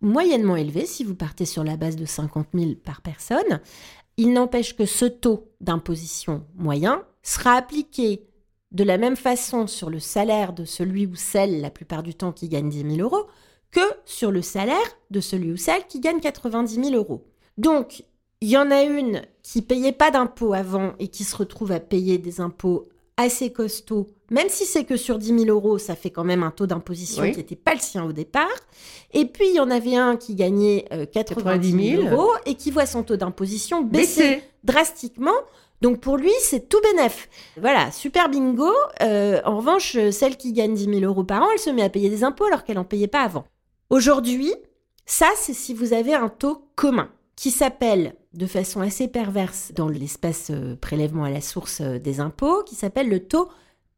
moyennement 0.00 0.56
élevé 0.56 0.86
si 0.86 1.04
vous 1.04 1.14
partez 1.14 1.44
sur 1.46 1.62
la 1.62 1.76
base 1.76 1.94
de 1.94 2.04
50 2.04 2.48
000 2.52 2.72
par 2.84 3.02
personne. 3.02 3.60
Il 4.16 4.32
n'empêche 4.32 4.74
que 4.74 4.86
ce 4.86 5.04
taux 5.04 5.48
d'imposition 5.60 6.42
moyen 6.56 7.04
sera 7.22 7.52
appliqué 7.52 8.26
de 8.72 8.82
la 8.82 8.98
même 8.98 9.16
façon 9.16 9.68
sur 9.68 9.88
le 9.88 10.00
salaire 10.00 10.52
de 10.52 10.64
celui 10.64 11.06
ou 11.06 11.14
celle, 11.14 11.60
la 11.60 11.70
plupart 11.70 12.02
du 12.02 12.14
temps, 12.16 12.32
qui 12.32 12.48
gagne 12.48 12.68
10 12.68 12.96
000 12.96 13.08
euros, 13.08 13.26
que 13.72 13.80
sur 14.04 14.30
le 14.30 14.42
salaire 14.42 14.76
de 15.10 15.20
celui 15.20 15.52
ou 15.52 15.56
celle 15.56 15.86
qui 15.86 16.00
gagne 16.00 16.20
90 16.20 16.74
000 16.90 16.94
euros. 16.94 17.24
Donc, 17.58 18.04
il 18.40 18.48
y 18.50 18.56
en 18.56 18.70
a 18.70 18.82
une 18.82 19.22
qui 19.42 19.62
payait 19.62 19.92
pas 19.92 20.10
d'impôts 20.10 20.52
avant 20.54 20.92
et 20.98 21.08
qui 21.08 21.24
se 21.24 21.36
retrouve 21.36 21.72
à 21.72 21.80
payer 21.80 22.18
des 22.18 22.40
impôts 22.40 22.88
assez 23.18 23.50
costauds, 23.50 24.08
même 24.30 24.48
si 24.50 24.66
c'est 24.66 24.84
que 24.84 24.98
sur 24.98 25.16
10 25.18 25.38
000 25.44 25.44
euros, 25.46 25.78
ça 25.78 25.96
fait 25.96 26.10
quand 26.10 26.24
même 26.24 26.42
un 26.42 26.50
taux 26.50 26.66
d'imposition 26.66 27.22
Oui. 27.22 27.30
qui 27.32 27.38
n'était 27.38 27.56
pas 27.56 27.72
le 27.72 27.80
sien 27.80 28.04
au 28.04 28.12
départ. 28.12 28.46
Et 29.14 29.24
puis, 29.24 29.48
il 29.48 29.54
y 29.54 29.60
en 29.60 29.70
avait 29.70 29.96
un 29.96 30.16
qui 30.16 30.34
gagnait 30.34 30.84
euh, 30.92 31.06
90 31.06 31.70
000 31.70 31.78
90 31.80 31.96
000 32.02 32.14
euros 32.14 32.30
et 32.44 32.56
qui 32.56 32.70
voit 32.70 32.84
son 32.84 33.02
taux 33.02 33.16
d'imposition 33.16 33.80
baisser 33.82 34.42
drastiquement. 34.64 35.32
Donc 35.80 36.00
pour 36.00 36.16
lui, 36.18 36.32
c'est 36.40 36.68
tout 36.68 36.80
bénef. 36.82 37.28
Voilà, 37.58 37.90
super 37.90 38.28
bingo. 38.28 38.70
Euh, 39.02 39.40
en 39.44 39.58
revanche, 39.58 39.94
euh, 39.96 40.10
celle 40.10 40.36
qui 40.36 40.52
gagne 40.52 40.74
10 40.74 40.84
000 40.84 41.00
euros 41.00 41.24
par 41.24 41.42
an, 41.42 41.46
elle 41.52 41.58
se 41.58 41.70
met 41.70 41.82
à 41.82 41.88
payer 41.90 42.08
des 42.10 42.24
impôts 42.24 42.44
alors 42.46 42.64
qu'elle 42.64 42.76
n'en 42.76 42.84
payait 42.84 43.08
pas 43.08 43.20
avant. 43.20 43.44
Aujourd'hui, 43.90 44.52
ça, 45.06 45.26
c'est 45.36 45.54
si 45.54 45.74
vous 45.74 45.92
avez 45.92 46.14
un 46.14 46.28
taux 46.28 46.68
commun 46.74 47.08
qui 47.36 47.50
s'appelle, 47.50 48.14
de 48.34 48.46
façon 48.46 48.80
assez 48.80 49.08
perverse 49.08 49.72
dans 49.74 49.88
l'espace 49.88 50.48
euh, 50.50 50.74
prélèvement 50.80 51.24
à 51.24 51.30
la 51.30 51.40
source 51.40 51.80
euh, 51.80 51.98
des 51.98 52.20
impôts, 52.20 52.62
qui 52.64 52.74
s'appelle 52.74 53.08
le 53.08 53.20
taux 53.20 53.48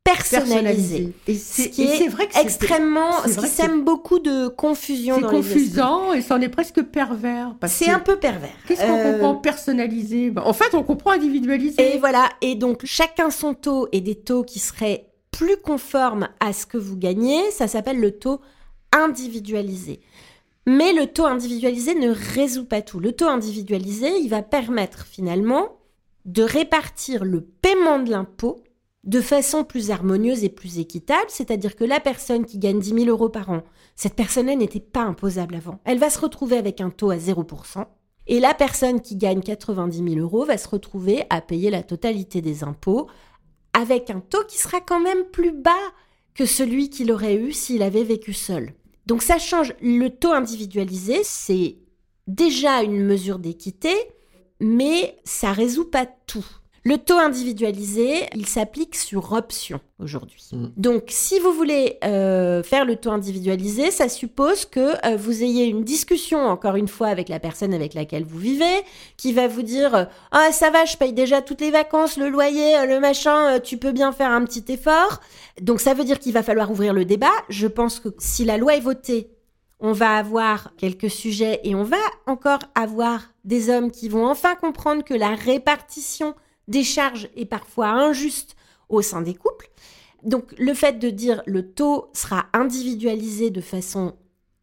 personnalisé. 0.05 1.13
Et 1.27 1.35
Ce 1.35 1.63
c'est 1.73 2.09
vrai 2.09 2.27
que 2.27 2.35
c'est- 2.35 2.41
extrêmement, 2.41 3.13
ce 3.27 3.39
qui 3.39 3.47
sème 3.47 3.85
beaucoup 3.85 4.19
de 4.21 4.49
confusion 4.49 5.17
C'est 5.17 5.27
confusant 5.27 6.13
et 6.15 6.23
c'en 6.23 6.41
est 6.41 6.49
presque 6.49 6.83
pervers. 6.83 7.55
C'est 7.67 7.91
un 7.91 7.99
peu 7.99 8.17
pervers. 8.17 8.55
Qu'est-ce 8.67 8.81
qu'on 8.81 8.97
Euh, 8.97 9.13
comprend 9.13 9.35
personnalisé? 9.37 10.31
Ben, 10.31 10.43
En 10.47 10.55
fait, 10.55 10.75
on 10.75 10.83
comprend 10.83 11.11
individualisé. 11.11 11.95
Et 11.95 11.99
voilà, 11.99 12.29
et 12.41 12.55
donc 12.55 12.85
chacun 12.87 13.31
son 13.31 13.53
taux 13.55 13.87
et 13.93 14.01
des 14.01 14.15
taux 14.15 14.45
qui 14.45 14.59
seraient 14.61 15.11
plus 15.31 15.59
conformes 15.59 16.29
à 16.41 16.53
ce 16.55 16.65
que 16.65 16.79
vous 16.79 16.97
gagnez, 16.97 17.51
ça 17.51 17.69
s'appelle 17.69 18.01
le 18.01 18.13
taux 18.13 18.41
individualisé. 18.93 20.01
Mais 20.67 20.93
le 20.93 21.07
taux 21.07 21.27
individualisé 21.27 21.95
ne 21.95 22.11
résout 22.11 22.67
pas 22.67 22.83
tout. 22.83 23.01
Le 23.01 23.13
taux 23.13 23.29
individualisé, 23.29 24.11
il 24.21 24.29
va 24.29 24.43
permettre 24.43 25.07
finalement 25.07 25.79
de 26.25 26.43
répartir 26.43 27.25
le 27.25 27.41
paiement 27.41 28.01
de 28.01 28.11
l'impôt 28.11 28.63
de 29.05 29.21
façon 29.23 29.65
plus 29.65 29.91
harmonieuse 29.91 30.45
et 30.45 30.51
plus 30.51 30.79
équitable, 30.79 31.29
c'est-à-dire 31.29 31.77
que 31.77 31.85
la 31.85 32.01
personne 32.01 32.45
qui 32.45 32.59
gagne 32.59 32.81
10 32.81 33.05
000 33.05 33.07
euros 33.07 33.31
par 33.31 33.49
an, 33.49 33.63
cette 33.97 34.15
personne-là 34.15 34.57
n'était 34.57 34.81
pas 34.81 35.01
imposable 35.03 35.55
avant. 35.55 35.81
Elle 35.85 35.99
va 35.99 36.11
se 36.11 36.21
retrouver 36.21 36.59
avec 36.59 36.83
un 36.83 36.91
taux 36.91 37.11
à 37.11 37.17
0%. 37.17 37.87
Et 38.27 38.41
la 38.41 38.53
personne 38.53 39.01
qui 39.01 39.17
gagne 39.17 39.41
90 39.41 40.15
000 40.15 40.21
euros 40.21 40.45
va 40.45 40.59
se 40.59 40.69
retrouver 40.69 41.25
à 41.31 41.41
payer 41.41 41.71
la 41.71 41.83
totalité 41.83 42.43
des 42.43 42.63
impôts 42.63 43.09
avec 43.73 44.11
un 44.11 44.21
taux 44.21 44.45
qui 44.47 44.59
sera 44.59 44.81
quand 44.81 45.01
même 45.01 45.25
plus 45.33 45.53
bas 45.53 45.73
que 46.39 46.47
celui 46.47 46.89
qu'il 46.89 47.11
aurait 47.11 47.35
eu 47.35 47.53
s'il 47.53 47.83
avait 47.83 48.05
vécu 48.05 48.33
seul. 48.33 48.73
Donc 49.07 49.25
ça 49.25 49.39
change. 49.39 49.75
Le 49.83 50.09
taux 50.09 50.31
individualisé, 50.31 51.23
c'est 51.25 51.79
déjà 52.29 52.85
une 52.85 53.05
mesure 53.05 53.41
d'équité, 53.41 53.93
mais 54.61 55.19
ça 55.25 55.51
résout 55.51 55.91
pas 55.91 56.07
tout. 56.07 56.47
Le 56.89 56.97
taux 56.97 57.19
individualisé, 57.19 58.31
il 58.35 58.47
s'applique 58.47 58.95
sur 58.95 59.33
option 59.33 59.79
aujourd'hui. 59.99 60.49
Mm. 60.53 60.69
Donc, 60.79 61.03
si 61.09 61.39
vous 61.39 61.53
voulez 61.53 61.99
euh, 62.03 62.63
faire 62.63 62.87
le 62.87 62.97
taux 62.97 63.11
individualisé, 63.11 63.91
ça 63.91 64.09
suppose 64.09 64.65
que 64.65 64.95
euh, 65.07 65.19
vous 65.19 65.43
ayez 65.43 65.67
une 65.67 65.85
discussion, 65.85 66.39
encore 66.39 66.77
une 66.77 66.89
fois, 66.89 67.09
avec 67.09 67.29
la 67.29 67.41
personne 67.41 67.75
avec 67.75 67.93
laquelle 67.93 68.25
vous 68.25 68.39
vivez, 68.39 68.85
qui 69.19 69.35
va 69.35 69.49
vous 69.49 69.61
dire 69.61 70.09
Ah, 70.31 70.51
ça 70.51 70.71
va, 70.71 70.87
je 70.87 70.97
paye 70.97 71.13
déjà 71.13 71.43
toutes 71.43 71.61
les 71.61 71.71
vacances, 71.71 72.17
le 72.17 72.31
loyer, 72.31 72.79
euh, 72.79 72.87
le 72.87 73.01
machin, 73.01 73.61
tu 73.61 73.77
peux 73.77 73.93
bien 73.93 74.11
faire 74.11 74.31
un 74.31 74.43
petit 74.47 74.65
effort. 74.73 75.21
Donc, 75.61 75.83
ça 75.83 75.93
veut 75.93 76.05
dire 76.05 76.19
qu'il 76.19 76.33
va 76.33 76.43
falloir 76.43 76.71
ouvrir 76.71 76.95
le 76.95 77.05
débat. 77.05 77.27
Je 77.51 77.67
pense 77.67 78.01
que 78.01 78.09
si 78.17 78.47
la 78.47 78.57
loi 78.57 78.77
est 78.77 78.81
votée, 78.81 79.29
on 79.79 79.93
va 79.93 80.17
avoir 80.17 80.75
quelques 80.79 81.11
sujets 81.11 81.61
et 81.65 81.75
on 81.75 81.85
va 81.85 81.99
encore 82.27 82.61
avoir 82.75 83.25
des 83.45 83.69
hommes 83.69 83.91
qui 83.91 84.09
vont 84.09 84.27
enfin 84.27 84.55
comprendre 84.55 85.05
que 85.05 85.13
la 85.13 85.35
répartition 85.35 86.35
des 86.69 86.85
charges 86.85 87.29
est 87.37 87.47
parfois 87.47 87.89
injuste 87.89 88.55
au 88.89 89.03
sein 89.03 89.21
des 89.23 89.35
couples. 89.35 89.69
Donc 90.23 90.55
le 90.59 90.75
fait 90.75 90.99
de 90.99 91.11
dire 91.11 91.43
le 91.47 91.69
taux 91.71 92.11
sera 92.13 92.47
individualisé 92.53 93.51
de 93.51 93.61
façon 93.61 94.15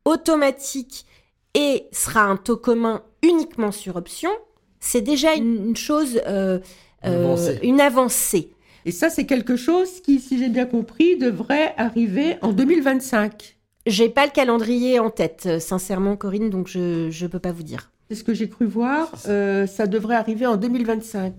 automatique 0.05 1.05
et 1.53 1.87
sera 1.91 2.21
un 2.23 2.37
taux 2.37 2.57
commun 2.57 3.01
uniquement 3.23 3.71
sur 3.71 3.95
option, 3.95 4.29
c'est 4.79 5.01
déjà 5.01 5.33
une 5.33 5.75
chose, 5.75 6.21
euh, 6.27 6.59
Une 7.03 7.13
avancée. 7.13 7.59
une 7.63 7.81
avancée. 7.81 8.51
Et 8.85 8.91
ça, 8.91 9.09
c'est 9.09 9.25
quelque 9.25 9.55
chose 9.55 10.01
qui, 10.01 10.19
si 10.19 10.37
j'ai 10.37 10.49
bien 10.49 10.65
compris, 10.67 11.17
devrait 11.17 11.73
arriver 11.77 12.37
en 12.43 12.53
2025. 12.53 13.57
J'ai 13.87 14.09
pas 14.09 14.25
le 14.25 14.31
calendrier 14.31 14.99
en 14.99 15.09
tête, 15.09 15.43
euh, 15.47 15.59
sincèrement, 15.59 16.15
Corinne, 16.17 16.49
donc 16.51 16.67
je 16.67 17.07
ne 17.09 17.27
peux 17.27 17.39
pas 17.39 17.51
vous 17.51 17.63
dire. 17.63 17.91
C'est 18.09 18.15
ce 18.15 18.23
que 18.23 18.33
j'ai 18.35 18.47
cru 18.49 18.65
voir. 18.67 19.11
Euh, 19.27 19.65
ça 19.65 19.87
devrait 19.87 20.15
arriver 20.15 20.45
en 20.45 20.57
2025. 20.57 21.33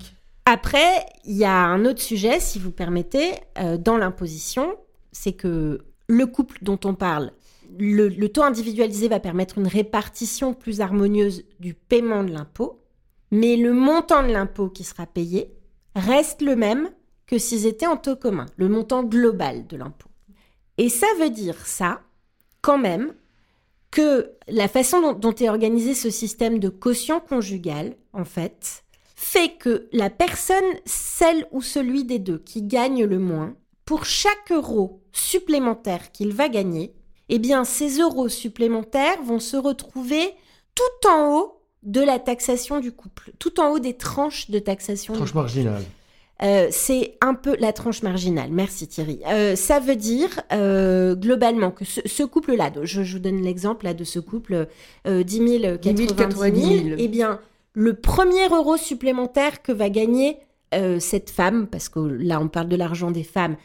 Après, 0.48 1.04
il 1.24 1.36
y 1.36 1.44
a 1.44 1.66
un 1.66 1.84
autre 1.84 2.00
sujet, 2.00 2.38
si 2.38 2.60
vous 2.60 2.70
permettez, 2.70 3.32
euh, 3.58 3.76
dans 3.76 3.96
l'imposition, 3.96 4.76
c'est 5.10 5.32
que 5.32 5.84
le 6.06 6.26
couple 6.26 6.58
dont 6.62 6.78
on 6.84 6.94
parle, 6.94 7.32
le, 7.80 8.28
taux 8.28 8.44
individualisé 8.44 9.08
va 9.08 9.18
permettre 9.18 9.58
une 9.58 9.66
répartition 9.66 10.54
plus 10.54 10.80
harmonieuse 10.80 11.42
du 11.58 11.74
paiement 11.74 12.22
de 12.22 12.32
l'impôt, 12.32 12.80
mais 13.32 13.56
le 13.56 13.72
montant 13.72 14.22
de 14.22 14.32
l'impôt 14.32 14.68
qui 14.68 14.84
sera 14.84 15.04
payé 15.04 15.52
reste 15.96 16.42
le 16.42 16.54
même 16.54 16.90
que 17.26 17.38
s'ils 17.38 17.66
étaient 17.66 17.88
en 17.88 17.96
taux 17.96 18.14
commun, 18.14 18.46
le 18.56 18.68
montant 18.68 19.02
global 19.02 19.66
de 19.66 19.76
l'impôt. 19.76 20.10
Et 20.78 20.88
ça 20.88 21.08
veut 21.18 21.30
dire 21.30 21.66
ça, 21.66 22.02
quand 22.60 22.78
même, 22.78 23.14
que 23.90 24.30
la 24.46 24.68
façon 24.68 25.00
dont, 25.00 25.12
dont 25.12 25.34
est 25.34 25.48
organisé 25.48 25.94
ce 25.94 26.10
système 26.10 26.60
de 26.60 26.68
quotient 26.68 27.18
conjugal, 27.18 27.96
en 28.12 28.24
fait, 28.24 28.84
fait 29.18 29.56
que 29.58 29.88
la 29.92 30.10
personne, 30.10 30.62
celle 30.84 31.46
ou 31.50 31.62
celui 31.62 32.04
des 32.04 32.18
deux 32.18 32.38
qui 32.38 32.62
gagne 32.62 33.04
le 33.04 33.18
moins, 33.18 33.54
pour 33.86 34.04
chaque 34.04 34.52
euro 34.52 35.00
supplémentaire 35.12 36.12
qu'il 36.12 36.32
va 36.32 36.48
gagner, 36.48 36.92
eh 37.28 37.38
bien, 37.38 37.64
ces 37.64 37.98
euros 37.98 38.28
supplémentaires 38.28 39.20
vont 39.24 39.40
se 39.40 39.56
retrouver 39.56 40.30
tout 40.74 41.08
en 41.08 41.32
haut 41.34 41.52
de 41.82 42.00
la 42.02 42.18
taxation 42.18 42.78
du 42.80 42.92
couple, 42.92 43.32
tout 43.38 43.58
en 43.58 43.70
haut 43.70 43.78
des 43.78 43.94
tranches 43.94 44.50
de 44.50 44.58
taxation. 44.58 45.14
du 45.14 45.18
Tranche 45.20 45.34
marginale. 45.34 45.82
euh, 46.42 46.68
c'est 46.70 47.16
un 47.22 47.34
peu 47.34 47.56
la 47.58 47.72
tranche 47.72 48.02
marginale. 48.02 48.50
Merci 48.50 48.86
Thierry. 48.88 49.20
Euh, 49.28 49.56
ça 49.56 49.80
veut 49.80 49.96
dire 49.96 50.28
euh, 50.52 51.14
globalement 51.14 51.70
que 51.70 51.84
ce, 51.84 52.00
ce 52.04 52.22
couple-là, 52.22 52.70
je, 52.82 53.02
je 53.02 53.12
vous 53.14 53.18
donne 53.22 53.40
l'exemple 53.40 53.86
là 53.86 53.94
de 53.94 54.04
ce 54.04 54.18
couple, 54.18 54.66
euh, 55.06 55.22
10 55.22 55.36
000, 55.60 55.78
90 55.78 55.96
000, 56.08 56.14
90 56.14 56.60
000. 56.84 56.96
eh 56.98 57.08
bien, 57.08 57.40
le 57.76 57.92
premier 57.92 58.48
euro 58.48 58.78
supplémentaire 58.78 59.62
que 59.62 59.70
va 59.70 59.90
gagner 59.90 60.38
euh, 60.74 60.98
cette 60.98 61.28
femme, 61.28 61.66
parce 61.66 61.90
que 61.90 62.00
là 62.00 62.40
on 62.40 62.48
parle 62.48 62.68
de 62.68 62.76
l'argent 62.76 63.10
des 63.10 63.22
femmes, 63.22 63.56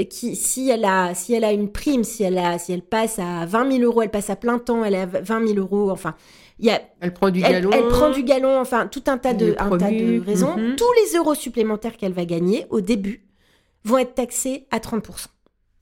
euh, 0.00 0.04
qui, 0.04 0.34
si 0.34 0.68
elle 0.68 0.84
a, 0.84 1.14
si 1.14 1.32
elle 1.32 1.44
a 1.44 1.52
une 1.52 1.70
prime, 1.70 2.02
si 2.02 2.24
elle 2.24 2.38
a, 2.38 2.58
si 2.58 2.72
elle 2.72 2.82
passe 2.82 3.20
à 3.20 3.46
20 3.46 3.70
000 3.78 3.84
euros, 3.84 4.02
elle 4.02 4.10
passe 4.10 4.30
à 4.30 4.36
plein 4.36 4.58
temps, 4.58 4.84
elle 4.84 4.96
a 4.96 5.06
20 5.06 5.46
000 5.46 5.58
euros, 5.60 5.92
enfin, 5.92 6.16
il 6.58 6.66
y 6.66 6.70
a, 6.70 6.82
Elle 7.00 7.14
prend 7.14 7.30
du 7.30 7.40
elle, 7.44 7.52
galon. 7.52 7.70
elle 7.72 7.86
prend 7.86 8.10
du 8.10 8.24
galon, 8.24 8.58
enfin 8.58 8.88
tout 8.88 9.04
un 9.06 9.16
tas 9.16 9.32
de, 9.32 9.54
un 9.58 9.70
tas 9.70 9.90
de 9.90 9.96
produits, 9.96 10.18
raisons. 10.18 10.56
mhm. 10.56 10.74
Tous 10.74 10.92
les 11.04 11.16
euros 11.16 11.36
supplémentaires 11.36 11.96
qu'elle 11.96 12.14
va 12.14 12.24
gagner 12.24 12.66
au 12.70 12.80
début 12.80 13.28
vont 13.84 13.98
être 13.98 14.14
taxés 14.16 14.66
à 14.72 14.80
30%. 14.80 15.26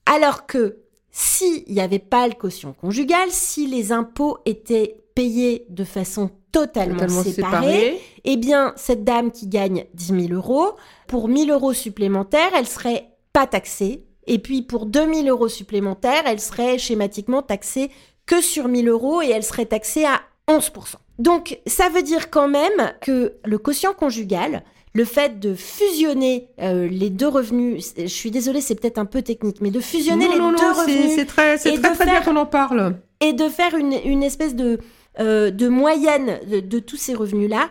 Alors 0.05 0.45
que 0.45 0.77
s'il 1.09 1.63
n'y 1.67 1.81
avait 1.81 1.97
pas 1.97 2.27
le 2.27 2.35
quotient 2.35 2.73
conjugal, 2.73 3.29
si 3.31 3.65
les 3.65 3.91
impôts 3.91 4.37
étaient 4.45 5.01
payés 5.15 5.65
de 5.69 5.83
façon 5.83 6.29
totalement, 6.51 6.99
totalement 6.99 7.23
séparée, 7.23 7.67
séparé. 7.67 8.01
eh 8.25 8.37
bien 8.37 8.73
cette 8.75 9.03
dame 9.03 9.31
qui 9.31 9.47
gagne 9.47 9.85
10 9.93 10.27
000 10.27 10.33
euros, 10.33 10.73
pour 11.07 11.27
1000 11.27 11.51
euros 11.51 11.73
supplémentaires, 11.73 12.51
elle 12.55 12.67
serait 12.67 13.09
pas 13.33 13.47
taxée. 13.47 14.05
Et 14.27 14.39
puis 14.39 14.61
pour 14.61 14.85
2000 14.85 15.29
euros 15.29 15.49
supplémentaires, 15.49 16.23
elle 16.25 16.39
serait 16.39 16.77
schématiquement 16.77 17.41
taxée 17.41 17.91
que 18.25 18.41
sur 18.41 18.67
1000 18.67 18.87
euros 18.89 19.21
et 19.21 19.29
elle 19.29 19.43
serait 19.43 19.65
taxée 19.65 20.05
à 20.05 20.21
11%. 20.47 20.95
Donc 21.19 21.59
ça 21.67 21.89
veut 21.89 22.01
dire 22.03 22.29
quand 22.29 22.47
même 22.47 22.93
que 23.01 23.33
le 23.45 23.57
quotient 23.57 23.93
conjugal, 23.93 24.63
le 24.93 25.05
fait 25.05 25.39
de 25.39 25.53
fusionner 25.53 26.49
euh, 26.61 26.87
les 26.87 27.09
deux 27.09 27.27
revenus, 27.27 27.93
je 27.97 28.05
suis 28.07 28.31
désolée, 28.31 28.61
c'est 28.61 28.75
peut-être 28.75 28.97
un 28.97 29.05
peu 29.05 29.21
technique, 29.21 29.57
mais 29.61 29.69
de 29.71 29.79
fusionner 29.79 30.25
non, 30.25 30.33
les 30.33 30.39
non, 30.39 30.51
deux 30.51 30.57
non, 30.57 30.73
revenus 30.73 31.11
c'est 31.15 31.25
très, 31.25 31.57
c'est 31.57 31.79
très, 31.81 32.05
bien 32.05 32.21
qu'on 32.21 32.37
en 32.37 32.45
parle. 32.45 32.95
et 33.19 33.33
de 33.33 33.49
faire 33.49 33.75
une, 33.75 33.93
une 34.05 34.23
espèce 34.23 34.55
de, 34.55 34.79
euh, 35.19 35.51
de 35.51 35.67
moyenne 35.67 36.39
de, 36.49 36.59
de 36.59 36.79
tous 36.79 36.97
ces 36.97 37.13
revenus-là, 37.13 37.69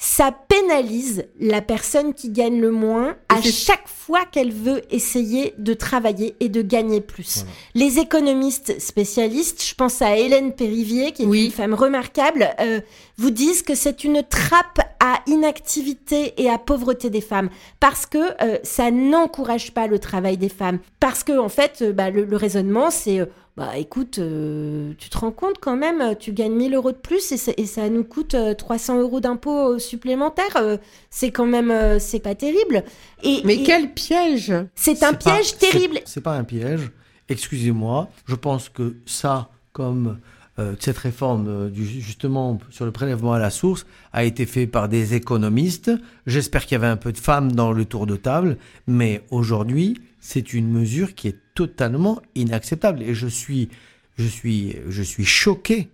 ça 0.00 0.30
pénalise 0.30 1.24
la 1.40 1.60
personne 1.60 2.14
qui 2.14 2.30
gagne 2.30 2.60
le 2.60 2.70
moins 2.70 3.16
à 3.28 3.42
chaque 3.42 3.88
fois 3.88 4.20
qu'elle 4.30 4.52
veut 4.52 4.80
essayer 4.94 5.54
de 5.58 5.74
travailler 5.74 6.36
et 6.38 6.48
de 6.48 6.62
gagner 6.62 7.00
plus. 7.00 7.38
Voilà. 7.38 7.50
Les 7.74 7.98
économistes 7.98 8.80
spécialistes, 8.80 9.60
je 9.64 9.74
pense 9.74 10.00
à 10.00 10.16
Hélène 10.16 10.52
Périvier, 10.52 11.10
qui 11.10 11.24
est 11.24 11.26
Oui. 11.26 11.46
une 11.46 11.50
femme 11.50 11.74
remarquable, 11.74 12.48
euh, 12.60 12.80
vous 13.16 13.30
disent 13.30 13.62
que 13.62 13.74
c'est 13.74 14.04
une 14.04 14.22
trappe 14.22 14.78
à 15.00 15.20
inactivité 15.26 16.32
et 16.40 16.48
à 16.48 16.58
pauvreté 16.58 17.10
des 17.10 17.20
femmes 17.20 17.50
parce 17.80 18.06
que 18.06 18.18
euh, 18.40 18.58
ça 18.62 18.92
n'encourage 18.92 19.72
pas 19.72 19.88
le 19.88 19.98
travail 19.98 20.36
des 20.36 20.48
femmes. 20.48 20.78
Parce 21.00 21.24
que 21.24 21.36
en 21.36 21.48
fait, 21.48 21.78
euh, 21.82 21.92
bah, 21.92 22.10
le, 22.10 22.24
le 22.24 22.36
raisonnement, 22.36 22.92
c'est 22.92 23.20
bah 23.58 23.76
écoute, 23.76 24.18
euh, 24.20 24.92
tu 24.98 25.10
te 25.10 25.18
rends 25.18 25.32
compte 25.32 25.56
quand 25.60 25.76
même, 25.76 26.00
euh, 26.00 26.14
tu 26.14 26.32
gagnes 26.32 26.52
1000 26.54 26.74
euros 26.74 26.92
de 26.92 26.96
plus 26.96 27.32
et, 27.32 27.36
ça- 27.36 27.52
et 27.56 27.66
ça 27.66 27.88
nous 27.88 28.04
coûte 28.04 28.34
euh, 28.34 28.54
300 28.54 29.00
euros 29.00 29.18
d'impôts 29.20 29.74
euh, 29.74 29.78
supplémentaires. 29.78 30.56
euh, 30.56 30.76
c'est 31.10 31.30
quand 31.32 31.44
même, 31.46 31.70
euh, 31.72 31.98
c'est 31.98 32.20
pas 32.20 32.34
terrible. 32.36 32.84
Et, 33.24 33.42
Mais 33.44 33.56
et 33.56 33.62
quel 33.64 33.92
piège 33.92 34.54
c'est 34.76 35.02
un 35.02 35.12
pas- 35.12 35.32
piège 35.34 35.58
terrible. 35.58 35.98
C'est 36.04 36.20
pas 36.22 36.34
un 36.36 36.44
piège. 36.44 36.90
Excusez-moi. 37.28 38.08
Je 38.26 38.36
pense 38.36 38.68
que 38.68 38.96
ça, 39.06 39.48
comme 39.72 40.18
euh, 40.58 40.74
cette 40.80 40.98
réforme 40.98 41.46
euh, 41.48 41.70
justement 41.72 42.58
sur 42.70 42.84
le 42.84 42.90
prélèvement 42.90 43.32
à 43.32 43.38
la 43.38 43.50
source, 43.50 43.86
a 44.12 44.24
été 44.24 44.46
fait 44.46 44.66
par 44.66 44.88
des 44.88 45.14
économistes. 45.14 45.90
J'espère 46.26 46.66
qu'il 46.66 46.72
y 46.72 46.76
avait 46.76 46.86
un 46.86 46.96
peu 46.96 47.12
de 47.12 47.18
femmes 47.18 47.52
dans 47.52 47.72
le 47.72 47.84
tour 47.84 48.06
de 48.06 48.16
table, 48.16 48.58
mais 48.86 49.22
aujourd'hui, 49.30 50.00
c'est 50.20 50.52
une 50.54 50.70
mesure 50.70 51.14
qui 51.14 51.28
est 51.28 51.38
totalement 51.54 52.20
inacceptable. 52.34 53.02
Et 53.02 53.14
je 53.14 53.28
suis, 53.28 53.68
je 54.16 54.26
suis, 54.26 54.76
je 54.88 55.02
suis 55.02 55.24
choqué 55.24 55.90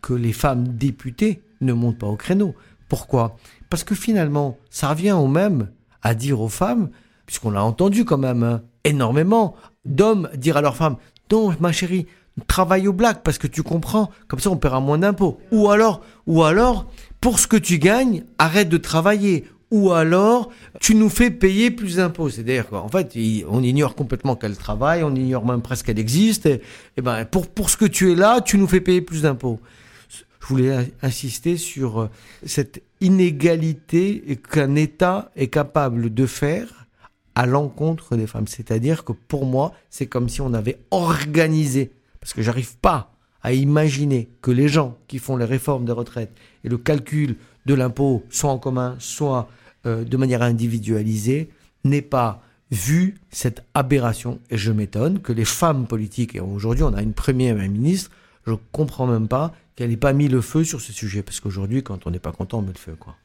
que 0.00 0.14
les 0.14 0.32
femmes 0.32 0.68
députées 0.68 1.42
ne 1.60 1.72
montent 1.72 1.98
pas 1.98 2.06
au 2.06 2.16
créneau. 2.16 2.54
Pourquoi? 2.88 3.36
Parce 3.68 3.84
que 3.84 3.94
finalement, 3.94 4.58
ça 4.70 4.90
revient 4.90 5.12
au 5.12 5.26
même 5.26 5.68
à 6.02 6.14
dire 6.14 6.40
aux 6.40 6.48
femmes, 6.48 6.90
puisqu'on 7.26 7.50
l'a 7.50 7.64
entendu 7.64 8.04
quand 8.04 8.18
même 8.18 8.42
hein, 8.42 8.62
énormément, 8.84 9.56
d'hommes 9.84 10.28
dire 10.36 10.56
à 10.56 10.60
leurs 10.60 10.76
femmes, 10.76 10.96
non 11.32 11.54
ma 11.60 11.72
chérie, 11.72 12.06
travaille 12.46 12.88
au 12.88 12.92
black 12.92 13.22
parce 13.22 13.38
que 13.38 13.46
tu 13.46 13.62
comprends, 13.62 14.10
comme 14.28 14.40
ça 14.40 14.50
on 14.50 14.56
paiera 14.56 14.80
moins 14.80 14.98
d'impôts. 14.98 15.38
Ou 15.50 15.70
alors, 15.70 16.00
ou 16.26 16.42
alors, 16.42 16.90
pour 17.20 17.38
ce 17.38 17.46
que 17.46 17.56
tu 17.56 17.78
gagnes, 17.78 18.24
arrête 18.38 18.68
de 18.68 18.78
travailler. 18.78 19.44
Ou 19.70 19.92
alors, 19.92 20.50
tu 20.80 20.94
nous 20.94 21.08
fais 21.08 21.30
payer 21.30 21.70
plus 21.70 21.96
d'impôts. 21.96 22.28
C'est-à-dire 22.28 22.68
qu'en 22.68 22.88
fait, 22.88 23.16
on 23.48 23.62
ignore 23.62 23.94
complètement 23.94 24.36
qu'elle 24.36 24.56
travaille, 24.56 25.02
on 25.02 25.14
ignore 25.14 25.46
même 25.46 25.62
presque 25.62 25.86
qu'elle 25.86 25.98
existe. 25.98 26.44
Et, 26.44 26.60
ben, 27.02 27.24
pour, 27.24 27.48
pour 27.48 27.70
ce 27.70 27.78
que 27.78 27.86
tu 27.86 28.12
es 28.12 28.14
là, 28.14 28.42
tu 28.42 28.58
nous 28.58 28.66
fais 28.66 28.82
payer 28.82 29.00
plus 29.00 29.22
d'impôts. 29.22 29.60
Je 30.10 30.46
voulais 30.46 30.74
in- 30.74 30.84
insister 31.02 31.56
sur 31.56 32.00
euh, 32.02 32.10
cette 32.44 32.82
inégalité 33.00 34.38
qu'un 34.50 34.74
État 34.74 35.30
est 35.36 35.46
capable 35.48 36.12
de 36.12 36.26
faire 36.26 36.86
à 37.34 37.46
l'encontre 37.46 38.16
des 38.16 38.26
femmes. 38.26 38.48
C'est-à-dire 38.48 39.04
que 39.04 39.12
pour 39.12 39.46
moi, 39.46 39.72
c'est 39.88 40.06
comme 40.06 40.28
si 40.28 40.42
on 40.42 40.52
avait 40.52 40.80
organisé, 40.90 41.92
parce 42.22 42.34
que 42.34 42.40
j'arrive 42.40 42.76
pas 42.78 43.12
à 43.42 43.52
imaginer 43.52 44.30
que 44.42 44.52
les 44.52 44.68
gens 44.68 44.96
qui 45.08 45.18
font 45.18 45.36
les 45.36 45.44
réformes 45.44 45.84
des 45.84 45.92
retraites 45.92 46.32
et 46.62 46.68
le 46.68 46.78
calcul 46.78 47.34
de 47.66 47.74
l'impôt, 47.74 48.24
soit 48.30 48.52
en 48.52 48.58
commun, 48.58 48.94
soit 49.00 49.48
euh, 49.86 50.04
de 50.04 50.16
manière 50.16 50.42
individualisée, 50.42 51.50
n'aient 51.82 52.00
pas 52.00 52.40
vu 52.70 53.16
cette 53.30 53.64
aberration. 53.74 54.38
Et 54.50 54.56
je 54.56 54.70
m'étonne 54.70 55.20
que 55.20 55.32
les 55.32 55.44
femmes 55.44 55.88
politiques, 55.88 56.36
et 56.36 56.40
aujourd'hui 56.40 56.84
on 56.84 56.94
a 56.94 57.02
une 57.02 57.12
première 57.12 57.56
ministre, 57.56 58.12
je 58.46 58.54
comprends 58.70 59.08
même 59.08 59.26
pas 59.26 59.52
qu'elle 59.74 59.90
n'ait 59.90 59.96
pas 59.96 60.12
mis 60.12 60.28
le 60.28 60.40
feu 60.40 60.62
sur 60.62 60.80
ce 60.80 60.92
sujet. 60.92 61.24
Parce 61.24 61.40
qu'aujourd'hui, 61.40 61.82
quand 61.82 62.06
on 62.06 62.10
n'est 62.10 62.20
pas 62.20 62.32
content, 62.32 62.58
on 62.58 62.62
met 62.62 62.72
le 62.72 62.78
feu. 62.78 62.96
Quoi. 62.98 63.16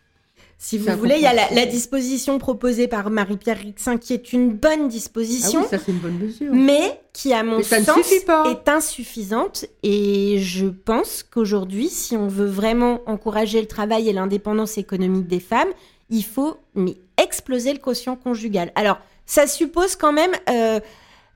Si 0.59 0.79
vous 0.79 0.97
voulez, 0.97 1.15
il 1.17 1.21
y 1.21 1.27
a 1.27 1.33
la, 1.33 1.65
disposition 1.67 2.39
proposée 2.39 2.87
par 2.87 3.11
Marie-Pierre 3.11 3.59
Rixin 3.59 3.97
qui 3.97 4.13
est 4.13 4.33
une 4.33 4.53
bonne 4.53 4.85
Ah 4.85 4.87
disposition. 4.87 5.61
oui, 5.61 5.67
ça 5.69 5.77
c'est 5.77 5.91
une 5.91 5.99
bonne 5.99 6.17
mesure. 6.17 6.51
mais 6.51 6.99
qui, 7.13 7.31
à 7.31 7.43
mon 7.43 7.61
sens, 7.61 8.11
est 8.11 8.67
insuffisante. 8.67 9.65
Et 9.83 10.39
je 10.39 10.65
pense 10.65 11.21
qu'aujourd'hui, 11.21 11.89
si 11.89 12.17
on 12.17 12.27
veut 12.27 12.47
vraiment 12.47 13.01
encourager 13.05 13.61
le 13.61 13.67
travail 13.67 14.09
et 14.09 14.13
l'indépendance 14.13 14.79
économique 14.79 15.27
des 15.27 15.39
femmes, 15.39 15.69
il 16.09 16.23
faut 16.23 16.57
mais, 16.73 16.97
exploser 17.21 17.73
le 17.73 17.79
quotient 17.79 18.15
conjugal. 18.15 18.71
Alors, 18.75 18.97
ça 19.27 19.45
suppose 19.45 19.95
quand 19.95 20.13
même 20.13 20.31
euh, 20.49 20.79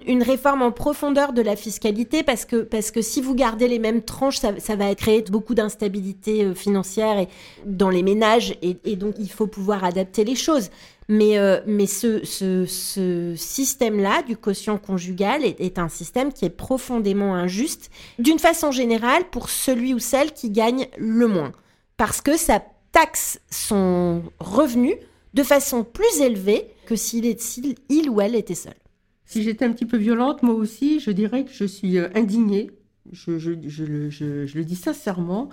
une 0.08 0.24
réforme 0.24 0.62
en 0.62 0.72
profondeur 0.72 1.34
de 1.34 1.42
la 1.42 1.56
fiscalité, 1.56 2.24
parce 2.24 2.46
que, 2.46 2.58
parce 2.58 2.92
que 2.92 3.02
si 3.02 3.22
vous 3.22 3.36
gardez 3.36 3.68
les 3.68 3.80
mêmes 3.80 4.02
tranches, 4.02 4.38
ça, 4.38 4.76
va 4.76 4.96
créer 4.96 5.22
beaucoup 5.24 5.56
d'instabilité 5.56 6.44
euh, 6.44 6.54
financière 6.54 7.20
et, 7.20 7.28
dans 7.66 7.90
les 7.90 8.04
ménages, 8.04 8.56
et, 8.62 8.96
donc 8.96 9.16
il 9.20 9.30
faut 9.30 9.48
pouvoir 9.48 9.84
adapter 9.84 10.24
les 10.24 10.36
choses. 10.36 10.70
Mais, 11.10 11.38
euh, 11.38 11.60
mais 11.66 11.88
ce, 11.88 12.24
ce, 12.24 13.36
système-là 13.36 14.22
du 14.24 14.38
quotient 14.38 14.78
conjugal 14.78 15.44
est, 15.44 15.78
un 15.78 15.90
système 15.90 16.32
qui 16.32 16.46
est 16.46 16.50
profondément 16.50 17.36
injuste, 17.36 17.90
d'une 18.18 18.40
façon 18.40 18.72
générale, 18.72 19.24
pour 19.30 19.50
celui 19.50 19.94
ou 19.94 20.00
celle 20.00 20.32
qui 20.32 20.50
gagne 20.50 20.88
le 20.98 21.28
moins. 21.28 21.52
Parce 21.98 22.22
que 22.22 22.38
ça 22.38 22.64
taxe 22.92 23.40
son 23.50 24.24
revenu 24.40 24.96
de 25.34 25.44
façon 25.44 25.84
plus 25.84 26.22
élevée 26.22 26.68
que 26.86 26.96
s'il- 26.96 27.36
il 27.90 28.10
ou 28.10 28.22
elle 28.22 28.36
était 28.36 28.56
seul. 28.56 28.74
Si 29.32 29.44
j'étais 29.44 29.64
un 29.64 29.72
petit 29.72 29.86
peu 29.86 29.96
violente, 29.96 30.44
moi 30.44 30.54
aussi, 30.54 31.00
je 31.00 31.10
dirais 31.10 31.46
que 31.46 31.54
je 31.54 31.64
suis 31.64 31.98
euh, 31.98 32.10
indignée, 32.16 32.70
je, 33.14 33.32
le- 33.32 34.66
dis 34.66 34.76
sincèrement, 34.76 35.48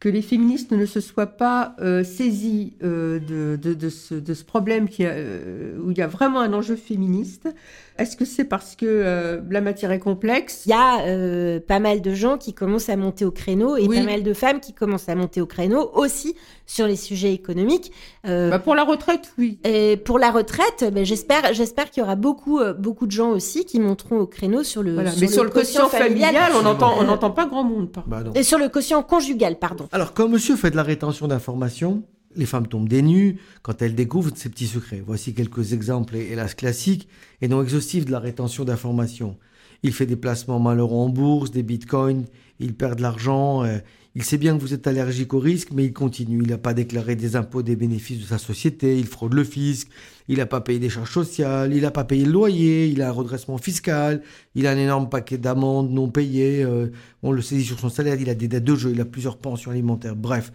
que 0.00 0.08
les 0.08 0.22
féministes 0.22 0.70
ne 0.72 0.86
se 0.86 1.00
soient 1.00 1.26
pas 1.36 1.76
euh, 1.80 2.04
saisis 2.04 2.78
euh, 2.82 3.18
de, 3.20 3.88
ce, 3.90 4.44
problème 4.44 4.86
où 4.86 5.90
il 5.90 5.98
y 5.98 6.00
a 6.00 6.06
vraiment 6.06 6.40
un 6.40 6.54
enjeu 6.54 6.74
féministe. 6.76 7.50
Est-ce 7.98 8.16
que 8.16 8.24
c'est 8.24 8.44
parce 8.44 8.76
que 8.76 8.86
euh, 8.86 9.40
la 9.50 9.60
matière 9.60 9.90
est 9.90 9.98
complexe? 9.98 10.62
Il 10.66 10.70
y 10.70 10.72
a 10.72 11.00
euh, 11.06 11.58
pas 11.60 11.80
mal 11.80 12.00
de 12.00 12.14
gens 12.14 12.38
qui 12.38 12.54
commencent 12.54 12.88
à 12.88 12.96
monter 12.96 13.24
au 13.24 13.30
créneau 13.30 13.76
et 13.76 13.86
Oui. 13.88 13.96
pas 13.98 14.04
mal 14.04 14.22
de 14.22 14.32
femmes 14.32 14.60
qui 14.60 14.72
commencent 14.72 15.08
à 15.08 15.14
monter 15.16 15.40
au 15.40 15.46
créneau 15.46 15.90
aussi 15.94 16.36
sur 16.66 16.86
les 16.86 16.96
sujets 16.96 17.32
économiques. 17.32 17.90
Euh, 18.26 18.50
Bah, 18.50 18.58
Pour 18.60 18.74
la 18.74 18.84
retraite, 18.84 19.32
oui. 19.38 19.58
Et 19.64 19.96
pour 19.96 20.18
la 20.18 20.30
retraite, 20.30 20.84
ben, 20.92 21.04
j'espère, 21.04 21.52
j'espère 21.54 21.90
qu'il 21.90 22.02
y 22.02 22.04
aura 22.04 22.14
beaucoup, 22.16 22.60
beaucoup 22.78 23.06
de 23.06 23.12
gens 23.12 23.30
aussi 23.30 23.64
qui 23.64 23.80
monteront 23.80 24.18
au 24.20 24.26
créneau 24.26 24.62
sur 24.62 24.82
le, 24.82 24.94
Voilà. 24.94 25.10
Mais 25.20 25.26
sur 25.26 25.42
le 25.44 25.50
quotient 25.50 25.88
familial, 25.88 26.52
on 26.58 26.62
n'entend 26.62 26.94
on 26.98 27.04
n'entend 27.04 27.30
pas 27.30 27.46
grand 27.46 27.64
monde. 27.64 27.90
par 27.90 28.06
Bah 28.06 28.22
non. 28.24 28.32
et 28.34 28.42
sur 28.42 28.58
le 28.58 28.68
quotient 28.68 29.02
conjugal, 29.02 29.58
pardon. 29.58 29.88
Alors, 29.92 30.14
quand 30.14 30.28
monsieur 30.28 30.56
fait 30.56 30.70
de 30.70 30.76
la 30.76 30.82
rétention 30.82 31.26
d'informations, 31.26 32.02
les 32.36 32.46
femmes 32.46 32.66
tombent 32.66 32.88
des 32.88 33.02
nues 33.02 33.38
quand 33.62 33.82
elles 33.82 33.94
découvrent 33.94 34.32
ces 34.34 34.48
petits 34.48 34.66
secrets. 34.66 35.02
Voici 35.04 35.34
quelques 35.34 35.72
exemples, 35.72 36.16
hélas 36.16 36.54
classiques 36.54 37.08
et 37.40 37.48
non 37.48 37.62
exhaustifs 37.62 38.04
de 38.04 38.12
la 38.12 38.20
rétention 38.20 38.64
d'informations. 38.64 39.36
Il 39.82 39.92
fait 39.92 40.06
des 40.06 40.16
placements 40.16 40.58
malheureux 40.58 40.96
en 40.96 41.08
bourse, 41.08 41.50
des 41.50 41.62
bitcoins, 41.62 42.24
il 42.58 42.74
perd 42.74 42.96
de 42.96 43.02
l'argent, 43.02 43.64
euh, 43.64 43.78
il 44.16 44.24
sait 44.24 44.38
bien 44.38 44.56
que 44.56 44.60
vous 44.60 44.74
êtes 44.74 44.88
allergique 44.88 45.32
au 45.34 45.38
risque, 45.38 45.68
mais 45.72 45.84
il 45.84 45.92
continue. 45.92 46.42
Il 46.42 46.48
n'a 46.48 46.58
pas 46.58 46.74
déclaré 46.74 47.14
des 47.14 47.36
impôts 47.36 47.62
des 47.62 47.76
bénéfices 47.76 48.18
de 48.18 48.24
sa 48.24 48.38
société, 48.38 48.98
il 48.98 49.06
fraude 49.06 49.34
le 49.34 49.44
fisc, 49.44 49.88
il 50.26 50.38
n'a 50.38 50.46
pas 50.46 50.60
payé 50.60 50.80
des 50.80 50.88
charges 50.88 51.12
sociales, 51.12 51.72
il 51.72 51.82
n'a 51.82 51.92
pas 51.92 52.02
payé 52.02 52.24
le 52.24 52.32
loyer, 52.32 52.88
il 52.88 53.00
a 53.02 53.08
un 53.08 53.12
redressement 53.12 53.58
fiscal, 53.58 54.22
il 54.56 54.66
a 54.66 54.72
un 54.72 54.76
énorme 54.76 55.08
paquet 55.08 55.38
d'amendes 55.38 55.92
non 55.92 56.08
payées, 56.10 56.64
euh, 56.64 56.88
on 57.22 57.30
le 57.30 57.42
saisit 57.42 57.64
sur 57.64 57.78
son 57.78 57.90
salaire, 57.90 58.20
il 58.20 58.28
a 58.28 58.34
des 58.34 58.48
dettes 58.48 58.64
de 58.64 58.74
jeu, 58.74 58.90
il 58.92 59.00
a 59.00 59.04
plusieurs 59.04 59.38
pensions 59.38 59.70
alimentaires, 59.70 60.16
bref. 60.16 60.52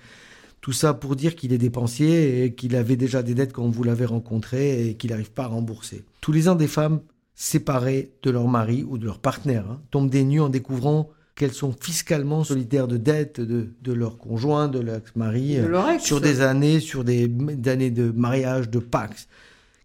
Tout 0.63 0.71
ça 0.71 0.93
pour 0.93 1.17
dire 1.17 1.35
qu'il 1.35 1.51
est 1.51 1.57
dépensier 1.57 2.45
et 2.45 2.53
qu'il 2.53 2.77
avait 2.77 2.95
déjà 2.95 3.21
des 3.21 3.33
dettes 3.35 3.51
quand 3.51 3.67
vous 3.67 3.83
l'avez 3.83 4.05
rencontré 4.05 4.87
et 4.87 4.93
qu'il 4.95 5.09
n'arrive 5.09 5.29
pas 5.31 5.43
à 5.43 5.47
rembourser. 5.47 6.05
Tous 6.21 6.31
les 6.31 6.47
ans, 6.47 6.55
des 6.55 6.69
femmes 6.69 7.01
séparées 7.35 8.13
de 8.23 8.31
leur 8.31 8.47
mari 8.47 8.85
ou 8.87 8.97
de 8.97 9.03
leur 9.05 9.19
partenaire 9.19 9.65
hein, 9.69 9.81
tombent 9.91 10.09
des 10.09 10.23
nues 10.23 10.39
en 10.39 10.47
découvrant 10.47 11.09
qu'elles 11.35 11.51
sont 11.51 11.73
fiscalement 11.77 12.45
solitaires 12.45 12.87
de 12.87 12.95
dettes 12.95 13.41
de, 13.41 13.73
de 13.81 13.91
leur 13.91 14.17
conjoint, 14.17 14.69
de 14.69 14.79
leur 14.79 15.01
mari, 15.15 15.57
De 15.57 15.65
leur 15.65 15.89
ex. 15.89 16.01
sur 16.01 16.21
des 16.21 16.39
années, 16.39 16.79
sur 16.79 17.03
des 17.03 17.29
années 17.65 17.91
de 17.91 18.11
mariage, 18.11 18.69
de 18.69 18.79
Pax. 18.79 19.27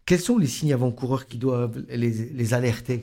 Quels 0.07 0.21
sont 0.21 0.39
les 0.39 0.47
signes 0.47 0.73
avant-coureurs 0.73 1.27
qui 1.27 1.39
doivent 1.39 1.83
les, 1.89 2.11
les 2.33 2.55
alerter? 2.55 3.03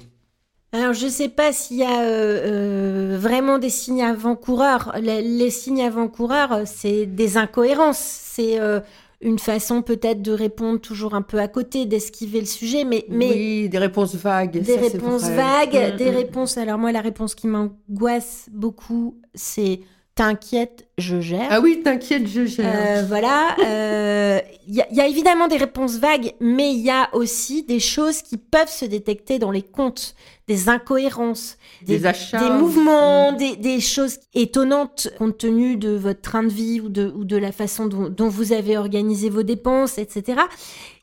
Alors, 0.76 0.94
je 0.94 1.06
ne 1.06 1.10
sais 1.10 1.30
pas 1.30 1.54
s'il 1.54 1.78
y 1.78 1.84
a 1.84 2.02
euh, 2.02 3.14
euh, 3.14 3.18
vraiment 3.18 3.60
des 3.60 3.70
signes 3.70 4.04
avant-coureurs. 4.04 4.94
Les, 5.02 5.22
les 5.22 5.50
signes 5.50 5.82
avant-coureurs, 5.82 6.62
c'est 6.66 7.06
des 7.06 7.38
incohérences. 7.38 7.98
C'est 7.98 8.60
euh, 8.60 8.82
une 9.22 9.40
façon 9.40 9.82
peut-être 9.82 10.22
de 10.22 10.34
répondre 10.34 10.80
toujours 10.80 11.14
un 11.16 11.22
peu 11.22 11.40
à 11.40 11.48
côté, 11.48 11.86
d'esquiver 11.86 12.42
le 12.42 12.46
sujet, 12.46 12.84
mais, 12.84 13.06
mais 13.10 13.30
Oui, 13.30 13.70
des 13.70 13.78
réponses 13.78 14.16
vagues. 14.16 14.52
des 14.60 14.64
ça, 14.76 14.82
réponses 14.82 15.24
vagues, 15.24 15.94
Mm, 15.94 15.98
des 15.98 16.12
mm. 16.12 16.16
réponses. 16.16 16.58
Alors 16.58 16.78
moi, 16.78 16.92
la 16.92 17.02
réponse 17.02 17.36
qui 17.36 17.48
m'angoisse 17.48 18.48
beaucoup, 18.52 19.16
c'est 19.34 19.80
t'inquiète, 20.16 20.88
je 20.98 21.20
gère. 21.20 21.48
Ah 21.50 21.60
oui, 21.60 21.82
t'inquiète, 21.84 22.26
je 22.28 22.46
gère. 22.46 22.74
Euh, 22.74 23.04
voilà. 23.08 23.56
euh, 23.64 24.40
Il 24.68 24.74
y, 24.74 24.82
a- 24.82 24.88
il 24.90 24.96
y 24.98 25.02
a 25.02 25.08
évidemment 25.08 25.48
des 25.48 25.58
réponses 25.58 25.98
vagues, 25.98 26.34
mais 26.40 26.72
il 26.74 26.80
y 26.80 26.90
a 26.90 27.10
aussi 27.14 27.64
des 27.64 27.80
choses 27.80 28.22
qui 28.24 28.38
peuvent 28.38 28.72
se 28.72 28.86
détecter 28.86 29.38
dans 29.38 29.52
les 29.52 29.62
comptes, 29.62 30.16
des 30.48 30.70
incohérences, 30.70 31.58
Des 31.84 32.06
achats. 32.06 32.40
des 32.40 32.50
mouvements, 32.50 33.34
des, 33.34 33.56
des 33.58 33.80
choses 33.82 34.18
étonnantes 34.34 35.10
compte 35.20 35.38
tenu 35.38 35.76
de 35.76 35.90
votre 35.92 36.22
train 36.22 36.44
de 36.44 36.50
vie 36.52 36.82
ou 36.82 36.90
de, 36.90 37.12
ou 37.16 37.26
de 37.26 37.38
la 37.38 37.52
façon 37.52 37.86
dont, 37.86 38.10
dont 38.10 38.30
vous 38.30 38.54
avez 38.54 38.78
organisé 38.78 39.30
vos 39.30 39.44
dépenses, 39.44 39.98
etc. 39.98 40.40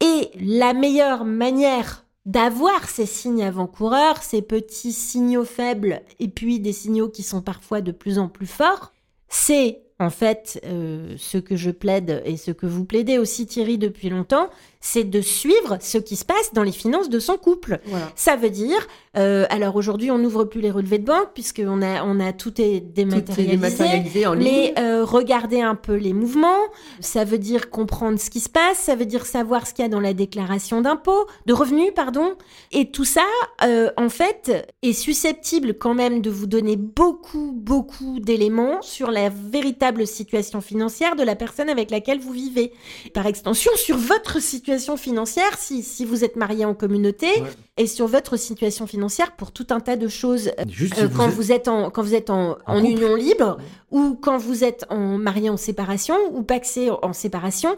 Et 0.01 0.31
la 0.41 0.73
meilleure 0.75 1.25
manière 1.25 2.05
d'avoir 2.25 2.89
ces 2.89 3.07
signes 3.07 3.43
avant-coureurs, 3.45 4.23
ces 4.23 4.43
petits 4.43 4.93
signaux 4.93 5.45
faibles 5.45 6.03
et 6.21 6.29
puis 6.29 6.61
des 6.61 6.73
signaux 6.73 7.09
qui 7.09 7.23
sont 7.23 7.43
parfois 7.43 7.81
de 7.81 7.93
plus 7.93 8.19
en 8.19 8.29
plus 8.29 8.47
forts, 8.47 8.93
c'est 9.33 9.81
en 9.99 10.11
fait 10.11 10.61
euh, 10.67 11.15
ce 11.17 11.39
que 11.39 11.57
je 11.57 11.71
plaide 11.71 12.23
et 12.27 12.37
ce 12.37 12.51
que 12.51 12.67
vous 12.67 12.85
plaidez 12.85 13.17
aussi 13.17 13.47
Thierry 13.47 13.79
depuis 13.79 14.11
longtemps, 14.11 14.51
c'est 14.83 15.05
de 15.05 15.21
suivre 15.21 15.79
ce 15.81 15.97
qui 15.97 16.17
se 16.17 16.25
passe 16.25 16.53
dans 16.53 16.65
les 16.65 16.73
finances 16.73 17.09
de 17.09 17.21
son 17.21 17.39
couple. 17.39 17.79
Voilà. 17.87 18.11
Ça 18.17 18.35
veut 18.37 18.51
dire, 18.51 18.87
euh, 19.17 19.47
alors 19.49 19.77
aujourd'hui 19.77 20.11
on 20.11 20.19
n'ouvre 20.19 20.45
plus 20.45 20.61
les 20.61 20.73
relevés 20.73 20.99
de 20.99 21.05
banque 21.07 21.29
puisqu'on 21.33 21.81
a, 21.83 22.03
on 22.05 22.19
a 22.19 22.33
tout 22.33 22.61
est 22.61 22.65
Tout 22.65 22.65
est 22.65 22.81
dématérialisé. 22.81 23.57
dématérialisé 23.57 24.27
en 24.27 24.35
ligne. 24.35 24.45
Mais 24.45 24.75
euh, 24.79 25.05
regarder 25.05 25.61
un 25.61 25.77
peu 25.77 25.95
les 25.95 26.13
mouvements, 26.13 26.59
ça 26.99 27.25
veut 27.25 27.39
dire 27.39 27.71
comprendre 27.71 28.19
ce 28.19 28.29
qui 28.29 28.41
se 28.41 28.49
passe, 28.49 28.79
ça 28.79 28.97
veut 28.97 29.07
dire 29.07 29.25
savoir 29.25 29.69
ce 29.69 29.73
qu'il 29.73 29.85
y 29.85 29.87
a 29.87 29.89
dans 29.89 30.01
la 30.01 30.15
déclaration 30.15 30.81
d'impôt, 30.81 31.27
de 31.47 31.53
revenus, 31.53 31.93
pardon. 31.95 32.35
Et 32.73 32.91
tout 32.91 33.05
ça, 33.05 33.23
euh, 33.63 33.91
en 33.97 34.09
fait, 34.09 34.69
est 34.83 34.93
susceptible 34.93 35.75
quand 35.75 35.95
même 35.95 36.23
de 36.23 36.31
vous 36.31 36.47
donner 36.49 36.75
beaucoup, 36.77 37.53
beaucoup 37.55 38.19
d'éléments 38.19 38.83
sur 38.83 39.13
la 39.13 39.29
véritable 39.29 40.09
situation 40.09 40.61
financière 40.61 41.15
de 41.15 41.23
la 41.23 41.37
personne 41.37 41.69
avec 41.69 41.93
laquelle 41.93 42.19
vous 42.19 42.33
vivez. 42.33 42.73
Par 43.15 43.27
extension, 43.27 43.71
sur 43.77 43.97
votre 43.97 44.43
situation 44.43 44.72
financière, 44.97 45.57
si, 45.59 45.83
si 45.83 46.05
vous 46.05 46.25
êtes 46.25 46.37
marié 46.37 46.65
en 46.65 46.75
communauté, 46.75 47.27
Ouais. 47.41 47.49
et 47.77 47.87
sur 47.87 48.07
votre 48.07 48.37
situation 48.37 48.87
financière 48.87 49.33
pour 49.37 49.53
tout 49.53 49.67
un 49.71 49.81
tas 49.81 49.97
de 49.97 50.09
choses 50.09 50.51
Juste 50.69 50.95
euh, 50.99 51.03
si 51.03 51.07
vous 51.07 51.17
quand 51.17 51.29
êtes- 51.29 51.35
vous 51.35 51.53
êtes 51.53 51.69
en 51.69 51.91
quand 51.91 52.03
vous 52.03 52.15
êtes 52.15 52.31
en, 52.31 52.53
En 52.53 52.57
en 52.67 52.81
couple. 52.81 52.91
union 52.93 53.15
libre 53.15 53.59
ou 53.91 54.15
quand 54.21 54.39
vous 54.39 54.65
êtes 54.65 54.85
en 54.91 55.19
marié 55.19 55.51
en 55.51 55.57
séparation 55.57 56.17
ou 56.33 56.43
paxé 56.43 56.91
en 57.03 57.13
séparation, 57.13 57.77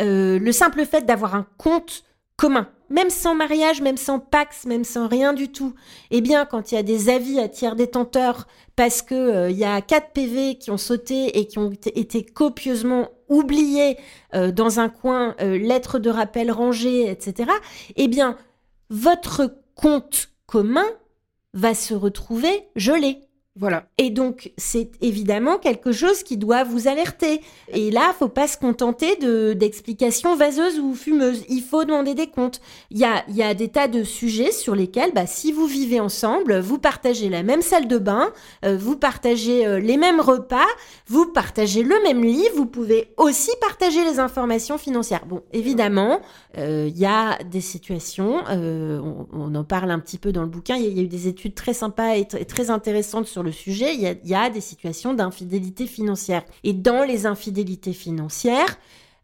euh, 0.00 0.38
le 0.38 0.52
simple 0.52 0.84
fait 0.86 1.04
d'avoir 1.06 1.34
un 1.34 1.46
compte 1.58 2.02
commun, 2.36 2.68
même 2.90 3.08
sans 3.10 3.34
mariage, 3.34 3.80
même 3.80 3.96
sans 3.96 4.18
pax, 4.18 4.66
même 4.66 4.84
sans 4.84 5.08
rien 5.08 5.32
du 5.32 5.48
tout, 5.50 5.74
eh 6.10 6.20
bien 6.20 6.44
quand 6.44 6.70
il 6.70 6.74
y 6.74 6.78
a 6.78 6.82
des 6.82 7.08
avis 7.08 7.40
à 7.40 7.48
tiers 7.48 7.76
détenteurs 7.76 8.46
parce 8.76 9.00
que 9.00 9.14
euh, 9.14 9.50
il 9.50 9.56
y 9.56 9.64
a 9.64 9.80
quatre 9.80 10.10
PV 10.12 10.56
qui 10.58 10.70
ont 10.70 10.76
sauté 10.76 11.38
et 11.38 11.46
qui 11.46 11.58
ont 11.58 11.72
été 11.94 12.22
copieusement 12.24 13.08
oubliés 13.28 13.96
euh, 14.34 14.50
dans 14.52 14.80
un 14.80 14.88
coin, 14.88 15.34
euh, 15.40 15.58
lettres 15.58 15.98
de 15.98 16.10
rappel 16.10 16.50
rangées, 16.50 17.10
etc. 17.10 17.50
Eh 17.96 18.08
bien 18.08 18.36
votre 18.90 19.62
compte 19.74 20.30
commun 20.46 20.86
va 21.54 21.74
se 21.74 21.94
retrouver 21.94 22.68
gelé. 22.76 23.25
Voilà. 23.58 23.86
Et 23.96 24.10
donc, 24.10 24.52
c'est 24.58 24.90
évidemment 25.00 25.56
quelque 25.56 25.90
chose 25.90 26.22
qui 26.22 26.36
doit 26.36 26.62
vous 26.62 26.88
alerter. 26.88 27.40
Et 27.72 27.90
là, 27.90 28.14
faut 28.18 28.28
pas 28.28 28.48
se 28.48 28.58
contenter 28.58 29.16
de 29.16 29.54
d'explications 29.54 30.36
vaseuses 30.36 30.78
ou 30.78 30.94
fumeuses. 30.94 31.42
Il 31.48 31.62
faut 31.62 31.84
demander 31.84 32.14
des 32.14 32.26
comptes. 32.26 32.60
Il 32.90 32.98
y 32.98 33.04
a, 33.04 33.24
y 33.28 33.42
a 33.42 33.54
des 33.54 33.68
tas 33.68 33.88
de 33.88 34.04
sujets 34.04 34.52
sur 34.52 34.74
lesquels, 34.74 35.12
bah, 35.14 35.26
si 35.26 35.52
vous 35.52 35.66
vivez 35.66 36.00
ensemble, 36.00 36.58
vous 36.58 36.78
partagez 36.78 37.30
la 37.30 37.42
même 37.42 37.62
salle 37.62 37.88
de 37.88 37.96
bain, 37.96 38.30
euh, 38.64 38.76
vous 38.76 38.96
partagez 38.96 39.66
euh, 39.66 39.78
les 39.78 39.96
mêmes 39.96 40.20
repas, 40.20 40.66
vous 41.06 41.24
partagez 41.26 41.82
le 41.82 41.96
même 42.02 42.22
lit, 42.22 42.46
vous 42.54 42.66
pouvez 42.66 43.08
aussi 43.16 43.50
partager 43.60 44.04
les 44.04 44.18
informations 44.20 44.76
financières. 44.76 45.24
Bon, 45.24 45.42
évidemment, 45.54 46.20
euh, 46.58 46.88
il 46.88 46.98
y 46.98 47.06
a 47.06 47.38
des 47.50 47.60
situations, 47.62 48.42
on, 48.48 49.54
en 49.54 49.64
parle 49.64 49.90
un 49.90 49.98
petit 49.98 50.18
peu 50.18 50.32
dans 50.32 50.42
le 50.42 50.48
bouquin, 50.48 50.76
il 50.76 50.92
y, 50.94 51.00
a- 51.00 51.02
eu 51.02 51.08
des 51.08 51.28
études 51.28 51.54
très 51.54 51.72
sympas 51.72 52.16
et 52.16 52.22
tr- 52.24 52.44
très 52.46 52.68
intéressantes 52.70 53.26
sur 53.26 53.42
le 53.46 53.52
sujet, 53.52 53.94
il 53.94 54.00
y 54.28 54.34
a, 54.34 54.50
des 54.50 54.60
situations 54.60 55.14
d'infidélité 55.14 55.86
financière. 55.86 56.42
Et 56.64 56.74
dans 56.74 57.04
les 57.04 57.24
infidélités 57.24 57.94
financières, 57.94 58.78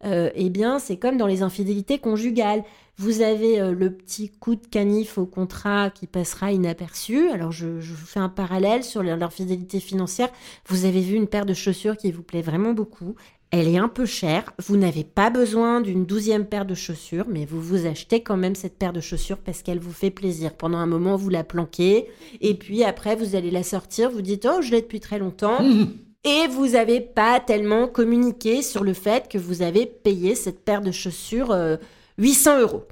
euh, 0.04 0.30
eh 0.34 0.50
bien, 0.50 0.78
c'est 0.78 0.96
comme 0.96 1.16
dans 1.16 1.26
les 1.26 1.42
infidélités 1.42 1.98
conjugales. 1.98 2.64
Vous 2.98 3.20
avez 3.22 3.60
euh, 3.60 3.72
le 3.72 3.92
petit 3.92 4.30
coup 4.30 4.54
de 4.54 4.66
canif 4.66 5.18
au 5.18 5.26
contrat 5.26 5.90
qui 5.90 6.06
passera 6.06 6.52
inaperçu. 6.52 7.30
Alors, 7.30 7.52
je, 7.52 7.80
je 7.80 7.92
vous 7.92 8.06
fais 8.06 8.20
un 8.20 8.28
parallèle 8.28 8.84
sur 8.84 9.02
l'infidélité 9.02 9.80
financière. 9.80 10.30
Vous 10.66 10.84
avez 10.84 11.00
vu 11.00 11.14
une 11.14 11.26
paire 11.26 11.46
de 11.46 11.54
chaussures 11.54 11.96
qui 11.96 12.12
vous 12.12 12.22
plaît 12.22 12.42
vraiment 12.42 12.72
beaucoup. 12.72 13.14
Elle 13.54 13.68
est 13.68 13.76
un 13.76 13.88
peu 13.88 14.06
chère. 14.06 14.50
Vous 14.58 14.78
n'avez 14.78 15.04
pas 15.04 15.28
besoin 15.28 15.82
d'une 15.82 16.06
douzième 16.06 16.46
paire 16.46 16.64
de 16.64 16.74
chaussures, 16.74 17.26
mais 17.28 17.44
vous 17.44 17.60
vous 17.60 17.86
achetez 17.86 18.22
quand 18.22 18.38
même 18.38 18.54
cette 18.54 18.78
paire 18.78 18.94
de 18.94 19.00
chaussures 19.00 19.36
parce 19.36 19.60
qu'elle 19.62 19.78
vous 19.78 19.92
fait 19.92 20.10
plaisir. 20.10 20.54
Pendant 20.54 20.78
un 20.78 20.86
moment, 20.86 21.16
vous 21.16 21.28
la 21.28 21.44
planquez. 21.44 22.08
Et 22.40 22.54
puis 22.54 22.82
après, 22.82 23.14
vous 23.14 23.36
allez 23.36 23.50
la 23.50 23.62
sortir. 23.62 24.10
Vous 24.10 24.22
dites, 24.22 24.48
oh, 24.50 24.62
je 24.62 24.70
l'ai 24.70 24.80
depuis 24.80 25.00
très 25.00 25.18
longtemps. 25.18 25.58
Et 26.24 26.46
vous 26.48 26.68
n'avez 26.68 27.00
pas 27.00 27.40
tellement 27.40 27.88
communiqué 27.88 28.62
sur 28.62 28.84
le 28.84 28.94
fait 28.94 29.28
que 29.28 29.36
vous 29.36 29.60
avez 29.60 29.84
payé 29.84 30.34
cette 30.34 30.64
paire 30.64 30.80
de 30.80 30.92
chaussures 30.92 31.50
euh, 31.50 31.76
800 32.16 32.60
euros. 32.60 32.84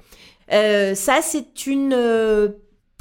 Euh, 0.51 0.93
ça, 0.93 1.21
c'est 1.23 1.65
une, 1.65 1.93
euh, 1.93 2.49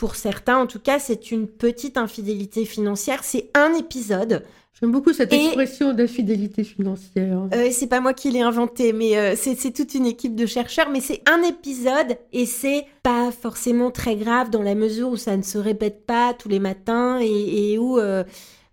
pour 0.01 0.15
certains 0.17 0.57
en 0.57 0.67
tout 0.67 0.79
cas, 0.79 0.99
c'est 0.99 1.31
une 1.31 1.47
petite 1.47 1.99
infidélité 1.99 2.65
financière. 2.65 3.23
C'est 3.23 3.51
un 3.53 3.75
épisode. 3.75 4.45
J'aime 4.81 4.93
beaucoup 4.93 5.13
cette 5.13 5.31
Et- 5.31 5.45
expression 5.45 5.93
d'infidélité 5.93 6.65
financière. 6.65 7.43
Euh, 7.55 7.69
c'est 7.71 7.87
pas 7.87 8.01
moi 8.01 8.15
qui 8.15 8.31
l'ai 8.31 8.41
inventé, 8.41 8.95
mais 8.95 9.19
euh, 9.19 9.35
c'est 9.37 9.57
c'est 9.57 9.73
toute 9.73 9.93
une 9.95 10.07
équipe 10.07 10.35
de 10.35 10.47
chercheurs. 10.47 10.89
Mais 10.91 11.01
c'est 11.03 11.21
un 11.29 11.43
épisode 11.43 12.17
et 12.33 12.47
c'est 12.47 12.87
pas 13.03 13.31
forcément 13.31 13.91
très 13.91 14.17
grave 14.17 14.49
dans 14.49 14.63
la 14.63 14.75
mesure 14.75 15.11
où 15.11 15.19
ça 15.19 15.37
ne 15.37 15.43
se 15.43 15.59
répète 15.59 16.07
pas 16.07 16.33
tous 16.33 16.49
les 16.49 16.61
matins 16.61 17.19
et, 17.21 17.73
et 17.75 17.79
où, 17.79 17.99
euh, 17.99 18.25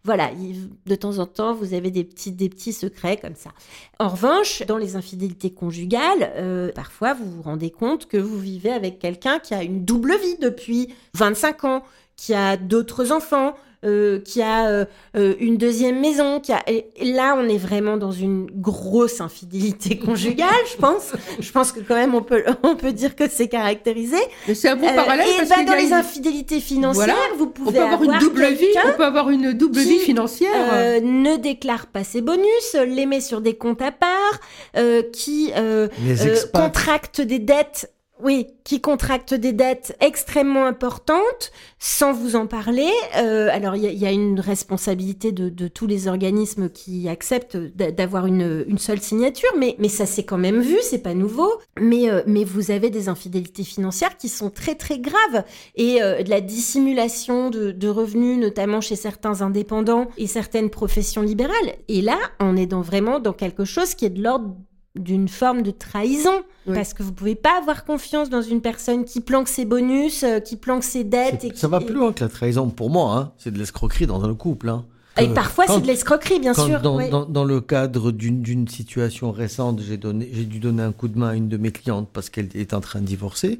voilà, 0.07 0.31
il- 0.31 0.69
de 0.85 0.95
temps 0.95 1.19
en 1.19 1.25
temps, 1.27 1.53
vous 1.53 1.73
avez 1.73 1.91
des 1.91 2.03
petits, 2.05 2.31
des 2.31 2.47
petits 2.49 2.71
secrets 2.73 3.17
comme 3.17 3.35
ça. 3.35 3.51
En 3.99 4.07
revanche, 4.07 4.63
dans 4.65 4.77
les 4.77 4.95
infidélités 4.95 5.51
conjugales, 5.51 6.31
euh, 6.37 6.71
parfois 6.71 7.13
vous 7.13 7.29
vous 7.29 7.41
rendez 7.43 7.69
compte 7.69 8.07
que 8.07 8.17
vous 8.17 8.39
vivez 8.39 8.71
avec 8.71 8.99
quelqu'un 8.99 9.37
qui 9.39 9.53
a 9.53 9.63
une 9.63 9.83
double 9.83 10.13
vie 10.17 10.37
depuis 10.41 10.93
25 11.13 11.65
ans, 11.65 11.83
qui 12.17 12.33
a 12.33 12.57
d'autres 12.57 13.11
enfants, 13.13 13.53
euh, 13.85 14.19
qui 14.19 14.41
a 14.41 14.67
euh, 14.69 14.85
euh, 15.15 15.35
une 15.39 15.55
deuxième 15.57 15.99
maison, 16.01 16.39
qui 16.39 16.51
a... 16.51 16.63
et 16.67 16.87
là 17.13 17.35
on 17.37 17.47
est 17.47 17.59
vraiment 17.59 17.95
dans 17.95 18.11
une 18.11 18.47
grosse 18.51 19.21
infidélité 19.21 19.99
conjugale, 20.05 20.49
je 20.71 20.77
pense. 20.77 21.11
Je 21.39 21.51
pense 21.51 21.71
que 21.71 21.79
quand 21.81 21.93
même 21.93 22.15
on 22.15 22.23
peut 22.23 22.43
on 22.63 22.75
peut 22.75 22.91
dire 22.91 23.15
que 23.15 23.29
c'est 23.29 23.47
caractérisé. 23.47 24.17
Mais 24.47 24.55
c'est 24.55 24.69
un 24.69 24.75
bon 24.77 24.87
Euh, 24.87 24.95
parallèle 24.95 25.27
et 25.29 25.37
parce 25.47 25.61
y 25.61 25.65
dans 25.65 25.73
a 25.73 25.77
les 25.77 25.87
une- 25.89 25.93
infidélités 25.93 26.59
financières, 26.59 27.05
Voilà. 27.05 27.19
vous 27.37 27.45
on 27.45 27.47
pouvez 27.49 27.73
peut 27.73 27.83
avoir 27.85 28.03
une 28.03 28.17
double 28.17 28.47
vie, 28.47 28.65
on 28.83 28.97
peut 28.97 29.05
avoir 29.05 29.29
une 29.29 29.53
double 29.53 29.79
qui, 29.79 29.87
vie 29.89 29.99
financière. 29.99 30.49
euh, 30.73 30.99
ne 30.99 31.37
déclare 31.37 31.85
pas 31.85 32.03
ses 32.03 32.21
bonus, 32.21 32.75
les 32.87 33.05
met 33.05 33.21
sur 33.21 33.41
des 33.41 33.55
comptes 33.55 33.83
à 33.83 33.91
part, 33.91 34.39
euh, 34.75 35.03
qui 35.13 35.51
euh, 35.55 35.87
euh, 36.03 36.35
contracte 36.51 37.21
des 37.21 37.37
dettes. 37.39 37.91
Oui, 38.21 38.47
qui 38.63 38.81
contracte 38.81 39.33
des 39.33 39.53
dettes 39.53 39.95
extrêmement 39.99 40.65
importantes 40.65 41.51
sans 41.77 42.13
vous 42.13 42.35
en 42.35 42.47
parler. 42.47 42.89
Euh, 43.17 43.47
alors, 43.51 43.75
il 43.75 43.83
y, 43.85 43.95
y 43.95 44.05
a 44.07 44.11
une 44.11 44.39
responsabilité 44.39 45.31
de, 45.31 45.49
de 45.49 45.67
tous 45.67 45.85
les 45.85 46.07
organismes 46.07 46.69
qui 46.69 47.07
acceptent 47.09 47.57
d'a- 47.57 47.91
d'avoir 47.91 48.25
une, 48.25 48.65
une 48.67 48.79
seule 48.79 49.01
signature, 49.01 49.49
mais, 49.57 49.75
mais 49.77 49.89
ça 49.89 50.05
s'est 50.07 50.23
quand 50.23 50.39
même 50.39 50.61
vu, 50.61 50.77
c'est 50.81 51.03
pas 51.03 51.13
nouveau. 51.13 51.49
Mais, 51.79 52.09
euh, 52.09 52.23
mais 52.25 52.43
vous 52.43 52.71
avez 52.71 52.89
des 52.89 53.07
infidélités 53.07 53.63
financières 53.63 54.17
qui 54.17 54.29
sont 54.29 54.49
très 54.49 54.75
très 54.75 54.97
graves 54.99 55.43
et 55.75 56.01
euh, 56.01 56.23
de 56.23 56.29
la 56.29 56.41
dissimulation 56.41 57.49
de, 57.51 57.71
de 57.71 57.87
revenus, 57.87 58.39
notamment 58.39 58.81
chez 58.81 58.95
certains 58.95 59.41
indépendants 59.41 60.07
et 60.17 60.27
certaines 60.27 60.69
professions 60.71 61.21
libérales. 61.21 61.75
Et 61.87 62.01
là, 62.01 62.17
on 62.39 62.57
est 62.57 62.65
dans, 62.65 62.81
vraiment 62.81 63.19
dans 63.19 63.33
quelque 63.33 63.63
chose 63.65 63.93
qui 63.93 64.05
est 64.05 64.09
de 64.09 64.23
l'ordre 64.23 64.55
d'une 64.99 65.27
forme 65.27 65.61
de 65.61 65.71
trahison. 65.71 66.43
Oui. 66.67 66.75
Parce 66.75 66.93
que 66.93 67.01
vous 67.03 67.13
pouvez 67.13 67.35
pas 67.35 67.57
avoir 67.59 67.85
confiance 67.85 68.29
dans 68.29 68.41
une 68.41 68.61
personne 68.61 69.05
qui 69.05 69.21
planque 69.21 69.47
ses 69.47 69.65
bonus, 69.65 70.23
euh, 70.23 70.39
qui 70.39 70.55
planque 70.57 70.83
ses 70.83 71.03
dettes. 71.03 71.37
C'est- 71.41 71.47
Et 71.47 71.51
qui- 71.51 71.59
Ça 71.59 71.67
va 71.67 71.79
plus 71.79 71.93
loin 71.95 72.11
que 72.13 72.23
la 72.23 72.29
trahison 72.29 72.69
pour 72.69 72.89
moi. 72.89 73.15
Hein. 73.17 73.31
C'est 73.37 73.51
de 73.51 73.57
l'escroquerie 73.57 74.07
dans 74.07 74.23
un 74.25 74.33
couple. 74.35 74.69
Hein. 74.69 74.85
Et 75.19 75.29
Que- 75.29 75.33
parfois, 75.33 75.65
c'est 75.67 75.81
de 75.81 75.87
l'escroquerie, 75.87 76.39
bien 76.39 76.53
quand 76.53 76.65
sûr. 76.67 76.81
Dans, 76.81 76.97
oui. 76.97 77.09
dans- 77.09 77.25
dans 77.25 77.43
le 77.45 77.59
cadre 77.61 78.11
d'une 78.11 78.41
d'une 78.43 78.67
situation 78.67 79.31
récente, 79.31 79.79
j'ai 79.81 79.97
donné- 79.97 80.29
j'ai 80.31 80.43
dû 80.45 80.59
donner 80.59 80.83
un 80.83 80.91
coup 80.91 81.07
de 81.07 81.17
main 81.17 81.29
à 81.29 81.33
une 81.35 81.47
de 81.47 81.57
mes 81.57 81.71
clientes 81.71 82.09
parce 82.13 82.29
qu'elle 82.29 82.49
est 82.53 82.73
en 82.75 82.81
train 82.81 82.99
de 83.01 83.05
divorcer. 83.05 83.59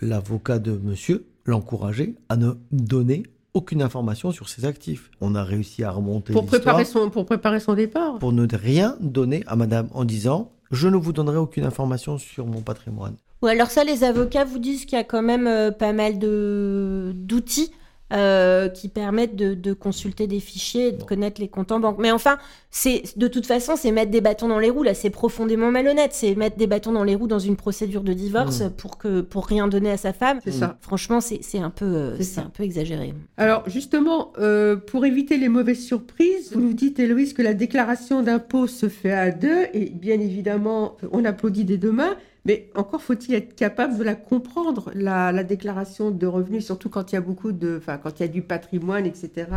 L'avocat 0.00 0.58
de 0.58 0.72
monsieur 0.72 1.24
l'encourageait 1.46 2.14
à 2.28 2.36
ne 2.36 2.50
donner 2.72 3.22
aucune 3.56 3.80
information 3.80 4.32
sur 4.32 4.48
ses 4.48 4.66
actifs. 4.66 5.10
On 5.20 5.34
a 5.34 5.42
réussi 5.42 5.82
à 5.82 5.90
remonter 5.90 6.32
pour 6.34 6.44
préparer 6.46 6.84
son 6.84 7.08
pour 7.08 7.24
préparer 7.24 7.58
son 7.58 7.74
départ. 7.74 8.18
pour 8.18 8.32
ne 8.32 8.46
rien 8.54 8.96
donner 9.00 9.42
à 9.46 9.56
madame 9.56 9.88
en 9.94 10.04
disant 10.04 10.52
je 10.70 10.88
ne 10.88 10.96
vous 10.96 11.12
donnerai 11.12 11.38
aucune 11.38 11.64
information 11.64 12.18
sur 12.18 12.46
mon 12.46 12.60
patrimoine. 12.60 13.16
Ou 13.42 13.46
alors 13.46 13.70
ça, 13.70 13.84
les 13.84 14.04
avocats 14.04 14.44
vous 14.44 14.58
disent 14.58 14.84
qu'il 14.84 14.98
y 14.98 15.00
a 15.00 15.04
quand 15.04 15.22
même 15.22 15.46
euh, 15.46 15.70
pas 15.70 15.92
mal 15.92 16.18
de 16.18 17.12
d'outils 17.14 17.70
euh, 18.12 18.68
qui 18.68 18.88
permettent 18.88 19.34
de, 19.36 19.54
de 19.54 19.72
consulter 19.72 20.26
des 20.26 20.38
fichiers 20.40 20.88
et 20.88 20.92
de 20.92 20.98
Bon. 20.98 21.06
connaître 21.06 21.40
les 21.40 21.48
comptes 21.48 21.72
en 21.72 21.80
banque. 21.80 21.98
Mais 21.98 22.12
enfin, 22.12 22.38
c'est 22.70 23.02
de 23.16 23.26
toute 23.28 23.46
façon, 23.46 23.74
c'est 23.76 23.90
mettre 23.90 24.10
des 24.12 24.20
bâtons 24.20 24.46
dans 24.48 24.58
les 24.60 24.70
roues. 24.70 24.84
Là, 24.84 24.94
c'est 24.94 25.10
profondément 25.10 25.70
malhonnête. 25.72 26.12
C'est 26.12 26.34
mettre 26.36 26.56
des 26.56 26.66
bâtons 26.68 26.92
dans 26.92 27.02
les 27.04 27.14
roues 27.16 27.26
dans 27.26 27.38
une 27.40 27.56
procédure 27.56 28.02
de 28.02 28.12
divorce 28.12 28.60
Mm. 28.60 28.70
pour 28.76 28.98
que 28.98 29.20
pour 29.22 29.46
rien 29.46 29.66
donner 29.68 29.90
à 29.90 29.96
sa 29.96 30.12
femme. 30.12 30.38
C'est 30.44 30.52
ça. 30.52 30.78
Franchement, 30.80 31.20
c'est 31.20 31.40
c'est 31.42 31.58
un 31.58 31.70
peu 31.70 31.84
euh, 31.84 32.20
C'est 32.20 32.40
un 32.40 32.50
peu 32.50 32.62
exagéré. 32.62 33.12
Alors 33.38 33.68
justement, 33.68 34.32
euh, 34.38 34.76
pour 34.76 35.04
éviter 35.04 35.36
les 35.36 35.48
mauvaises 35.48 35.84
surprises, 35.84 36.52
vous 36.52 36.60
nous 36.60 36.74
dites, 36.74 36.98
Héloïse, 37.00 37.32
que 37.32 37.42
la 37.42 37.54
déclaration 37.54 38.22
d'impôt 38.22 38.66
se 38.68 38.88
fait 38.88 39.12
à 39.12 39.30
deux, 39.32 39.66
et 39.74 39.90
bien 39.90 40.20
évidemment, 40.20 40.96
on 41.10 41.24
applaudit 41.24 41.64
des 41.64 41.78
deux 41.78 41.92
mains, 41.92 42.16
mais 42.46 42.70
encore 42.76 43.02
faut-il 43.02 43.34
être 43.34 43.54
capable 43.56 43.98
de 43.98 44.04
la 44.04 44.14
comprendre, 44.14 44.90
la, 44.94 45.32
la 45.32 45.44
déclaration 45.44 46.10
de 46.12 46.26
revenus, 46.26 46.64
surtout 46.64 46.88
quand 46.88 47.12
il 47.12 47.16
y 47.16 47.18
a 47.18 47.20
beaucoup 47.20 47.52
de, 47.52 47.76
enfin, 47.78 47.98
quand 47.98 48.20
il 48.20 48.22
y 48.22 48.24
a 48.24 48.28
du 48.28 48.40
patrimoine, 48.42 49.04
etc. 49.04 49.48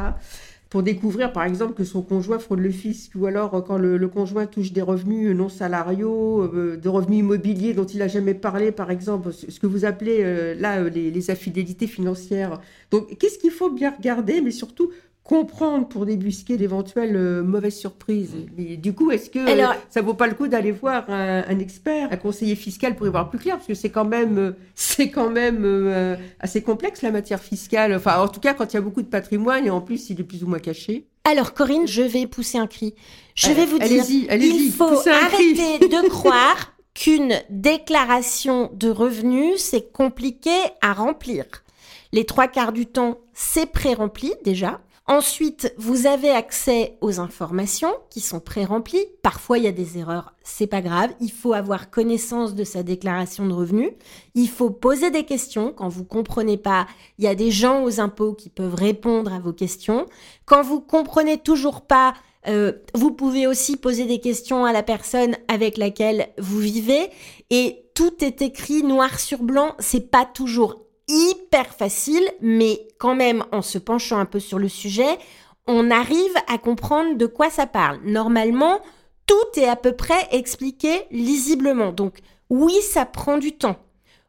Pour 0.72 0.84
découvrir, 0.84 1.32
par 1.34 1.44
exemple, 1.46 1.74
que 1.74 1.84
son 1.84 2.04
conjoint 2.04 2.38
fraude 2.38 2.60
le 2.60 2.70
fisc, 2.70 3.12
ou 3.16 3.26
alors 3.26 3.56
euh, 3.56 3.62
quand 3.62 3.78
le, 3.78 3.98
le 3.98 4.08
conjoint 4.08 4.46
touche 4.46 4.72
des 4.72 4.84
revenus 4.84 5.36
non 5.36 5.50
salariaux, 5.50 6.44
euh, 6.44 6.78
de 6.78 6.90
revenus 6.90 7.20
immobiliers 7.20 7.74
dont 7.74 7.86
il 7.86 8.00
n'a 8.00 8.08
jamais 8.08 8.36
parlé, 8.36 8.72
par 8.72 8.92
exemple, 8.92 9.32
ce 9.34 9.60
que 9.60 9.66
vous 9.68 9.86
appelez 9.86 10.20
euh, 10.22 10.54
là 10.56 10.78
euh, 10.80 10.90
les, 10.90 11.10
les 11.10 11.32
infidélités 11.32 11.88
financières. 11.88 12.60
Donc, 12.92 13.18
qu'est-ce 13.18 13.40
qu'il 13.40 13.52
faut 13.52 13.72
bien 13.72 13.92
regarder, 13.96 14.42
mais 14.42 14.52
surtout 14.52 14.92
comprendre 15.24 15.88
pour 15.88 16.06
débusquer 16.08 16.58
d'éventuelles 16.58 17.16
euh, 17.16 17.44
mauvaises 17.44 17.78
surprises 17.78 18.36
Mais 18.58 18.78
du 18.78 18.94
coup, 18.94 19.12
est-ce 19.12 19.30
que 19.30 19.38
euh, 19.40 19.46
Alors- 19.52 19.76
ça 19.90 20.02
vaut 20.02 20.16
pas 20.16 20.26
le 20.28 20.34
coup 20.34 20.48
d'aller 20.48 20.72
voir 20.72 21.08
un, 21.10 21.44
un 21.48 21.60
expert, 21.60 22.10
un 22.12 22.18
conseiller 22.18 22.56
fiscal 22.56 22.96
pour 22.96 23.06
y 23.06 23.10
voir 23.12 23.30
plus 23.30 23.38
clair? 23.38 23.56
Parce 23.58 23.68
que 23.68 23.76
c'est 23.76 23.92
quand 23.92 24.06
même, 24.06 24.38
euh, 24.40 24.52
c'est 24.76 25.10
quand 25.12 25.30
même 25.30 25.64
euh, 25.66 26.16
assez 26.40 26.64
complexe 26.64 27.02
la 27.04 27.12
matière 27.12 27.42
fiscale. 27.42 27.94
Enfin, 27.94 28.20
en 28.22 28.28
tout 28.28 28.40
cas, 28.40 28.54
quand 28.56 28.74
il 28.74 28.76
y 28.76 28.78
a 28.78 28.82
beaucoup 28.82 29.04
de 29.04 29.08
patrimoine 29.08 29.68
et 29.68 29.70
en 29.70 29.82
plus, 29.82 30.10
il 30.10 30.20
est 30.20 30.24
plus 30.24 30.44
ou 30.44 30.48
moins 30.48 30.60
caché. 30.60 31.06
Alors 31.26 31.54
Corinne, 31.54 31.86
je 31.88 32.02
vais 32.02 32.26
pousser 32.26 32.58
un 32.58 32.66
cri. 32.66 32.96
Je 33.36 33.50
Euh, 33.50 33.54
vais 33.54 33.66
vous 33.68 33.78
dire, 33.78 34.04
il 34.10 34.72
faut 34.72 34.86
arrêter 35.08 35.78
de 35.88 36.10
croire 36.10 36.74
qu'une 36.96 37.36
déclaration 37.52 38.72
de 38.74 38.90
revenus, 38.90 39.58
c'est 39.62 39.92
compliqué 39.92 40.52
à 40.82 40.94
remplir. 40.94 41.46
Les 42.14 42.26
trois 42.26 42.48
quarts 42.48 42.72
du 42.74 42.88
temps, 42.88 43.20
c'est 43.34 43.68
pré-rempli 43.72 44.34
déjà. 44.44 44.82
Ensuite, 45.12 45.74
vous 45.80 46.06
avez 46.06 46.30
accès 46.30 46.96
aux 47.02 47.20
informations 47.20 47.92
qui 48.12 48.22
sont 48.22 48.40
pré-remplies. 48.40 49.08
Parfois, 49.24 49.58
il 49.58 49.64
y 49.64 49.68
a 49.68 49.72
des 49.72 49.98
erreurs, 49.98 50.36
c'est 50.44 50.68
pas 50.68 50.84
grave. 50.84 51.10
Il 51.20 51.32
faut 51.32 51.54
avoir 51.54 51.90
connaissance 51.90 52.54
de 52.54 52.64
sa 52.64 52.84
déclaration 52.84 53.48
de 53.48 53.54
revenus. 53.54 53.90
Il 54.36 54.48
faut 54.48 54.70
poser 54.70 55.10
des 55.10 55.24
questions 55.24 55.74
quand 55.76 55.90
vous 55.90 56.04
comprenez 56.04 56.58
pas. 56.58 56.86
Il 57.18 57.26
y 57.26 57.28
a 57.28 57.34
des 57.34 57.50
gens 57.50 57.84
aux 57.84 58.00
impôts 58.00 58.34
qui 58.34 58.52
peuvent 58.52 58.76
répondre 58.76 59.34
à 59.34 59.40
vos 59.40 59.52
questions. 59.52 60.06
Quand 60.46 60.62
vous 60.62 60.80
comprenez 60.80 61.40
toujours 61.40 61.82
pas, 61.82 62.14
euh, 62.48 62.74
vous 62.94 63.12
pouvez 63.12 63.48
aussi 63.48 63.78
poser 63.78 64.06
des 64.06 64.20
questions 64.20 64.64
à 64.64 64.74
la 64.74 64.84
personne 64.84 65.38
avec 65.48 65.80
laquelle 65.80 66.30
vous 66.38 66.60
vivez. 66.60 67.10
Et 67.50 67.84
tout 67.96 68.24
est 68.24 68.44
écrit 68.44 68.84
noir 68.84 69.20
sur 69.20 69.42
blanc. 69.42 69.74
C'est 69.80 70.12
pas 70.12 70.26
toujours 70.26 70.86
hyper 71.10 71.74
facile, 71.74 72.26
mais 72.40 72.88
quand 73.00 73.16
même, 73.16 73.44
en 73.52 73.62
se 73.62 73.78
penchant 73.78 74.20
un 74.20 74.26
peu 74.26 74.40
sur 74.40 74.60
le 74.60 74.70
sujet, 74.70 75.18
on 75.68 75.92
arrive 75.92 76.34
à 76.48 76.58
comprendre 76.58 77.18
de 77.18 77.26
quoi 77.26 77.50
ça 77.50 77.68
parle. 77.68 78.00
Normalement, 78.06 78.80
tout 79.26 79.60
est 79.60 79.68
à 79.68 79.76
peu 79.76 79.94
près 79.94 80.28
expliqué 80.32 81.04
lisiblement. 81.12 81.92
Donc, 81.92 82.20
oui, 82.50 82.74
ça 82.82 83.06
prend 83.06 83.38
du 83.38 83.52
temps. 83.52 83.78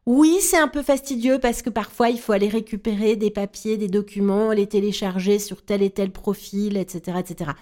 Oui, 0.07 0.39
c'est 0.41 0.59
un 0.59 0.69
peu 0.69 0.83
fastidieux 0.83 1.39
parce 1.39 1.63
que 1.63 1.71
parfois 1.71 2.09
il 2.11 2.19
faut 2.19 2.33
aller 2.33 2.49
récupérer 2.49 3.17
des 3.17 3.31
papiers, 3.31 3.77
des 3.77 3.89
documents, 3.89 4.51
les 4.51 4.67
télécharger 4.67 5.39
sur 5.39 5.63
tel 5.63 5.83
et 5.83 5.91
tel 5.91 6.11
profil, 6.11 6.77
etc., 6.77 7.19
etc. 7.21 7.53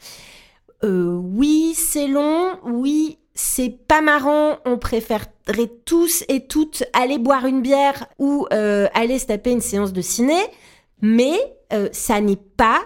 Euh, 0.85 1.13
oui, 1.13 1.75
c'est 1.75 2.07
long. 2.07 2.59
Oui, 2.65 3.19
c'est 3.39 3.79
pas 3.87 4.01
marrant. 4.01 4.59
On 4.65 4.79
préférerait 4.79 5.71
tous 5.85 6.25
et 6.29 6.47
toutes 6.47 6.83
aller 6.93 7.19
boire 7.19 7.47
une 7.47 7.63
bière 7.63 8.07
ou 8.19 8.47
euh, 8.53 8.89
aller 8.95 9.19
se 9.21 9.27
taper 9.27 9.53
une 9.53 9.61
séance 9.61 9.93
de 9.93 10.01
ciné, 10.01 10.37
mais 11.01 11.39
euh, 11.73 11.89
ça 11.93 12.21
n'est 12.21 12.35
pas 12.35 12.81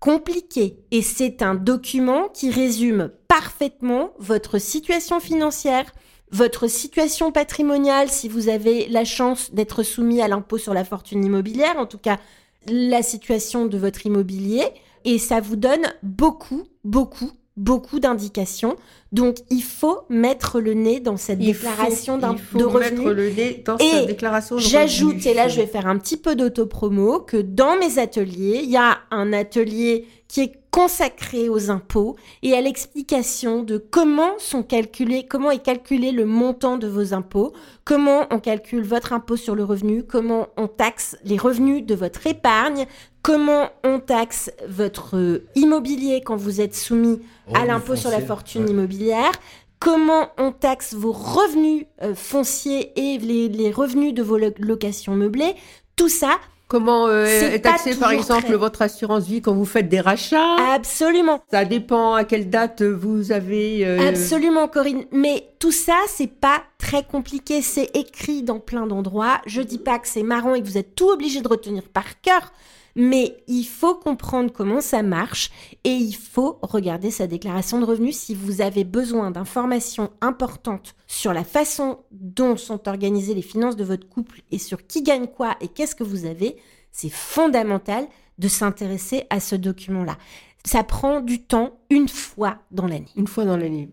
compliqué 0.00 0.78
et 0.90 1.02
c'est 1.02 1.42
un 1.42 1.54
document 1.54 2.28
qui 2.28 2.50
résume 2.50 3.10
parfaitement 3.26 4.12
votre 4.18 4.58
situation 4.58 5.20
financière, 5.20 5.92
votre 6.30 6.68
situation 6.68 7.30
patrimoniale 7.30 8.08
si 8.08 8.28
vous 8.28 8.48
avez 8.48 8.88
la 8.88 9.04
chance 9.04 9.52
d'être 9.52 9.82
soumis 9.82 10.22
à 10.22 10.28
l'impôt 10.28 10.56
sur 10.56 10.72
la 10.72 10.84
fortune 10.84 11.24
immobilière, 11.24 11.76
en 11.78 11.86
tout 11.86 11.98
cas 11.98 12.18
la 12.66 13.02
situation 13.02 13.66
de 13.66 13.76
votre 13.76 14.06
immobilier, 14.06 14.64
et 15.04 15.18
ça 15.18 15.40
vous 15.40 15.56
donne 15.56 15.86
beaucoup, 16.02 16.64
beaucoup, 16.84 17.32
beaucoup 17.58 18.00
d'indications. 18.00 18.76
Donc 19.12 19.36
il 19.50 19.62
faut 19.62 20.00
mettre 20.10 20.60
le 20.60 20.74
nez 20.74 21.00
dans 21.00 21.16
cette 21.16 21.38
déclaration 21.38 22.18
d'un- 22.18 22.32
il 22.34 22.38
faut 22.38 22.58
de 22.58 22.78
mettre 22.78 23.10
le 23.10 23.30
nez 23.30 23.62
dans 23.64 23.76
Et 23.78 23.90
cette 23.90 24.06
déclaration 24.06 24.56
de 24.56 24.60
J'ajoute, 24.60 25.24
et 25.26 25.34
là 25.34 25.48
je 25.48 25.60
vais 25.60 25.66
faire 25.66 25.86
un 25.86 25.96
petit 25.98 26.16
peu 26.16 26.36
d'autopromo, 26.36 27.20
que 27.20 27.38
dans 27.38 27.76
mes 27.78 27.98
ateliers, 27.98 28.60
il 28.64 28.70
y 28.70 28.76
a 28.76 28.98
un 29.10 29.32
atelier 29.32 30.06
qui 30.28 30.42
est 30.42 30.52
consacré 30.78 31.48
aux 31.48 31.72
impôts 31.72 32.14
et 32.44 32.54
à 32.54 32.60
l'explication 32.60 33.64
de 33.64 33.78
comment 33.78 34.38
sont 34.38 34.62
calculés, 34.62 35.26
comment 35.28 35.50
est 35.50 35.60
calculé 35.60 36.12
le 36.12 36.24
montant 36.24 36.78
de 36.78 36.86
vos 36.86 37.14
impôts, 37.14 37.52
comment 37.84 38.28
on 38.30 38.38
calcule 38.38 38.84
votre 38.84 39.12
impôt 39.12 39.34
sur 39.34 39.56
le 39.56 39.64
revenu, 39.64 40.04
comment 40.04 40.46
on 40.56 40.68
taxe 40.68 41.16
les 41.24 41.36
revenus 41.36 41.84
de 41.84 41.96
votre 41.96 42.28
épargne, 42.28 42.86
comment 43.22 43.70
on 43.82 43.98
taxe 43.98 44.52
votre 44.68 45.42
immobilier 45.56 46.22
quand 46.24 46.36
vous 46.36 46.60
êtes 46.60 46.76
soumis 46.76 47.18
à 47.54 47.66
l'impôt 47.66 47.96
sur 47.96 48.10
la 48.10 48.20
fortune 48.20 48.62
ouais. 48.66 48.70
immobilière, 48.70 49.32
comment 49.80 50.28
on 50.38 50.52
taxe 50.52 50.94
vos 50.94 51.10
revenus 51.10 51.86
euh, 52.02 52.14
fonciers 52.14 52.92
et 52.94 53.18
les, 53.18 53.48
les 53.48 53.72
revenus 53.72 54.14
de 54.14 54.22
vos 54.22 54.38
lo- 54.38 54.54
locations 54.60 55.16
meublées, 55.16 55.56
tout 55.96 56.08
ça, 56.08 56.38
Comment 56.68 57.06
euh, 57.08 57.24
est 57.24 57.60
taxé 57.60 57.94
par 57.96 58.10
exemple 58.10 58.44
très- 58.44 58.56
votre 58.56 58.82
assurance 58.82 59.24
vie 59.24 59.40
quand 59.40 59.54
vous 59.54 59.64
faites 59.64 59.88
des 59.88 60.00
rachats? 60.00 60.56
Absolument. 60.74 61.40
Ça 61.50 61.64
dépend 61.64 62.12
à 62.14 62.24
quelle 62.24 62.50
date 62.50 62.82
vous 62.82 63.32
avez. 63.32 63.86
euh, 63.86 64.06
Absolument, 64.08 64.68
Corinne. 64.68 65.04
Mais 65.10 65.48
tout 65.58 65.72
ça, 65.72 65.96
c'est 66.08 66.26
pas 66.30 66.62
très 66.76 67.02
compliqué. 67.04 67.62
C'est 67.62 67.90
écrit 67.96 68.42
dans 68.42 68.60
plein 68.60 68.86
d'endroits. 68.86 69.40
Je 69.46 69.62
dis 69.62 69.78
pas 69.78 69.98
que 69.98 70.06
c'est 70.08 70.22
marrant 70.22 70.54
et 70.54 70.60
que 70.60 70.66
vous 70.66 70.76
êtes 70.78 70.94
tout 70.94 71.08
obligé 71.08 71.40
de 71.40 71.48
retenir 71.48 71.82
par 71.84 72.20
cœur. 72.20 72.52
Mais 73.00 73.36
il 73.46 73.62
faut 73.62 73.94
comprendre 73.94 74.52
comment 74.52 74.80
ça 74.80 75.04
marche 75.04 75.50
et 75.84 75.92
il 75.92 76.14
faut 76.14 76.58
regarder 76.62 77.12
sa 77.12 77.28
déclaration 77.28 77.78
de 77.78 77.84
revenus 77.84 78.18
si 78.18 78.34
vous 78.34 78.60
avez 78.60 78.82
besoin 78.82 79.30
d'informations 79.30 80.10
importantes 80.20 80.96
sur 81.06 81.32
la 81.32 81.44
façon 81.44 82.00
dont 82.10 82.56
sont 82.56 82.88
organisées 82.88 83.34
les 83.34 83.42
finances 83.42 83.76
de 83.76 83.84
votre 83.84 84.08
couple 84.08 84.42
et 84.50 84.58
sur 84.58 84.84
qui 84.88 85.04
gagne 85.04 85.28
quoi 85.28 85.54
et 85.60 85.68
qu'est-ce 85.68 85.94
que 85.94 86.02
vous 86.02 86.26
avez. 86.26 86.56
C'est 86.90 87.08
fondamental 87.08 88.04
de 88.38 88.48
s'intéresser 88.48 89.26
à 89.30 89.38
ce 89.38 89.54
document-là. 89.54 90.18
Ça 90.64 90.82
prend 90.82 91.20
du 91.20 91.40
temps 91.40 91.78
une 91.90 92.08
fois 92.08 92.58
dans 92.72 92.88
l'année. 92.88 93.12
Une 93.14 93.28
fois 93.28 93.44
dans 93.44 93.56
l'année. 93.56 93.90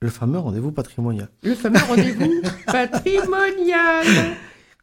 Le 0.00 0.10
fameux 0.10 0.38
rendez-vous 0.38 0.72
patrimonial. 0.72 1.28
Le 1.42 1.54
fameux 1.54 1.80
rendez-vous 1.86 2.42
patrimonial. 2.66 4.06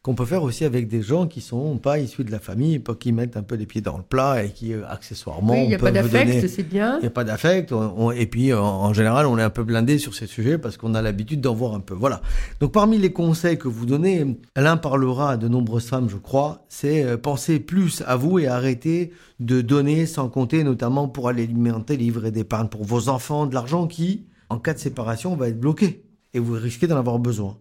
Qu'on 0.04 0.14
peut 0.14 0.26
faire 0.26 0.42
aussi 0.42 0.66
avec 0.66 0.86
des 0.86 1.00
gens 1.00 1.26
qui 1.26 1.40
sont 1.40 1.78
pas 1.78 1.98
issus 1.98 2.24
de 2.24 2.30
la 2.30 2.38
famille, 2.38 2.78
pas 2.78 2.94
qui 2.94 3.10
mettent 3.10 3.38
un 3.38 3.42
peu 3.42 3.54
les 3.54 3.64
pieds 3.64 3.80
dans 3.80 3.96
le 3.96 4.02
plat 4.02 4.44
et 4.44 4.50
qui, 4.50 4.74
euh, 4.74 4.86
accessoirement, 4.86 5.54
Oui, 5.54 5.62
il 5.62 5.68
n'y 5.68 5.74
a 5.74 5.78
pas 5.78 5.90
peuvent 5.90 6.12
d'affect, 6.12 6.46
c'est 6.46 6.62
bien. 6.62 6.98
Il 6.98 7.00
n'y 7.00 7.06
a 7.06 7.10
pas 7.10 7.24
d'affect. 7.24 7.72
et 8.14 8.26
puis, 8.26 8.52
en, 8.52 8.62
en 8.62 8.92
général, 8.92 9.24
on 9.24 9.38
est 9.38 9.42
un 9.42 9.48
peu 9.48 9.64
blindé 9.64 9.96
sur 9.96 10.14
ces 10.14 10.26
sujets 10.26 10.58
parce 10.58 10.76
qu'on 10.76 10.94
a 10.94 11.00
l'habitude 11.00 11.40
d'en 11.40 11.54
voir 11.54 11.72
un 11.74 11.80
peu. 11.80 11.94
Voilà. 11.94 12.20
Donc, 12.60 12.72
parmi 12.72 12.98
les 12.98 13.14
conseils 13.14 13.56
que 13.56 13.66
vous 13.66 13.86
donnez, 13.86 14.38
Alain 14.54 14.76
parlera 14.76 15.30
à 15.30 15.36
de 15.38 15.48
nombreuses 15.48 15.86
femmes, 15.86 16.10
je 16.10 16.18
crois, 16.18 16.66
c'est 16.68 17.02
euh, 17.02 17.16
penser 17.16 17.58
plus 17.58 18.02
à 18.06 18.16
vous 18.16 18.38
et 18.38 18.46
arrêter 18.46 19.10
de 19.40 19.62
donner 19.62 20.04
sans 20.04 20.28
compter, 20.28 20.64
notamment 20.64 21.08
pour 21.08 21.28
alimenter 21.30 21.96
les 21.96 22.04
livrets 22.04 22.30
d'épargne 22.30 22.68
pour 22.68 22.84
vos 22.84 23.08
enfants, 23.08 23.46
de 23.46 23.54
l'argent 23.54 23.86
qui, 23.86 24.26
en 24.50 24.58
cas 24.58 24.74
de 24.74 24.78
séparation, 24.78 25.34
va 25.34 25.48
être 25.48 25.58
bloqué. 25.58 26.04
Et 26.34 26.40
vous 26.40 26.52
risquez 26.52 26.86
d'en 26.86 26.98
avoir 26.98 27.18
besoin. 27.18 27.56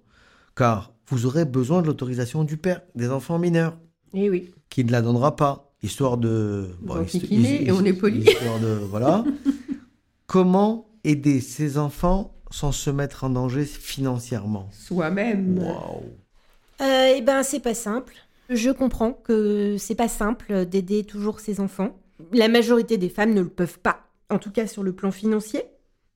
Car 0.58 0.93
vous 1.14 1.26
aurez 1.26 1.46
besoin 1.46 1.82
de 1.82 1.88
l'autorisation 1.88 2.44
du 2.44 2.58
père 2.58 2.82
des 2.96 3.10
enfants 3.10 3.40
mineurs 3.40 3.78
Eh 4.14 4.30
oui. 4.30 4.52
qui 4.70 4.84
ne 4.84 4.92
la 4.92 5.02
donnera 5.02 5.36
pas, 5.36 5.72
histoire 5.84 6.18
de... 6.18 6.70
Histo- 6.88 7.26
his- 7.30 7.68
et 7.68 7.72
on 7.72 7.84
est 7.86 7.94
poli. 7.94 8.22
Histoire 8.22 8.60
de... 8.60 8.68
Voilà. 8.90 9.24
Comment 10.28 10.88
aider 11.04 11.42
ses 11.42 11.78
enfants 11.78 12.34
sans 12.52 12.72
se 12.72 12.90
mettre 12.90 13.24
en 13.24 13.30
danger 13.30 13.66
financièrement? 13.66 14.70
Soi-même. 14.72 15.60
Waouh 15.60 16.04
Euh, 16.82 17.14
eh 17.18 17.22
ben, 17.22 17.44
c'est 17.44 17.60
pas 17.60 17.74
simple. 17.74 18.14
Je 18.50 18.70
comprends 18.72 19.14
que 19.14 19.78
c'est 19.78 19.96
pas 19.96 20.08
simple 20.08 20.66
d'aider 20.66 21.04
toujours 21.04 21.40
ses 21.40 21.60
enfants. 21.60 21.96
La 22.32 22.48
majorité 22.48 22.98
des 22.98 23.10
femmes 23.10 23.34
ne 23.34 23.42
le 23.42 23.50
peuvent 23.50 23.80
pas, 23.80 24.02
en 24.30 24.38
tout 24.40 24.52
cas 24.52 24.68
sur 24.68 24.84
le 24.84 24.94
plan 24.94 25.12
financier. 25.12 25.64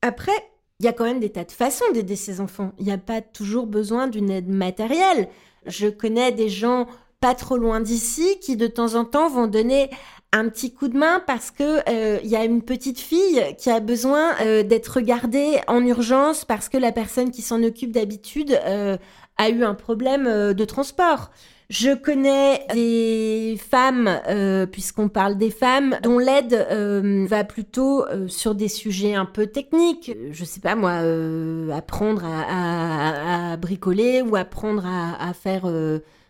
Après, 0.02 0.32
il 0.80 0.86
y 0.86 0.88
a 0.88 0.92
quand 0.92 1.04
même 1.04 1.20
des 1.20 1.30
tas 1.30 1.44
de 1.44 1.52
façons 1.52 1.84
d'aider 1.92 2.16
ses 2.16 2.40
enfants. 2.40 2.72
Il 2.78 2.84
n'y 2.84 2.92
a 2.92 2.98
pas 2.98 3.20
toujours 3.20 3.66
besoin 3.66 4.06
d'une 4.06 4.30
aide 4.30 4.48
matérielle. 4.48 5.28
Je 5.66 5.88
connais 5.88 6.30
des 6.30 6.48
gens 6.48 6.86
pas 7.20 7.34
trop 7.34 7.56
loin 7.56 7.80
d'ici 7.80 8.38
qui 8.40 8.56
de 8.56 8.68
temps 8.68 8.94
en 8.94 9.04
temps 9.04 9.28
vont 9.28 9.48
donner 9.48 9.90
un 10.32 10.48
petit 10.48 10.72
coup 10.72 10.88
de 10.88 10.96
main 10.96 11.20
parce 11.26 11.50
que 11.50 11.80
euh, 11.88 12.20
il 12.22 12.30
y 12.30 12.36
a 12.36 12.44
une 12.44 12.62
petite 12.62 13.00
fille 13.00 13.42
qui 13.56 13.70
a 13.70 13.80
besoin 13.80 14.34
euh, 14.40 14.62
d'être 14.62 14.88
regardée 14.88 15.60
en 15.66 15.84
urgence 15.84 16.44
parce 16.44 16.68
que 16.68 16.76
la 16.76 16.92
personne 16.92 17.30
qui 17.30 17.42
s'en 17.42 17.62
occupe 17.62 17.90
d'habitude 17.90 18.52
euh, 18.64 18.98
a 19.36 19.48
eu 19.48 19.64
un 19.64 19.74
problème 19.74 20.52
de 20.52 20.64
transport. 20.64 21.30
Je 21.70 21.94
connais 21.94 22.66
des 22.72 23.58
femmes, 23.58 24.08
euh, 24.26 24.64
puisqu'on 24.64 25.10
parle 25.10 25.36
des 25.36 25.50
femmes, 25.50 25.98
dont 26.02 26.18
l'aide 26.18 26.66
euh, 26.70 27.26
va 27.28 27.44
plutôt 27.44 28.06
euh, 28.06 28.26
sur 28.26 28.54
des 28.54 28.68
sujets 28.68 29.14
un 29.14 29.26
peu 29.26 29.48
techniques. 29.48 30.12
Je 30.30 30.44
sais 30.46 30.60
pas 30.60 30.74
moi, 30.76 31.02
apprendre 31.76 32.24
à, 32.24 33.58
bricoler 33.58 34.22
ou 34.22 34.34
apprendre 34.34 34.86
à, 34.86 35.34
faire 35.34 35.70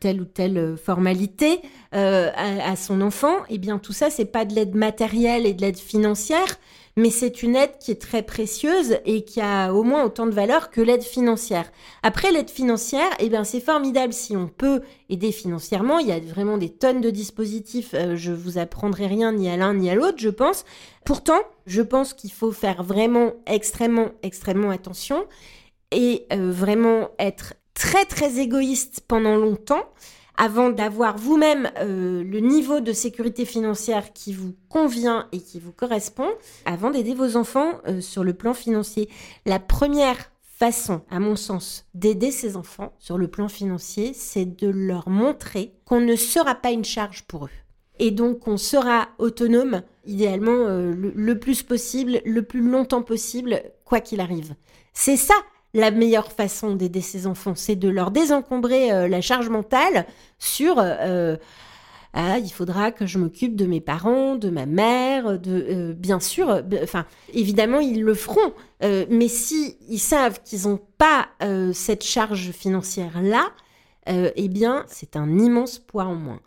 telle 0.00 0.20
ou 0.20 0.24
telle 0.24 0.76
formalité 0.76 1.60
à, 1.92 2.70
à 2.72 2.74
son 2.74 3.00
enfant. 3.00 3.36
Eh 3.48 3.58
bien, 3.58 3.78
tout 3.78 3.92
ça, 3.92 4.10
c'est 4.10 4.24
pas 4.24 4.44
de 4.44 4.56
l'aide 4.56 4.74
matérielle 4.74 5.46
et 5.46 5.52
de 5.52 5.60
l'aide 5.60 5.78
financière, 5.78 6.58
mais 6.98 7.10
c'est 7.10 7.44
une 7.44 7.54
aide 7.54 7.78
qui 7.78 7.92
est 7.92 8.02
très 8.02 8.24
précieuse 8.24 8.98
et 9.06 9.22
qui 9.22 9.40
a 9.40 9.72
au 9.72 9.84
moins 9.84 10.02
autant 10.02 10.26
de 10.26 10.32
valeur 10.32 10.70
que 10.70 10.80
l'aide 10.80 11.04
financière. 11.04 11.70
Après 12.02 12.32
l'aide 12.32 12.50
financière, 12.50 13.08
eh 13.20 13.28
bien 13.28 13.44
c'est 13.44 13.60
formidable 13.60 14.12
si 14.12 14.36
on 14.36 14.48
peut 14.48 14.80
aider 15.08 15.30
financièrement. 15.30 16.00
Il 16.00 16.08
y 16.08 16.12
a 16.12 16.18
vraiment 16.18 16.58
des 16.58 16.70
tonnes 16.70 17.00
de 17.00 17.10
dispositifs. 17.10 17.94
euh, 17.94 18.16
je 18.16 18.32
vous 18.32 18.58
apprendrai 18.58 19.06
rien 19.06 19.30
ni 19.30 19.48
à 19.48 19.56
l'un 19.56 19.74
ni 19.74 19.88
à 19.88 19.94
l'autre, 19.94 20.18
je 20.18 20.28
pense. 20.28 20.64
Pourtant, 21.04 21.38
je 21.66 21.82
pense 21.82 22.14
qu'il 22.14 22.32
faut 22.32 22.50
faire 22.50 22.82
vraiment 22.82 23.32
extrêmement, 23.46 24.08
extrêmement 24.24 24.70
attention 24.70 25.24
et 25.92 26.26
euh, 26.32 26.50
vraiment 26.50 27.10
être 27.20 27.54
très, 27.74 28.06
très 28.06 28.40
égoïste 28.40 29.02
pendant 29.06 29.36
longtemps 29.36 29.84
avant 30.38 30.70
d'avoir 30.70 31.18
vous-même 31.18 31.70
euh, 31.78 32.22
le 32.22 32.38
niveau 32.38 32.80
de 32.80 32.92
sécurité 32.92 33.44
financière 33.44 34.12
qui 34.12 34.32
vous 34.32 34.54
convient 34.68 35.28
et 35.32 35.40
qui 35.40 35.58
vous 35.58 35.72
correspond, 35.72 36.28
avant 36.64 36.90
d'aider 36.90 37.12
vos 37.12 37.36
enfants 37.36 37.72
euh, 37.88 38.00
sur 38.00 38.22
le 38.22 38.32
plan 38.32 38.54
financier. 38.54 39.10
La 39.44 39.58
première 39.58 40.30
façon, 40.42 41.02
à 41.10 41.18
mon 41.18 41.36
sens, 41.36 41.86
d'aider 41.94 42.30
ses 42.30 42.56
enfants 42.56 42.92
sur 42.98 43.18
le 43.18 43.28
plan 43.28 43.48
financier, 43.48 44.12
c'est 44.14 44.44
de 44.44 44.68
leur 44.68 45.08
montrer 45.08 45.74
qu'on 45.84 46.00
ne 46.00 46.16
sera 46.16 46.54
pas 46.54 46.70
une 46.70 46.84
charge 46.84 47.24
pour 47.24 47.46
eux. 47.46 47.50
Et 47.98 48.12
donc 48.12 48.46
on 48.46 48.56
sera 48.56 49.08
autonome, 49.18 49.82
idéalement 50.06 50.66
euh, 50.68 50.92
le 50.94 51.38
plus 51.38 51.64
possible, 51.64 52.20
le 52.24 52.42
plus 52.42 52.60
longtemps 52.60 53.02
possible, 53.02 53.60
quoi 53.84 54.00
qu'il 54.00 54.20
arrive. 54.20 54.54
C'est 54.92 55.16
ça 55.16 55.34
la 55.74 55.90
meilleure 55.90 56.32
façon 56.32 56.74
d'aider 56.74 57.00
ses 57.00 57.26
enfants, 57.26 57.54
c'est 57.54 57.76
de 57.76 57.88
leur 57.88 58.10
désencombrer 58.10 58.92
euh, 58.92 59.08
la 59.08 59.20
charge 59.20 59.48
mentale 59.48 60.06
sur 60.38 60.76
euh, 60.78 61.36
ah, 62.14 62.38
il 62.38 62.50
faudra 62.50 62.90
que 62.90 63.06
je 63.06 63.18
m'occupe 63.18 63.54
de 63.54 63.66
mes 63.66 63.80
parents, 63.80 64.36
de 64.36 64.48
ma 64.48 64.66
mère, 64.66 65.38
de 65.38 65.66
euh, 65.70 65.92
bien 65.92 66.20
sûr, 66.20 66.48
euh, 66.50 66.62
enfin 66.82 67.06
évidemment 67.34 67.80
ils 67.80 68.02
le 68.02 68.14
feront, 68.14 68.54
euh, 68.82 69.04
mais 69.10 69.28
si 69.28 69.76
ils 69.88 69.98
savent 70.00 70.42
qu'ils 70.42 70.68
n'ont 70.68 70.80
pas 70.96 71.28
euh, 71.42 71.72
cette 71.72 72.02
charge 72.02 72.50
financière 72.50 73.20
là, 73.22 73.50
euh, 74.08 74.30
eh 74.36 74.48
bien 74.48 74.84
c'est 74.88 75.16
un 75.16 75.38
immense 75.38 75.78
poids 75.78 76.04
en 76.04 76.14
moins. 76.14 76.40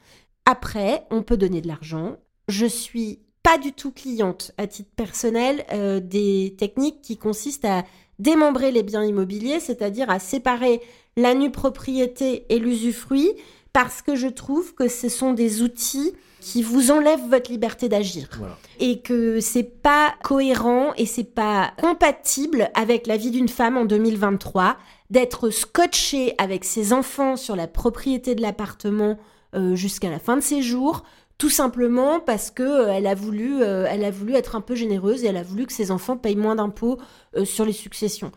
Après, 0.46 1.06
on 1.12 1.22
peut 1.22 1.38
donner 1.38 1.62
de 1.62 1.68
l'argent. 1.68 2.18
Je 2.48 2.66
suis 2.66 3.20
pas 3.44 3.60
du 3.60 3.72
tout 3.72 3.92
cliente 3.92 4.52
à 4.58 4.66
titre 4.66 4.90
personnel 4.96 5.64
euh, 5.72 6.00
des 6.00 6.56
techniques 6.58 7.02
qui 7.02 7.18
consistent 7.18 7.66
à 7.66 7.84
démembrer 8.22 8.72
les 8.72 8.84
biens 8.84 9.04
immobiliers, 9.04 9.60
c'est-à-dire 9.60 10.10
à 10.10 10.20
séparer 10.20 10.82
la 11.18 11.34
nue 11.34 11.52
propriété 11.52 12.46
et 12.50 12.60
l'usufruit, 12.60 13.32
parce 13.74 14.02
que 14.02 14.16
je 14.16 14.28
trouve 14.28 14.74
que 14.76 14.88
ce 14.88 15.10
sont 15.10 15.34
des 15.34 15.62
outils 15.62 16.14
qui 16.40 16.64
vous 16.64 16.90
enlèvent 16.92 17.30
votre 17.30 17.52
liberté 17.52 17.88
d'agir 17.88 18.28
Voilà. 18.38 18.58
et 18.80 19.00
que 19.02 19.40
c'est 19.40 19.64
pas 19.64 20.16
cohérent 20.24 20.92
et 20.98 21.06
c'est 21.06 21.24
pas 21.24 21.72
compatible 21.80 22.70
avec 22.74 23.06
la 23.06 23.16
vie 23.16 23.30
d'une 23.32 23.48
femme 23.50 23.78
en 23.78 23.86
2023 23.86 24.76
d'être 25.12 25.50
scotché 25.52 26.34
avec 26.40 26.64
ses 26.66 26.94
enfants 26.94 27.36
sur 27.36 27.56
la 27.56 27.68
propriété 27.68 28.34
de 28.34 28.42
l'appartement 28.42 29.18
euh, 29.54 29.76
jusqu'à 29.76 30.10
la 30.10 30.18
fin 30.20 30.36
de 30.36 30.42
ses 30.42 30.62
jours 30.64 31.04
tout 31.42 31.50
simplement 31.50 32.20
parce 32.20 32.52
que 32.52 32.62
euh, 32.62 32.94
elle 32.94 33.08
a 33.08 33.16
voulu 33.16 33.64
euh, 33.64 33.88
elle 33.90 34.06
a 34.06 34.12
voulu 34.12 34.36
être 34.36 34.56
un 34.56 34.62
peu 34.62 34.76
généreuse 34.76 35.24
et 35.24 35.28
elle 35.28 35.38
a 35.38 35.42
voulu 35.42 35.66
que 35.66 35.74
ses 35.74 35.90
enfants 35.90 36.16
payent 36.16 36.36
moins 36.36 36.54
d'impôts 36.54 37.00
euh, 37.36 37.46
sur 37.46 37.66
les 37.66 37.74
successions. 37.74 38.32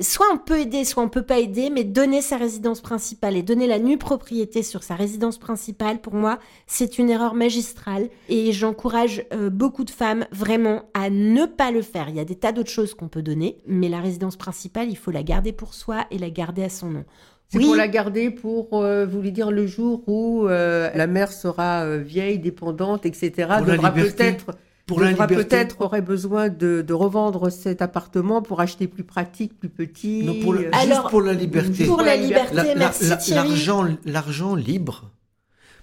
Soit 0.00 0.26
on 0.34 0.38
peut 0.38 0.58
aider, 0.58 0.84
soit 0.84 1.04
on 1.04 1.08
peut 1.08 1.22
pas 1.22 1.38
aider, 1.38 1.70
mais 1.70 1.84
donner 1.84 2.20
sa 2.20 2.36
résidence 2.36 2.80
principale 2.80 3.36
et 3.36 3.44
donner 3.44 3.68
la 3.68 3.78
nue 3.78 3.96
propriété 3.96 4.64
sur 4.64 4.82
sa 4.82 4.96
résidence 4.96 5.38
principale, 5.38 6.00
pour 6.00 6.14
moi, 6.14 6.40
c'est 6.66 6.98
une 6.98 7.10
erreur 7.10 7.34
magistrale 7.34 8.08
et 8.28 8.50
j'encourage 8.50 9.24
beaucoup 9.52 9.84
de 9.84 9.90
femmes 9.90 10.26
vraiment 10.32 10.82
à 10.94 11.10
ne 11.10 11.46
pas 11.46 11.70
le 11.70 11.80
faire. 11.80 12.08
Il 12.08 12.16
y 12.16 12.20
a 12.20 12.24
des 12.24 12.34
tas 12.34 12.50
d'autres 12.50 12.70
choses 12.70 12.92
qu'on 12.92 13.08
peut 13.08 13.22
donner, 13.22 13.60
mais 13.66 13.88
la 13.88 14.00
résidence 14.00 14.36
principale, 14.36 14.90
il 14.90 14.96
faut 14.96 15.12
la 15.12 15.22
garder 15.22 15.52
pour 15.52 15.74
soi 15.74 16.06
et 16.10 16.18
la 16.18 16.28
garder 16.28 16.64
à 16.64 16.68
son 16.68 16.90
nom. 16.90 17.04
C'est 17.50 17.58
pour 17.60 17.74
la 17.76 17.88
garder 17.88 18.30
pour, 18.30 18.68
euh, 18.74 19.06
vous 19.06 19.16
voulez 19.16 19.30
dire, 19.30 19.50
le 19.50 19.66
jour 19.66 20.02
où 20.06 20.46
euh, 20.46 20.90
la 20.94 21.06
mère 21.06 21.32
sera 21.32 21.82
euh, 21.84 21.96
vieille, 21.98 22.38
dépendante, 22.38 23.06
etc. 23.06 23.32
Pour 23.58 23.66
la 23.66 23.72
devra 23.76 23.88
liberté. 23.90 24.12
peut-être 24.16 24.46
Pour 24.86 25.00
la 25.00 25.12
devra 25.12 25.26
peut-être 25.26 25.80
aurait 25.80 26.02
besoin 26.02 26.48
de, 26.50 26.82
de 26.82 26.92
revendre 26.94 27.50
cet 27.50 27.80
appartement 27.82 28.42
pour 28.42 28.60
acheter 28.60 28.86
plus 28.86 29.04
pratique, 29.04 29.58
plus 29.58 29.70
petit. 29.70 30.24
Non, 30.24 30.34
pour 30.42 30.52
le- 30.52 30.60
euh, 30.66 30.70
juste 30.72 30.92
Alors, 30.92 31.08
pour 31.08 31.22
la 31.22 31.32
liberté. 31.32 31.86
Pour 31.86 32.02
la 32.02 32.16
liberté, 32.16 32.54
La- 32.54 32.64
la- 32.64 32.74
merci. 32.74 33.32
L'argent, 33.34 33.86
l'argent 34.04 34.54
libre. 34.54 35.10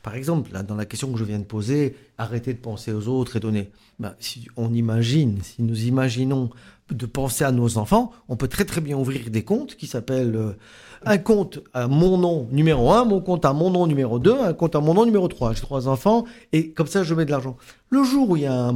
Par 0.05 0.13
exemple, 0.13 0.51
dans 0.67 0.75
la 0.75 0.85
question 0.85 1.11
que 1.11 1.17
je 1.17 1.23
viens 1.23 1.39
de 1.39 1.45
poser, 1.45 1.95
arrêter 2.19 2.53
de 2.53 2.59
penser 2.59 2.93
aux 2.93 3.07
autres 3.07 3.37
et 3.37 3.39
donner. 3.39 3.71
Ben, 3.97 4.13
si 4.19 4.47
on 4.55 4.71
imagine, 4.71 5.39
si 5.41 5.63
nous 5.63 5.85
imaginons 5.85 6.51
de 6.91 7.07
penser 7.07 7.43
à 7.43 7.51
nos 7.51 7.79
enfants, 7.79 8.11
on 8.29 8.35
peut 8.35 8.47
très 8.47 8.65
très 8.65 8.81
bien 8.81 8.95
ouvrir 8.95 9.31
des 9.31 9.43
comptes 9.43 9.73
qui 9.73 9.87
s'appellent 9.87 10.35
euh, 10.35 10.51
un 11.07 11.17
compte 11.17 11.59
à 11.73 11.87
mon 11.87 12.19
nom 12.19 12.47
numéro 12.51 12.91
1, 12.91 13.05
mon 13.05 13.19
compte 13.19 13.45
à 13.45 13.53
mon 13.53 13.71
nom 13.71 13.87
numéro 13.87 14.19
2, 14.19 14.41
un 14.41 14.53
compte 14.53 14.75
à 14.75 14.79
mon 14.79 14.93
nom 14.93 15.05
numéro 15.05 15.27
3. 15.27 15.53
J'ai 15.53 15.61
trois 15.61 15.87
enfants 15.87 16.25
et 16.53 16.69
comme 16.69 16.85
ça 16.85 17.01
je 17.01 17.15
mets 17.15 17.25
de 17.25 17.31
l'argent. 17.31 17.57
Le 17.89 18.03
jour 18.03 18.29
où 18.29 18.35
il 18.35 18.43
y 18.43 18.45
a 18.45 18.71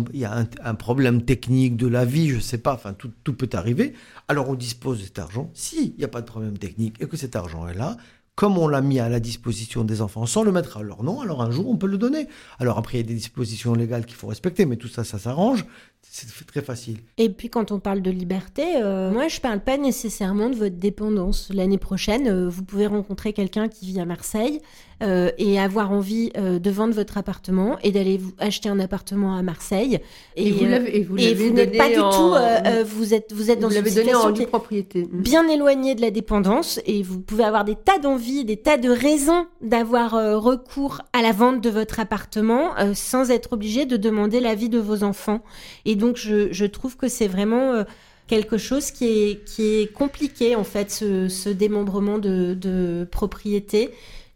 un, 0.64 0.76
problème 0.76 1.22
technique 1.22 1.78
de 1.78 1.86
la 1.86 2.06
vie, 2.06 2.30
je 2.30 2.40
sais 2.40 2.58
pas, 2.58 2.82
tout 3.24 3.34
peut 3.34 3.50
arriver, 3.54 3.94
alors 4.28 4.50
on 4.50 4.56
dispose 4.56 5.00
de 5.00 5.04
cet 5.04 5.20
argent. 5.20 5.52
S'il 5.54 5.94
n'y 5.96 6.04
a 6.04 6.08
pas 6.08 6.22
de 6.22 6.26
problème 6.26 6.58
technique 6.58 6.96
et 7.00 7.06
que 7.06 7.18
cet 7.18 7.36
argent 7.36 7.68
est 7.68 7.76
là, 7.76 7.98
comme 8.40 8.58
on 8.58 8.70
l'a 8.70 8.80
mis 8.80 9.02
à 9.02 9.10
la 9.10 9.20
disposition 9.20 9.84
des 9.84 10.02
enfants 10.02 10.26
sans 10.26 10.44
le 10.44 10.54
mettre 10.54 10.78
à 10.78 10.82
leur 10.82 11.04
nom, 11.04 11.20
alors 11.20 11.42
un 11.42 11.52
jour 11.52 11.68
on 11.68 11.76
peut 11.76 11.88
le 11.88 11.98
donner. 11.98 12.30
Alors 12.58 12.78
après, 12.78 12.98
il 12.98 13.02
y 13.02 13.04
a 13.04 13.08
des 13.08 13.14
dispositions 13.14 13.74
légales 13.74 14.06
qu'il 14.06 14.16
faut 14.16 14.28
respecter, 14.28 14.66
mais 14.66 14.78
tout 14.78 14.88
ça, 14.88 15.04
ça 15.04 15.20
s'arrange. 15.20 15.66
C'est 16.04 16.48
très 16.48 16.62
facile. 16.62 17.00
Et 17.18 17.30
puis 17.30 17.50
quand 17.50 17.74
on 17.74 17.82
parle 17.82 18.02
de 18.02 18.10
liberté, 18.10 18.82
euh, 18.82 19.12
moi 19.12 19.28
je 19.28 19.42
parle 19.42 19.60
pas 19.60 19.78
nécessairement 19.78 20.50
de 20.50 20.56
votre 20.56 20.78
dépendance. 20.78 21.50
L'année 21.54 21.78
prochaine, 21.78 22.30
euh, 22.30 22.48
vous 22.48 22.64
pouvez 22.64 22.88
rencontrer 22.88 23.34
quelqu'un 23.34 23.68
qui 23.68 23.88
vit 23.88 24.00
à 24.00 24.06
Marseille 24.06 24.62
euh, 25.02 25.32
et 25.38 25.60
avoir 25.60 25.92
envie 25.92 26.32
euh, 26.38 26.60
de 26.60 26.70
vendre 26.70 26.94
votre 26.94 27.18
appartement 27.18 27.78
et 27.84 27.92
d'aller 27.92 28.18
vous 28.18 28.34
acheter 28.38 28.68
un 28.70 28.80
appartement 28.80 29.36
à 29.38 29.42
Marseille. 29.42 30.00
Et, 30.36 30.52
vous 30.52 30.66
euh, 30.66 30.70
l'avez 30.70 31.04
vous 31.04 31.18
et 31.18 31.34
vous 31.34 31.50
n'êtes 31.54 31.78
pas 31.78 31.90
du 31.90 32.00
en- 32.00 32.10
tout, 32.12 32.34
euh, 32.36 32.84
vous 32.86 33.14
êtes, 33.14 33.32
vous 33.34 33.50
êtes 33.50 33.60
vous 33.60 33.70
dans 33.70 33.70
une 33.70 33.86
situation 33.86 34.34
qui 34.34 34.42
est 34.44 34.48
propriété. 34.48 35.08
bien 35.12 35.48
éloigné 35.48 35.96
de 35.96 36.02
la 36.02 36.12
dépendance 36.12 36.80
et 36.86 37.02
vous 37.04 37.20
pouvez 37.20 37.44
avoir 37.44 37.64
des 37.64 37.76
tas 37.76 38.00
d'envies, 38.00 38.44
des 38.46 38.58
tas 38.58 38.78
de 38.78 38.90
raisons 38.90 39.46
d'avoir 39.62 40.12
recours 40.42 41.02
à 41.14 41.22
la 41.22 41.32
vente 41.32 41.62
de 41.62 41.70
votre 41.70 42.00
appartement 42.00 42.72
sans 42.94 43.32
être 43.32 43.54
obligé 43.54 43.86
de 43.86 43.98
demander 43.98 44.40
l'avis 44.40 44.70
de 44.70 44.80
vos 44.80 45.04
enfants. 45.04 45.42
Et 45.86 45.96
donc 45.96 46.18
je, 46.18 46.52
je 46.52 46.66
trouve 46.66 46.98
que 46.98 47.08
c'est 47.08 47.28
vraiment 47.28 47.84
quelque 48.28 48.58
chose 48.58 48.92
qui 48.92 49.06
est, 49.08 49.44
qui 49.46 49.64
est 49.82 49.92
compliqué 49.92 50.56
en 50.56 50.64
fait, 50.64 50.92
ce, 50.92 51.28
ce 51.30 51.50
démembrement 51.50 52.20
de, 52.20 52.54
de 52.54 53.08
propriété. 53.10 53.90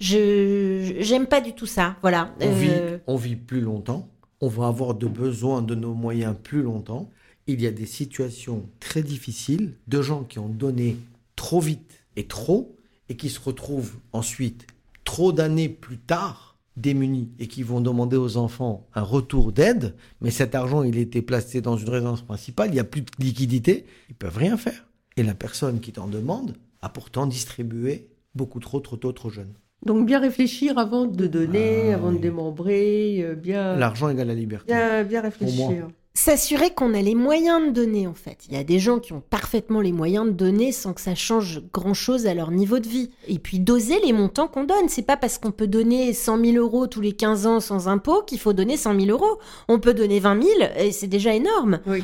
Je 0.04 0.98
j'aime 1.00 1.28
pas 1.28 1.40
du 1.40 1.54
tout 1.54 1.66
ça. 1.66 1.96
Voilà. 2.02 2.36
On, 2.42 2.52
vit, 2.52 2.68
Euh, 2.70 2.98
on 3.08 3.16
vit 3.16 3.38
plus 3.38 3.62
longtemps, 3.62 4.10
on 4.42 4.50
va 4.50 4.68
avoir 4.68 4.96
de 4.96 5.08
besoin 5.08 5.62
de 5.62 5.76
nos 5.76 5.94
moyens 5.94 6.36
plus 6.44 6.62
longtemps. 6.62 7.10
Il 7.48 7.62
y 7.62 7.68
a 7.68 7.72
des 7.72 7.86
situations 7.86 8.70
très 8.82 9.02
difficiles 9.02 9.76
de 9.88 10.02
gens 10.02 10.26
qui 10.26 10.40
ont 10.40 10.50
donné 10.50 10.98
trop 11.38 11.62
vite 11.62 12.04
et 12.18 12.28
trop 12.28 12.76
et 13.08 13.16
qui 13.16 13.30
se 13.30 13.40
retrouvent 13.40 13.94
ensuite 14.12 14.68
trop 15.06 15.32
d'années 15.32 15.70
plus 15.70 15.98
tard 15.98 16.58
démunis 16.76 17.32
et 17.40 17.48
qui 17.48 17.64
vont 17.64 17.80
demander 17.80 18.18
aux 18.18 18.36
enfants 18.36 18.86
un 18.96 19.04
retour 19.04 19.54
d'aide, 19.54 19.96
mais 20.20 20.32
cet 20.32 20.54
argent 20.54 20.84
il 20.84 20.98
était 20.98 21.22
placé 21.22 21.62
dans 21.62 21.78
une 21.78 21.90
résidence 21.90 22.24
principale, 22.24 22.70
il 22.72 22.74
n'y 22.74 22.80
a 22.80 22.84
plus 22.84 23.02
de 23.02 23.08
liquidité, 23.20 23.86
ils 24.10 24.16
peuvent 24.16 24.38
rien 24.38 24.58
faire. 24.58 24.88
Et 25.16 25.24
la 25.24 25.36
personne 25.36 25.80
qui 25.80 25.94
t'en 25.94 26.08
demande 26.08 26.56
a 26.82 26.90
pourtant 26.90 27.26
distribué 27.26 28.10
beaucoup 28.36 28.60
trop 28.60 28.80
trop 28.82 28.98
tôt 28.98 29.12
trop 29.14 29.30
jeune. 29.30 29.54
Donc 29.86 30.06
bien 30.06 30.20
réfléchir 30.20 30.78
avant 30.78 31.06
de 31.06 31.28
donner, 31.28 31.92
Ah, 31.92 31.96
avant 31.96 32.12
de 32.12 32.18
démembrer, 32.18 33.20
euh, 33.24 33.36
bien, 33.36 33.76
L'argent 33.76 34.10
égale 34.10 34.28
la 34.28 34.34
liberté. 34.34 34.74
bien, 34.74 35.04
bien 35.04 35.22
réfléchir. 35.22 35.88
s'assurer 36.14 36.70
qu'on 36.70 36.94
a 36.94 37.02
les 37.02 37.16
moyens 37.16 37.68
de 37.68 37.72
donner 37.72 38.06
en 38.08 38.14
fait. 38.14 38.38
Il 38.48 38.56
y 38.56 38.58
a 38.58 38.64
des 38.64 38.80
gens 38.80 39.00
qui 39.00 39.14
ont 39.14 39.22
parfaitement 39.30 39.82
les 39.82 39.92
moyens 39.92 40.26
de 40.28 40.32
donner 40.32 40.72
sans 40.72 40.94
que 40.94 41.02
ça 41.02 41.16
change 41.16 41.62
grand-chose 41.74 42.28
à 42.28 42.34
leur 42.34 42.52
niveau 42.52 42.80
de 42.80 42.88
vie. 42.88 43.10
Et 43.28 43.40
puis 43.40 43.60
doser 43.60 44.00
les 44.06 44.14
montants 44.14 44.48
qu'on 44.48 44.64
donne. 44.64 44.88
C'est 44.90 45.02
pas 45.06 45.18
parce 45.18 45.38
qu'on 45.38 45.52
peut 45.52 45.68
donner 45.68 46.14
100 46.14 46.46
000 46.46 46.58
euros 46.58 46.88
tous 46.88 47.02
les 47.02 47.14
15 47.14 47.48
ans 47.48 47.60
sans 47.60 47.88
impôt 47.88 48.22
qu'il 48.22 48.40
faut 48.40 48.54
donner 48.54 48.78
100 48.78 49.00
000 49.02 49.12
euros. 49.12 49.40
On 49.68 49.80
peut 49.80 49.94
donner 49.96 50.20
20 50.20 50.42
000 50.42 50.54
et 50.78 50.92
c'est 50.92 51.08
déjà 51.08 51.34
énorme. 51.34 51.80
Oui. 51.88 52.04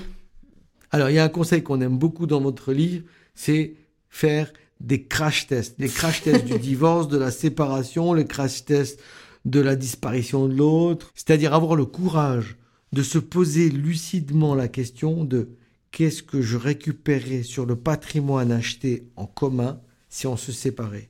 Alors, 0.91 1.09
il 1.11 1.15
y 1.15 1.19
a 1.19 1.23
un 1.23 1.29
conseil 1.29 1.61
qu'on 1.61 1.79
aime 1.81 1.97
beaucoup 1.99 2.25
dans 2.25 2.41
votre 2.41 2.73
livre, 2.73 3.03
c'est 3.35 3.75
faire 4.09 4.51
des 4.79 5.03
crash 5.03 5.47
tests. 5.47 5.75
Les 5.79 5.89
crash 5.89 6.21
tests 6.21 6.45
du 6.45 6.59
divorce, 6.59 7.07
de 7.07 7.17
la 7.17 7.31
séparation, 7.31 8.13
les 8.13 8.25
crash 8.25 8.65
tests 8.65 8.99
de 9.45 9.59
la 9.59 9.75
disparition 9.75 10.47
de 10.47 10.55
l'autre. 10.55 11.11
C'est-à-dire 11.15 11.53
avoir 11.53 11.75
le 11.75 11.85
courage 11.85 12.57
de 12.93 13.03
se 13.03 13.19
poser 13.19 13.69
lucidement 13.69 14.55
la 14.55 14.67
question 14.67 15.23
de 15.23 15.49
qu'est-ce 15.91 16.23
que 16.23 16.41
je 16.41 16.57
récupérais 16.57 17.43
sur 17.43 17.65
le 17.65 17.75
patrimoine 17.75 18.51
acheté 18.51 19.07
en 19.15 19.25
commun 19.25 19.79
si 20.09 20.27
on 20.27 20.37
se 20.37 20.51
séparait. 20.51 21.09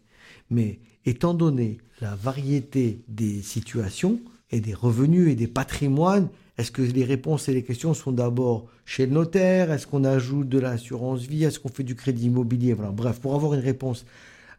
Mais 0.50 0.80
étant 1.06 1.34
donné 1.34 1.78
la 2.02 2.16
variété 2.16 3.02
des 3.08 3.42
situations 3.42 4.20
et 4.52 4.62
des 4.62 4.74
revenus 4.74 5.30
et 5.30 5.36
des 5.36 5.48
patrimoines, 5.48 6.30
est-ce 6.60 6.72
que 6.72 6.82
les 6.82 7.04
réponses 7.06 7.48
et 7.50 7.54
les 7.54 7.64
questions 7.64 7.94
sont 7.94 8.12
d'abord 8.12 8.66
chez 8.86 9.06
le 9.06 9.14
notaire? 9.14 9.72
Est-ce 9.72 9.88
qu'on 9.88 10.04
ajoute 10.04 10.50
de 10.50 10.60
l'assurance 10.60 11.22
vie? 11.22 11.44
Est-ce 11.46 11.60
qu'on 11.60 11.70
fait 11.70 11.84
du 11.84 11.96
crédit 11.96 12.26
immobilier? 12.28 12.74
Voilà. 12.74 12.92
Bref, 12.92 13.20
pour 13.20 13.34
avoir 13.34 13.54
une 13.54 13.62
réponse 13.62 14.06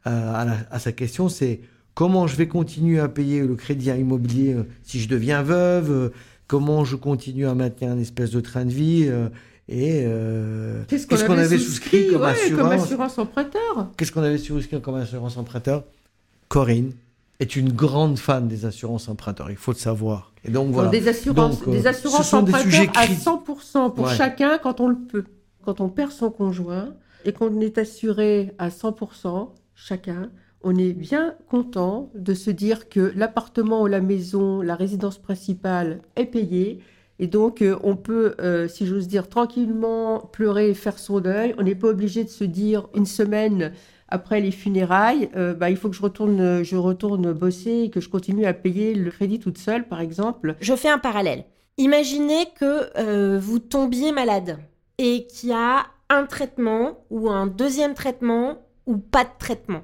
euh, 0.06 0.34
à, 0.34 0.44
la- 0.44 0.66
à 0.70 0.78
sa 0.78 0.92
question, 0.92 1.28
c'est 1.28 1.60
comment 1.94 2.26
je 2.26 2.36
vais 2.36 2.48
continuer 2.48 2.98
à 3.00 3.08
payer 3.08 3.42
le 3.42 3.54
crédit 3.54 3.90
immobilier 3.90 4.54
euh, 4.54 4.62
si 4.82 4.98
je 5.00 5.08
deviens 5.08 5.42
veuve? 5.42 5.90
Euh, 5.90 6.08
Comment 6.46 6.84
je 6.84 6.96
continue 6.96 7.46
à 7.46 7.54
maintenir 7.54 7.92
une 7.92 8.00
espèce 8.00 8.32
de 8.32 8.40
train 8.40 8.64
de 8.64 8.70
vie? 8.72 9.08
Et 9.68 10.04
Qu'est-ce 10.88 11.06
qu'on 11.24 11.38
avait 11.38 11.58
souscrit? 11.58 12.08
comme 12.08 12.22
ouais, 12.22 12.28
assurance? 12.30 12.60
comme 12.60 12.72
assurance 12.72 13.18
emprunteur. 13.18 13.90
Qu'est-ce 13.96 14.10
qu'on 14.10 14.22
avait 14.24 14.36
souscrit 14.36 14.80
comme 14.80 14.96
assurance 14.96 15.36
emprunteur? 15.36 15.84
Corinne 16.48 16.90
est 17.40 17.56
une 17.56 17.72
grande 17.72 18.18
fan 18.18 18.46
des 18.48 18.64
assurances 18.66 19.08
emprunteurs, 19.08 19.50
il 19.50 19.56
faut 19.56 19.72
le 19.72 19.76
savoir. 19.78 20.32
Et 20.44 20.50
donc 20.50 20.70
voilà. 20.72 20.90
Des 20.90 21.08
assurances, 21.08 21.58
Donc, 21.60 21.68
euh, 21.68 21.72
des 21.72 21.82
ce 21.82 21.88
assurances 21.88 22.30
des 22.30 22.36
emprunteurs 22.36 22.60
sujets 22.60 22.88
à 22.94 23.06
critiques. 23.06 23.18
100% 23.24 23.90
pour 23.90 24.06
Ouais. 24.06 24.14
chacun 24.14 24.58
quand 24.58 24.80
on 24.80 24.88
le 24.88 24.96
peut. 24.98 25.24
Quand 25.64 25.80
on 25.80 25.88
perd 25.88 26.12
son 26.12 26.30
conjoint 26.30 26.94
et 27.24 27.32
qu'on 27.32 27.60
est 27.60 27.76
assuré 27.78 28.52
à 28.58 28.70
100% 28.70 29.54
chacun, 29.74 30.30
on 30.62 30.76
est 30.76 30.92
bien 30.92 31.34
content 31.48 32.10
de 32.14 32.34
se 32.34 32.50
dire 32.50 32.88
que 32.88 33.12
l'appartement 33.16 33.82
ou 33.82 33.86
la 33.86 34.00
maison, 34.00 34.60
la 34.62 34.74
résidence 34.74 35.18
principale 35.18 36.00
est 36.16 36.26
payée. 36.26 36.80
Et 37.18 37.26
donc, 37.26 37.60
euh, 37.60 37.76
on 37.82 37.96
peut, 37.96 38.34
euh, 38.40 38.66
si 38.68 38.86
j'ose 38.86 39.06
dire, 39.06 39.28
tranquillement 39.28 40.20
pleurer 40.32 40.70
et 40.70 40.74
faire 40.74 40.98
son 40.98 41.20
deuil. 41.20 41.54
On 41.58 41.62
n'est 41.62 41.74
pas 41.74 41.88
obligé 41.88 42.24
de 42.24 42.30
se 42.30 42.44
dire 42.44 42.88
une 42.94 43.04
semaine 43.06 43.72
après 44.10 44.40
les 44.40 44.50
funérailles, 44.50 45.30
euh, 45.36 45.54
bah, 45.54 45.70
il 45.70 45.76
faut 45.76 45.88
que 45.88 45.96
je 45.96 46.02
retourne, 46.02 46.62
je 46.62 46.76
retourne 46.76 47.32
bosser 47.32 47.84
et 47.84 47.90
que 47.90 48.00
je 48.00 48.08
continue 48.08 48.46
à 48.46 48.52
payer 48.52 48.94
le 48.94 49.10
crédit 49.10 49.38
toute 49.38 49.58
seule, 49.58 49.86
par 49.88 50.00
exemple. 50.00 50.56
Je 50.60 50.74
fais 50.74 50.88
un 50.88 50.98
parallèle. 50.98 51.44
Imaginez 51.78 52.46
que 52.58 52.90
euh, 52.98 53.38
vous 53.40 53.58
tombiez 53.58 54.12
malade 54.12 54.58
et 54.98 55.26
qu'il 55.26 55.50
y 55.50 55.52
a 55.52 55.86
un 56.10 56.26
traitement 56.26 57.04
ou 57.10 57.30
un 57.30 57.46
deuxième 57.46 57.94
traitement 57.94 58.58
ou 58.86 58.98
pas 58.98 59.24
de 59.24 59.30
traitement. 59.38 59.82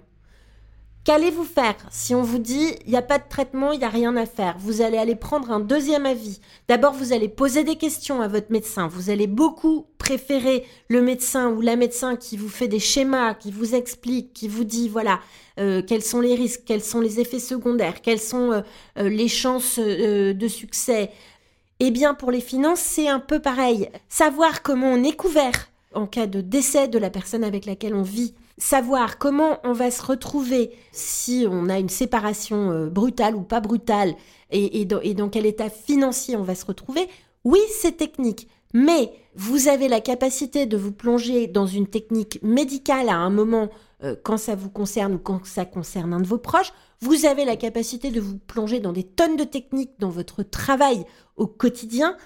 Qu'allez-vous 1.06 1.44
faire 1.44 1.76
si 1.88 2.16
on 2.16 2.22
vous 2.22 2.40
dit 2.40 2.74
il 2.84 2.90
n'y 2.90 2.96
a 2.96 3.02
pas 3.02 3.18
de 3.18 3.28
traitement, 3.28 3.70
il 3.70 3.78
n'y 3.78 3.84
a 3.84 3.88
rien 3.88 4.16
à 4.16 4.26
faire 4.26 4.56
Vous 4.58 4.82
allez 4.82 4.98
aller 4.98 5.14
prendre 5.14 5.52
un 5.52 5.60
deuxième 5.60 6.04
avis. 6.04 6.40
D'abord, 6.66 6.94
vous 6.94 7.12
allez 7.12 7.28
poser 7.28 7.62
des 7.62 7.76
questions 7.76 8.20
à 8.20 8.26
votre 8.26 8.50
médecin. 8.50 8.88
Vous 8.88 9.08
allez 9.08 9.28
beaucoup 9.28 9.86
préférer 9.98 10.64
le 10.88 11.02
médecin 11.02 11.48
ou 11.50 11.60
la 11.60 11.76
médecin 11.76 12.16
qui 12.16 12.36
vous 12.36 12.48
fait 12.48 12.66
des 12.66 12.80
schémas, 12.80 13.34
qui 13.34 13.52
vous 13.52 13.76
explique, 13.76 14.32
qui 14.32 14.48
vous 14.48 14.64
dit 14.64 14.88
voilà 14.88 15.20
euh, 15.60 15.80
quels 15.80 16.02
sont 16.02 16.20
les 16.20 16.34
risques, 16.34 16.62
quels 16.66 16.82
sont 16.82 17.00
les 17.00 17.20
effets 17.20 17.38
secondaires, 17.38 18.02
quelles 18.02 18.18
sont 18.18 18.50
euh, 18.50 18.60
euh, 18.98 19.08
les 19.08 19.28
chances 19.28 19.78
de 19.78 20.48
succès. 20.48 21.12
Eh 21.78 21.92
bien, 21.92 22.14
pour 22.14 22.32
les 22.32 22.40
finances, 22.40 22.80
c'est 22.80 23.06
un 23.06 23.20
peu 23.20 23.38
pareil. 23.38 23.90
Savoir 24.08 24.60
comment 24.60 24.88
on 24.88 25.04
est 25.04 25.14
couvert 25.14 25.68
en 25.94 26.08
cas 26.08 26.26
de 26.26 26.40
décès 26.40 26.88
de 26.88 26.98
la 26.98 27.10
personne 27.10 27.44
avec 27.44 27.64
laquelle 27.64 27.94
on 27.94 28.02
vit, 28.02 28.34
savoir 28.58 29.18
comment 29.18 29.58
on 29.64 29.72
va 29.72 29.90
se 29.90 30.02
retrouver 30.02 30.72
si 30.92 31.46
on 31.48 31.68
a 31.68 31.78
une 31.78 31.88
séparation 31.88 32.70
euh, 32.70 32.86
brutale 32.88 33.36
ou 33.36 33.42
pas 33.42 33.60
brutale, 33.60 34.14
et, 34.50 34.80
et 34.80 34.84
dans, 34.84 35.28
quel 35.28 35.46
état 35.46 35.68
financier 35.68 36.36
on 36.36 36.42
va 36.42 36.54
se 36.54 36.64
retrouver, 36.64 37.08
oui, 37.44 37.60
c'est 37.80 37.96
technique. 37.96 38.48
Mais 38.74 39.12
vous 39.34 39.68
avez 39.68 39.88
la 39.88 40.00
capacité 40.00 40.66
de 40.66 40.76
vous 40.76 40.92
plonger 40.92 41.46
dans 41.46 41.66
une 41.66 41.86
technique 41.86 42.40
médicale 42.42 43.08
à 43.08 43.16
un 43.16 43.30
moment 43.30 43.68
euh, 44.02 44.16
quand 44.22 44.36
ça 44.36 44.54
vous 44.54 44.70
concerne 44.70 45.14
ou 45.14 45.18
quand 45.18 45.44
ça 45.44 45.64
concerne 45.64 46.12
un 46.12 46.20
de 46.20 46.26
vos 46.26 46.38
proches. 46.38 46.72
Vous 47.00 47.26
avez 47.26 47.44
la 47.44 47.56
capacité 47.56 48.10
de 48.10 48.20
vous 48.20 48.38
plonger 48.38 48.80
dans 48.80 48.92
des 48.92 49.04
tonnes 49.04 49.36
de 49.36 49.44
techniques 49.44 49.92
dans 49.98 50.10
votre 50.10 50.42
travail 50.42 51.04
au 51.36 51.46
quotidien. 51.46 52.16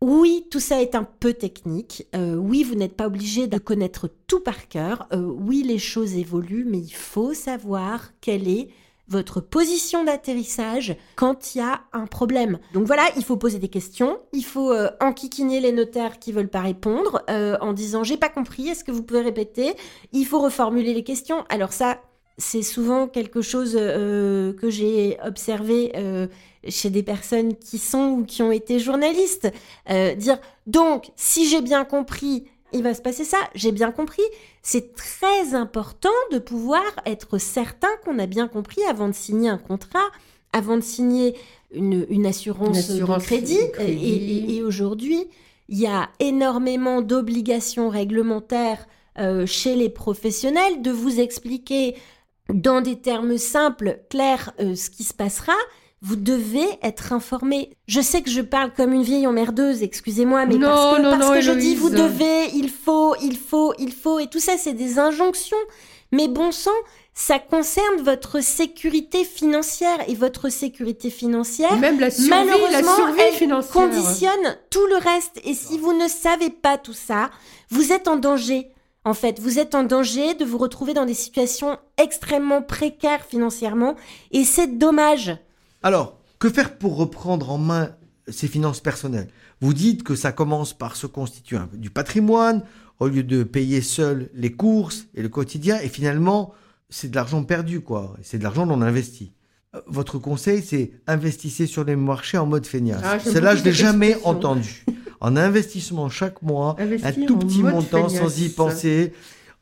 Oui, 0.00 0.46
tout 0.50 0.60
ça 0.60 0.80
est 0.80 0.94
un 0.94 1.02
peu 1.04 1.32
technique. 1.32 2.06
Euh, 2.14 2.36
oui, 2.36 2.62
vous 2.62 2.76
n'êtes 2.76 2.96
pas 2.96 3.08
obligé 3.08 3.48
de 3.48 3.58
connaître 3.58 4.08
tout 4.28 4.40
par 4.40 4.68
cœur. 4.68 5.08
Euh, 5.12 5.22
oui, 5.22 5.64
les 5.64 5.78
choses 5.78 6.14
évoluent, 6.14 6.64
mais 6.64 6.78
il 6.78 6.94
faut 6.94 7.34
savoir 7.34 8.12
quelle 8.20 8.48
est 8.48 8.68
votre 9.08 9.40
position 9.40 10.04
d'atterrissage 10.04 10.96
quand 11.16 11.54
il 11.54 11.58
y 11.58 11.60
a 11.62 11.80
un 11.92 12.06
problème. 12.06 12.58
Donc 12.74 12.86
voilà, 12.86 13.04
il 13.16 13.24
faut 13.24 13.36
poser 13.36 13.58
des 13.58 13.68
questions, 13.68 14.18
il 14.32 14.44
faut 14.44 14.70
euh, 14.70 14.90
enquiquiner 15.00 15.60
les 15.60 15.72
notaires 15.72 16.18
qui 16.18 16.30
veulent 16.30 16.48
pas 16.48 16.60
répondre 16.60 17.22
euh, 17.30 17.56
en 17.60 17.72
disant 17.72 18.04
j'ai 18.04 18.18
pas 18.18 18.28
compris, 18.28 18.68
est-ce 18.68 18.84
que 18.84 18.92
vous 18.92 19.02
pouvez 19.02 19.22
répéter? 19.22 19.74
Il 20.12 20.26
faut 20.26 20.40
reformuler 20.40 20.94
les 20.94 21.04
questions. 21.04 21.44
Alors 21.48 21.72
ça, 21.72 22.00
c'est 22.38 22.62
souvent 22.62 23.06
quelque 23.08 23.42
chose 23.42 23.76
euh, 23.78 24.52
que 24.52 24.70
j'ai 24.70 25.18
observé 25.24 25.92
euh, 25.96 26.26
chez 26.68 26.88
des 26.90 27.02
personnes 27.02 27.56
qui 27.56 27.78
sont 27.78 28.10
ou 28.10 28.24
qui 28.24 28.42
ont 28.42 28.52
été 28.52 28.78
journalistes. 28.78 29.50
Euh, 29.90 30.14
dire 30.14 30.38
donc, 30.66 31.10
si 31.16 31.48
j'ai 31.48 31.60
bien 31.60 31.84
compris, 31.84 32.44
il 32.72 32.82
va 32.82 32.94
se 32.94 33.02
passer 33.02 33.24
ça, 33.24 33.38
j'ai 33.54 33.72
bien 33.72 33.90
compris. 33.90 34.22
C'est 34.62 34.94
très 34.94 35.54
important 35.54 36.10
de 36.32 36.38
pouvoir 36.38 36.82
être 37.06 37.38
certain 37.38 37.88
qu'on 38.04 38.18
a 38.18 38.26
bien 38.26 38.46
compris 38.48 38.82
avant 38.88 39.08
de 39.08 39.14
signer 39.14 39.48
un 39.48 39.58
contrat, 39.58 40.06
avant 40.52 40.76
de 40.76 40.82
signer 40.82 41.34
une, 41.72 42.06
une 42.08 42.26
assurance, 42.26 42.68
Une 42.88 42.94
assurance 42.94 43.22
de 43.22 43.26
crédit. 43.26 43.58
de 43.58 43.70
crédit. 43.72 44.06
Et, 44.06 44.52
et- 44.54 44.56
et 44.58 44.62
aujourd'hui, 44.62 45.26
il 45.70 45.78
y 45.78 45.86
a 45.86 46.08
énormément 46.20 47.02
d'obligations 47.02 47.88
réglementaires 47.88 48.86
euh, 49.18 49.46
chez 49.46 49.74
les 49.74 49.88
professionnels 49.88 50.80
de 50.82 50.90
vous 50.90 51.18
expliquer 51.20 51.96
dans 52.52 52.80
des 52.80 53.00
termes 53.00 53.38
simples, 53.38 54.00
clairs, 54.10 54.52
euh, 54.60 54.74
ce 54.74 54.90
qui 54.90 55.04
se 55.04 55.14
passera. 55.14 55.54
Vous 56.00 56.14
devez 56.16 56.64
être 56.82 57.12
informé. 57.12 57.70
Je 57.88 58.00
sais 58.00 58.22
que 58.22 58.30
je 58.30 58.40
parle 58.40 58.72
comme 58.72 58.92
une 58.92 59.02
vieille 59.02 59.26
emmerdeuse, 59.26 59.82
excusez-moi, 59.82 60.46
mais 60.46 60.54
Non, 60.54 60.68
parce 60.68 60.96
que, 60.96 61.02
non, 61.02 61.10
parce 61.10 61.26
non, 61.26 61.32
que 61.34 61.40
je 61.40 61.50
dis 61.52 61.74
vous 61.74 61.90
devez, 61.90 62.50
il 62.54 62.70
faut, 62.70 63.16
il 63.20 63.36
faut, 63.36 63.74
il 63.80 63.92
faut, 63.92 64.20
et 64.20 64.28
tout 64.28 64.38
ça, 64.38 64.52
c'est 64.56 64.74
des 64.74 65.00
injonctions. 65.00 65.56
Mais 66.12 66.28
bon 66.28 66.52
sang, 66.52 66.70
ça 67.14 67.40
concerne 67.40 68.00
votre 68.04 68.40
sécurité 68.40 69.24
financière 69.24 69.98
et 70.08 70.14
votre 70.14 70.50
sécurité 70.50 71.10
financière 71.10 71.76
Même 71.78 71.98
la 71.98 72.10
survie, 72.12 72.28
la 72.30 72.44
malheureusement, 72.44 72.94
survie 72.96 73.20
elle 73.20 73.34
financière. 73.34 73.72
conditionne 73.72 74.56
tout 74.70 74.86
le 74.86 74.96
reste. 74.96 75.40
Et 75.44 75.52
si 75.54 75.78
vous 75.78 75.92
ne 75.94 76.06
savez 76.06 76.50
pas 76.50 76.78
tout 76.78 76.92
ça, 76.94 77.30
vous 77.70 77.92
êtes 77.92 78.06
en 78.06 78.16
danger. 78.16 78.68
En 79.04 79.14
fait, 79.14 79.40
vous 79.40 79.58
êtes 79.58 79.74
en 79.74 79.84
danger 79.84 80.34
de 80.34 80.44
vous 80.44 80.58
retrouver 80.58 80.92
dans 80.92 81.06
des 81.06 81.14
situations 81.14 81.78
extrêmement 81.96 82.62
précaires 82.62 83.24
financièrement. 83.24 83.94
Et 84.32 84.44
c'est 84.44 84.78
dommage. 84.78 85.36
Alors, 85.82 86.18
que 86.38 86.50
faire 86.50 86.76
pour 86.76 86.96
reprendre 86.96 87.50
en 87.50 87.58
main 87.58 87.94
ses 88.28 88.48
finances 88.48 88.80
personnelles? 88.80 89.28
Vous 89.60 89.74
dites 89.74 90.02
que 90.02 90.14
ça 90.14 90.32
commence 90.32 90.72
par 90.72 90.96
se 90.96 91.06
constituer 91.06 91.56
un 91.56 91.66
peu 91.66 91.76
du 91.76 91.90
patrimoine, 91.90 92.62
au 93.00 93.08
lieu 93.08 93.22
de 93.22 93.42
payer 93.44 93.80
seul 93.80 94.28
les 94.34 94.52
courses 94.52 95.06
et 95.14 95.22
le 95.22 95.28
quotidien, 95.28 95.80
et 95.80 95.88
finalement, 95.88 96.52
c'est 96.90 97.10
de 97.10 97.16
l'argent 97.16 97.42
perdu, 97.44 97.80
quoi. 97.80 98.16
C'est 98.22 98.38
de 98.38 98.42
l'argent 98.42 98.66
non 98.66 98.82
investi. 98.82 99.32
Euh, 99.74 99.80
Votre 99.86 100.18
conseil, 100.18 100.62
c'est 100.62 100.92
investissez 101.06 101.66
sur 101.66 101.84
les 101.84 101.96
marchés 101.96 102.38
en 102.38 102.46
mode 102.46 102.66
feignasse. 102.66 103.02
Ah, 103.04 103.18
Celle-là, 103.20 103.54
je 103.54 103.64
l'ai 103.64 103.72
cette 103.72 103.80
jamais 103.80 104.16
entendu. 104.24 104.84
En 105.20 105.36
investissement 105.36 106.08
chaque 106.08 106.42
mois, 106.42 106.76
un 106.78 107.12
tout 107.26 107.36
petit 107.38 107.62
montant 107.62 108.08
sans 108.08 108.40
y 108.40 108.48
penser, 108.48 109.12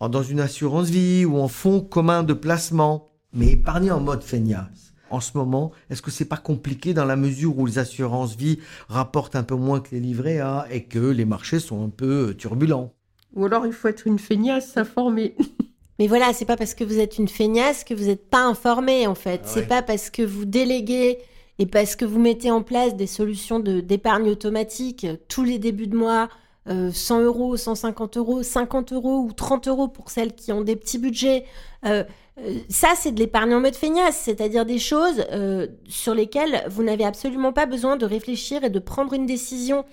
en- 0.01 0.09
dans 0.09 0.23
une 0.23 0.41
assurance 0.41 0.89
vie 0.91 1.25
ou 1.25 1.39
en 1.39 1.49
fonds 1.49 1.81
commun 1.81 2.23
de 2.23 2.35
placement, 2.35 3.09
mais 3.33 3.53
épargner 3.53 3.91
en 3.91 4.01
mode 4.01 4.23
feignasse. 4.23 4.93
En 5.09 5.21
ce 5.21 5.37
moment, 5.39 5.71
est-ce 5.89 6.03
que 6.03 6.11
c'est 6.11 6.25
pas 6.25 6.37
compliqué 6.37 6.93
dans 6.93 7.05
la 7.05 7.17
mesure 7.17 7.57
où 7.59 7.65
les 7.67 7.79
assurances 7.79 8.37
vie 8.37 8.59
rapportent 8.89 9.37
un 9.37 9.45
peu 9.45 9.55
moins 9.55 9.81
que 9.81 9.89
les 9.93 10.01
livrets 10.01 10.41
A 10.41 10.67
et 10.71 10.83
que 10.85 10.99
les 10.99 11.25
marchés 11.25 11.61
sont 11.61 11.85
un 11.85 11.89
peu 11.91 12.35
turbulents? 12.37 12.93
Ou 13.35 13.45
alors 13.47 13.67
il 13.67 13.73
faut 13.73 13.89
être 13.89 14.07
une 14.07 14.19
feignasse 14.19 14.77
informée. 14.77 15.35
Mais 15.99 16.09
voilà, 16.09 16.33
c'est 16.35 16.45
pas 16.45 16.57
parce 16.57 16.75
que 16.75 16.85
vous 16.85 16.99
êtes 16.99 17.17
une 17.19 17.29
feignasse 17.29 17.83
que 17.85 17.95
vous 17.95 18.05
n'êtes 18.07 18.29
pas 18.29 18.45
informé 18.45 19.07
en 19.07 19.15
fait. 19.15 19.41
Ah 19.45 19.49
C'est 19.49 19.61
ouais. 19.61 19.67
pas 19.67 19.81
parce 19.83 20.11
que 20.11 20.23
vous 20.23 20.45
déléguez 20.45 21.19
et 21.59 21.67
parce 21.67 21.97
que 21.97 22.05
vous 22.05 22.19
mettez 22.19 22.51
en 22.51 22.63
place 22.63 22.95
des 22.97 23.07
solutions 23.07 23.61
d'épargne 23.61 24.29
automatique 24.31 25.05
euh, 25.05 25.17
tous 25.29 25.45
les 25.45 25.59
débuts 25.59 25.87
de 25.87 25.97
mois, 25.97 26.29
euh, 26.69 26.91
100 26.93 27.21
euros, 27.21 27.57
150 27.57 28.17
euros, 28.17 28.43
50 28.43 28.93
euros 28.93 29.19
ou 29.21 29.33
30 29.33 29.69
euros 29.69 29.89
pour 29.89 30.11
celles 30.11 30.35
qui 30.35 30.53
ont 30.53 30.63
des 30.63 30.77
petits 30.77 30.99
budgets. 30.99 31.45
euh, 31.85 32.05
euh, 32.39 32.59
ça, 32.69 32.89
c'est 32.97 33.13
de 33.13 33.19
l'épargne 33.19 33.55
en 33.55 33.61
mode 33.61 33.75
feignasse, 33.75 34.19
c'est-à-dire 34.19 34.67
des 34.67 34.79
choses 34.79 35.25
euh, 35.33 35.67
sur 35.89 36.15
lesquelles 36.15 36.65
vous 36.69 36.83
n'avez 36.83 37.05
absolument 37.05 37.53
pas 37.53 37.67
besoin 37.67 37.97
de 37.97 38.05
réfléchir 38.05 38.63
et 38.65 38.71
de 38.71 38.79
prendre 38.79 39.15
une 39.15 39.27
décision. 39.27 39.85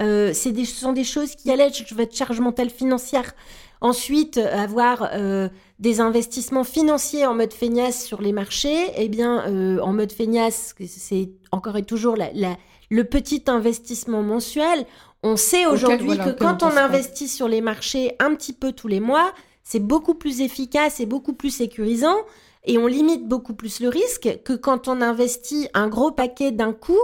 Euh, 0.00 0.32
ce 0.32 0.64
sont 0.64 0.92
des 0.92 1.04
choses 1.04 1.36
qui 1.36 1.50
allègent 1.50 1.84
votre 1.92 2.14
charge 2.14 2.40
mentale 2.40 2.70
financière. 2.70 3.34
Ensuite, 3.82 4.38
avoir 4.38 5.08
euh, 5.12 5.48
des 5.80 6.00
investissements 6.00 6.62
financiers 6.64 7.26
en 7.26 7.34
mode 7.34 7.52
feignasse 7.52 8.04
sur 8.04 8.22
les 8.22 8.32
marchés, 8.32 8.76
eh 8.96 9.08
bien, 9.08 9.44
euh, 9.48 9.80
en 9.80 9.92
mode 9.92 10.12
feignasse, 10.12 10.74
c'est 10.86 11.30
encore 11.50 11.76
et 11.76 11.82
toujours 11.82 12.16
la- 12.16 12.30
la- 12.32 12.56
le 12.90 13.02
petit 13.04 13.42
investissement 13.48 14.22
mensuel. 14.22 14.86
On 15.24 15.34
sait 15.36 15.66
aujourd'hui 15.66 16.06
voilà, 16.14 16.24
que 16.26 16.38
quand 16.38 16.62
on 16.62 16.70
investit 16.76 17.26
sur 17.28 17.48
les 17.48 17.60
marchés 17.60 18.14
un 18.20 18.34
petit 18.36 18.52
peu 18.52 18.70
tous 18.72 18.86
les 18.88 19.00
mois, 19.00 19.32
c'est 19.64 19.80
beaucoup 19.80 20.14
plus 20.14 20.40
efficace 20.42 21.00
et 21.00 21.06
beaucoup 21.06 21.32
plus 21.32 21.50
sécurisant. 21.50 22.16
Et 22.64 22.78
on 22.78 22.86
limite 22.86 23.26
beaucoup 23.26 23.54
plus 23.54 23.80
le 23.80 23.88
risque 23.88 24.38
que 24.44 24.52
quand 24.52 24.86
on 24.86 25.00
investit 25.00 25.66
un 25.74 25.88
gros 25.88 26.12
paquet 26.12 26.52
d'un 26.52 26.72
coup 26.72 26.98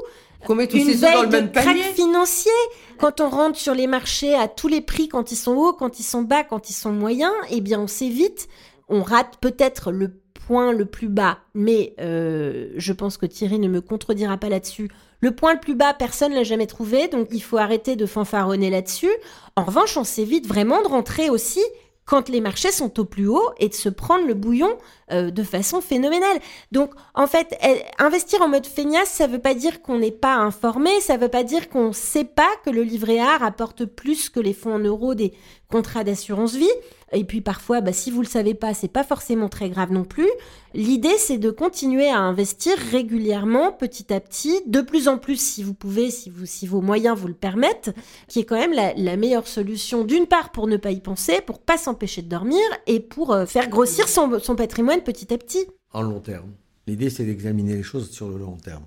Qu'on 0.47 0.55
met 0.55 0.69
tous 0.69 0.79
ses 0.79 1.05
œufs 1.05 1.13
dans 1.13 1.23
le 1.23 1.29
même 1.29 1.51
panier. 1.51 1.83
financier. 1.95 2.53
Quand 2.99 3.21
on 3.21 3.29
rentre 3.29 3.59
sur 3.59 3.75
les 3.75 3.87
marchés 3.87 4.35
à 4.35 4.49
tous 4.49 4.69
les 4.69 4.81
prix, 4.81 5.09
quand 5.09 5.33
ils 5.33 5.37
sont 5.37 5.55
hauts, 5.55 5.73
quand 5.73 6.01
ils 6.01 6.05
sont 6.05 6.23
bas, 6.23 6.45
quand 6.45 6.71
ils 6.71 6.75
sont 6.75 6.93
moyens, 6.93 7.33
eh 7.51 7.61
bien 7.61 7.81
on 7.81 7.87
sait 7.87 8.09
vite. 8.09 8.49
On 8.89 9.03
rate 9.03 9.37
peut-être 9.41 9.91
le 9.93 10.21
point 10.47 10.73
le 10.73 10.87
plus 10.87 11.09
bas, 11.09 11.39
mais 11.55 11.95
euh, 12.01 12.71
je 12.77 12.93
pense 12.93 13.19
que 13.19 13.27
Thierry 13.27 13.59
ne 13.59 13.69
me 13.69 13.81
contredira 13.81 14.39
pas 14.39 14.49
là-dessus. 14.49 14.89
Le 15.21 15.35
point 15.35 15.53
le 15.53 15.61
plus 15.61 15.75
bas, 15.75 15.93
personne 15.93 16.33
l'a 16.33 16.45
jamais 16.45 16.67
trouvé, 16.67 17.09
donc 17.09 17.29
il 17.33 17.43
faut 17.43 17.59
arrêter 17.59 17.97
de 17.97 18.07
fanfaronner 18.07 18.71
là-dessus. 18.71 19.11
En 19.57 19.65
revanche, 19.65 19.97
on 19.97 20.05
s'évite 20.05 20.47
vraiment 20.47 20.81
de 20.83 20.89
rentrer 20.89 21.29
aussi 21.29 21.61
quand 22.09 22.31
les 22.31 22.41
marchés 22.41 22.73
sont 22.73 22.99
au 22.99 23.05
plus 23.05 23.29
haut 23.29 23.51
et 23.59 23.69
de 23.69 23.75
se 23.75 23.91
prendre 23.91 24.27
le 24.27 24.33
bouillon 24.33 24.79
euh, 25.13 25.31
de 25.31 25.43
façon 25.43 25.83
phénoménale. 25.83 26.39
Donc, 26.73 26.93
en 27.15 27.27
fait, 27.27 27.55
investir 27.99 28.41
en 28.41 28.49
mode 28.49 28.67
feignasse, 28.67 29.11
ça 29.11 29.27
veut 29.27 29.39
pas 29.39 29.53
dire 29.53 29.83
qu'on 29.83 29.99
n'est 29.99 30.11
pas 30.11 30.35
informé, 30.37 30.89
ça 31.03 31.19
veut 31.19 31.29
pas 31.29 31.45
dire 31.45 31.69
qu'on 31.69 31.93
sait 31.93 32.25
pas 32.25 32.49
que 32.65 32.71
le 32.71 32.83
livret 32.83 33.21
A 33.21 33.37
rapporte 33.37 33.85
plus 33.85 34.31
que 34.31 34.41
les 34.41 34.55
fonds 34.55 34.77
en 34.77 34.79
euros 34.79 35.15
des 35.15 35.35
contrats 35.71 36.03
d'assurance 36.03 36.55
vie. 36.55 36.67
Et 37.13 37.25
puis 37.25 37.41
parfois, 37.41 37.81
bah, 37.81 37.93
si 37.93 38.11
vous 38.11 38.21
le 38.21 38.27
savez 38.27 38.55
pas, 38.55 38.75
c'est 38.75 38.89
pas 38.89 39.05
forcément 39.05 39.49
très 39.49 39.71
grave 39.71 39.93
non 39.93 40.05
plus. 40.05 40.29
L'idée, 40.75 41.17
c'est 41.19 41.39
de 41.39 41.51
continuer 41.51 42.09
à 42.09 42.19
investir 42.19 42.77
régulièrement, 42.91 43.73
petit 43.73 44.13
à 44.13 44.21
petit, 44.21 44.61
de 44.67 44.81
plus 44.81 45.09
en 45.09 45.19
plus 45.19 45.41
si 45.41 45.63
vous 45.63 45.75
pouvez, 45.75 46.11
si, 46.11 46.67
vos 46.67 46.81
moyens 46.81 47.17
vous 47.17 47.29
le 47.29 47.35
permettent, 47.35 47.95
qui 48.29 48.41
est 48.41 48.45
quand 48.45 48.59
même 48.59 48.75
la, 48.75 48.93
la 48.95 49.17
meilleure 49.17 49.47
solution, 49.47 50.05
d'une 50.05 50.27
part 50.27 50.53
pour 50.53 50.67
ne 50.67 50.77
pas 50.77 50.91
y 50.91 51.01
penser, 51.01 51.41
pour 51.41 51.59
pas 51.61 51.79
s'empêcher 51.79 52.23
de 52.23 52.29
dormir 52.29 52.61
et 52.87 53.01
pour 53.01 53.33
euh, 53.33 53.47
faire 53.47 53.69
grossir 53.69 54.09
son, 54.09 54.39
son 54.41 54.57
patrimoine 54.57 55.01
petit 55.01 55.33
à 55.33 55.39
petit. 55.39 55.67
en 55.93 56.03
long 56.03 56.21
terme. 56.21 56.53
L'idée, 56.87 57.11
c'est 57.11 57.25
d'examiner 57.25 57.75
les 57.77 57.83
choses 57.83 58.11
sur 58.11 58.29
le 58.29 58.39
long 58.39 58.57
terme. 58.57 58.85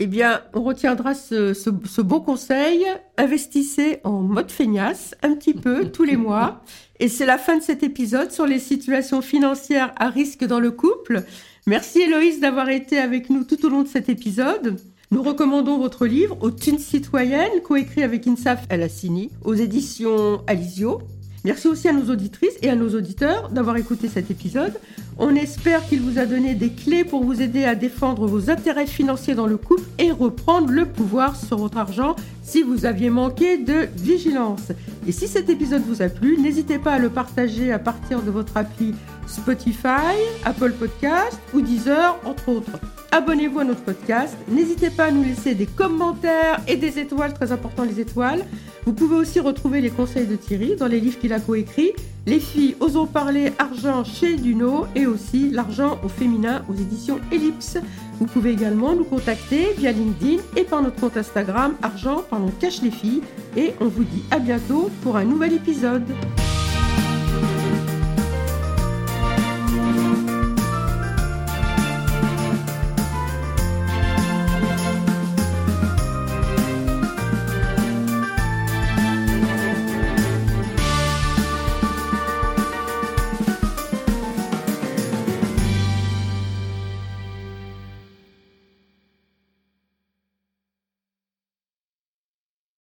Eh 0.00 0.06
bien, 0.06 0.42
on 0.54 0.62
retiendra 0.62 1.14
ce, 1.14 1.54
ce, 1.54 1.70
ce 1.84 2.00
beau 2.00 2.20
conseil. 2.20 2.84
Investissez 3.16 3.98
en 4.04 4.20
mode 4.20 4.50
feignasse 4.50 5.14
un 5.22 5.34
petit 5.34 5.54
peu 5.54 5.86
tous 5.92 6.04
les 6.04 6.16
mois. 6.16 6.62
Et 7.00 7.08
c'est 7.08 7.26
la 7.26 7.38
fin 7.38 7.58
de 7.58 7.62
cet 7.62 7.82
épisode 7.82 8.30
sur 8.30 8.46
les 8.46 8.58
situations 8.58 9.22
financières 9.22 9.92
à 9.96 10.08
risque 10.08 10.44
dans 10.44 10.60
le 10.60 10.70
couple. 10.70 11.24
Merci 11.66 12.00
Héloïse 12.00 12.40
d'avoir 12.40 12.68
été 12.68 12.98
avec 12.98 13.28
nous 13.28 13.44
tout 13.44 13.64
au 13.66 13.68
long 13.68 13.82
de 13.82 13.88
cet 13.88 14.08
épisode. 14.08 14.76
Nous 15.10 15.22
recommandons 15.22 15.78
votre 15.78 16.06
livre 16.06 16.36
aux 16.42 16.50
thunes 16.50 16.78
citoyennes, 16.78 17.62
coécrit 17.64 18.02
avec 18.02 18.26
Insaf 18.26 18.66
El 18.68 18.82
Hassini, 18.82 19.30
aux 19.44 19.54
éditions 19.54 20.42
Alizio. 20.46 21.00
Merci 21.44 21.68
aussi 21.68 21.88
à 21.88 21.92
nos 21.92 22.10
auditrices 22.10 22.56
et 22.62 22.68
à 22.68 22.74
nos 22.74 22.94
auditeurs 22.94 23.48
d'avoir 23.48 23.76
écouté 23.76 24.08
cet 24.08 24.30
épisode. 24.30 24.74
On 25.20 25.34
espère 25.34 25.84
qu'il 25.88 26.00
vous 26.00 26.20
a 26.20 26.26
donné 26.26 26.54
des 26.54 26.70
clés 26.70 27.02
pour 27.02 27.24
vous 27.24 27.42
aider 27.42 27.64
à 27.64 27.74
défendre 27.74 28.28
vos 28.28 28.50
intérêts 28.50 28.86
financiers 28.86 29.34
dans 29.34 29.48
le 29.48 29.56
couple 29.56 29.82
et 29.98 30.12
reprendre 30.12 30.70
le 30.70 30.86
pouvoir 30.86 31.34
sur 31.34 31.58
votre 31.58 31.76
argent 31.76 32.14
si 32.44 32.62
vous 32.62 32.86
aviez 32.86 33.10
manqué 33.10 33.58
de 33.58 33.88
vigilance. 33.96 34.70
Et 35.08 35.12
si 35.12 35.26
cet 35.26 35.50
épisode 35.50 35.82
vous 35.82 36.02
a 36.02 36.08
plu, 36.08 36.38
n'hésitez 36.38 36.78
pas 36.78 36.92
à 36.92 36.98
le 37.00 37.10
partager 37.10 37.72
à 37.72 37.80
partir 37.80 38.22
de 38.22 38.30
votre 38.30 38.56
appli 38.56 38.94
Spotify, 39.26 40.14
Apple 40.44 40.72
Podcast 40.72 41.38
ou 41.52 41.62
Deezer, 41.62 42.16
entre 42.24 42.48
autres. 42.50 42.78
Abonnez-vous 43.10 43.58
à 43.58 43.64
notre 43.64 43.82
podcast. 43.82 44.36
N'hésitez 44.48 44.90
pas 44.90 45.06
à 45.06 45.10
nous 45.10 45.24
laisser 45.24 45.54
des 45.54 45.66
commentaires 45.66 46.60
et 46.68 46.76
des 46.76 47.00
étoiles, 47.00 47.34
très 47.34 47.50
important 47.50 47.82
les 47.82 48.00
étoiles. 48.00 48.44
Vous 48.86 48.92
pouvez 48.92 49.16
aussi 49.16 49.40
retrouver 49.40 49.80
les 49.80 49.90
conseils 49.90 50.26
de 50.26 50.36
Thierry 50.36 50.76
dans 50.76 50.86
les 50.86 51.00
livres 51.00 51.18
qu'il 51.18 51.32
a 51.32 51.40
coécrits. 51.40 51.92
Les 52.28 52.40
filles 52.40 52.76
osons 52.80 53.06
parler 53.06 53.54
argent 53.58 54.04
chez 54.04 54.36
Duno 54.36 54.84
et 54.94 55.06
aussi 55.06 55.48
l'argent 55.48 55.98
au 56.04 56.08
féminin 56.08 56.62
aux 56.68 56.74
éditions 56.74 57.20
Ellipse. 57.32 57.78
Vous 58.20 58.26
pouvez 58.26 58.50
également 58.50 58.94
nous 58.94 59.04
contacter 59.04 59.72
via 59.78 59.92
LinkedIn 59.92 60.42
et 60.54 60.64
par 60.64 60.82
notre 60.82 61.00
compte 61.00 61.16
Instagram 61.16 61.74
argent 61.80 62.22
pardon 62.28 62.52
cache 62.60 62.82
les 62.82 62.90
filles 62.90 63.22
et 63.56 63.72
on 63.80 63.86
vous 63.86 64.04
dit 64.04 64.24
à 64.30 64.40
bientôt 64.40 64.90
pour 65.02 65.16
un 65.16 65.24
nouvel 65.24 65.54
épisode. 65.54 66.04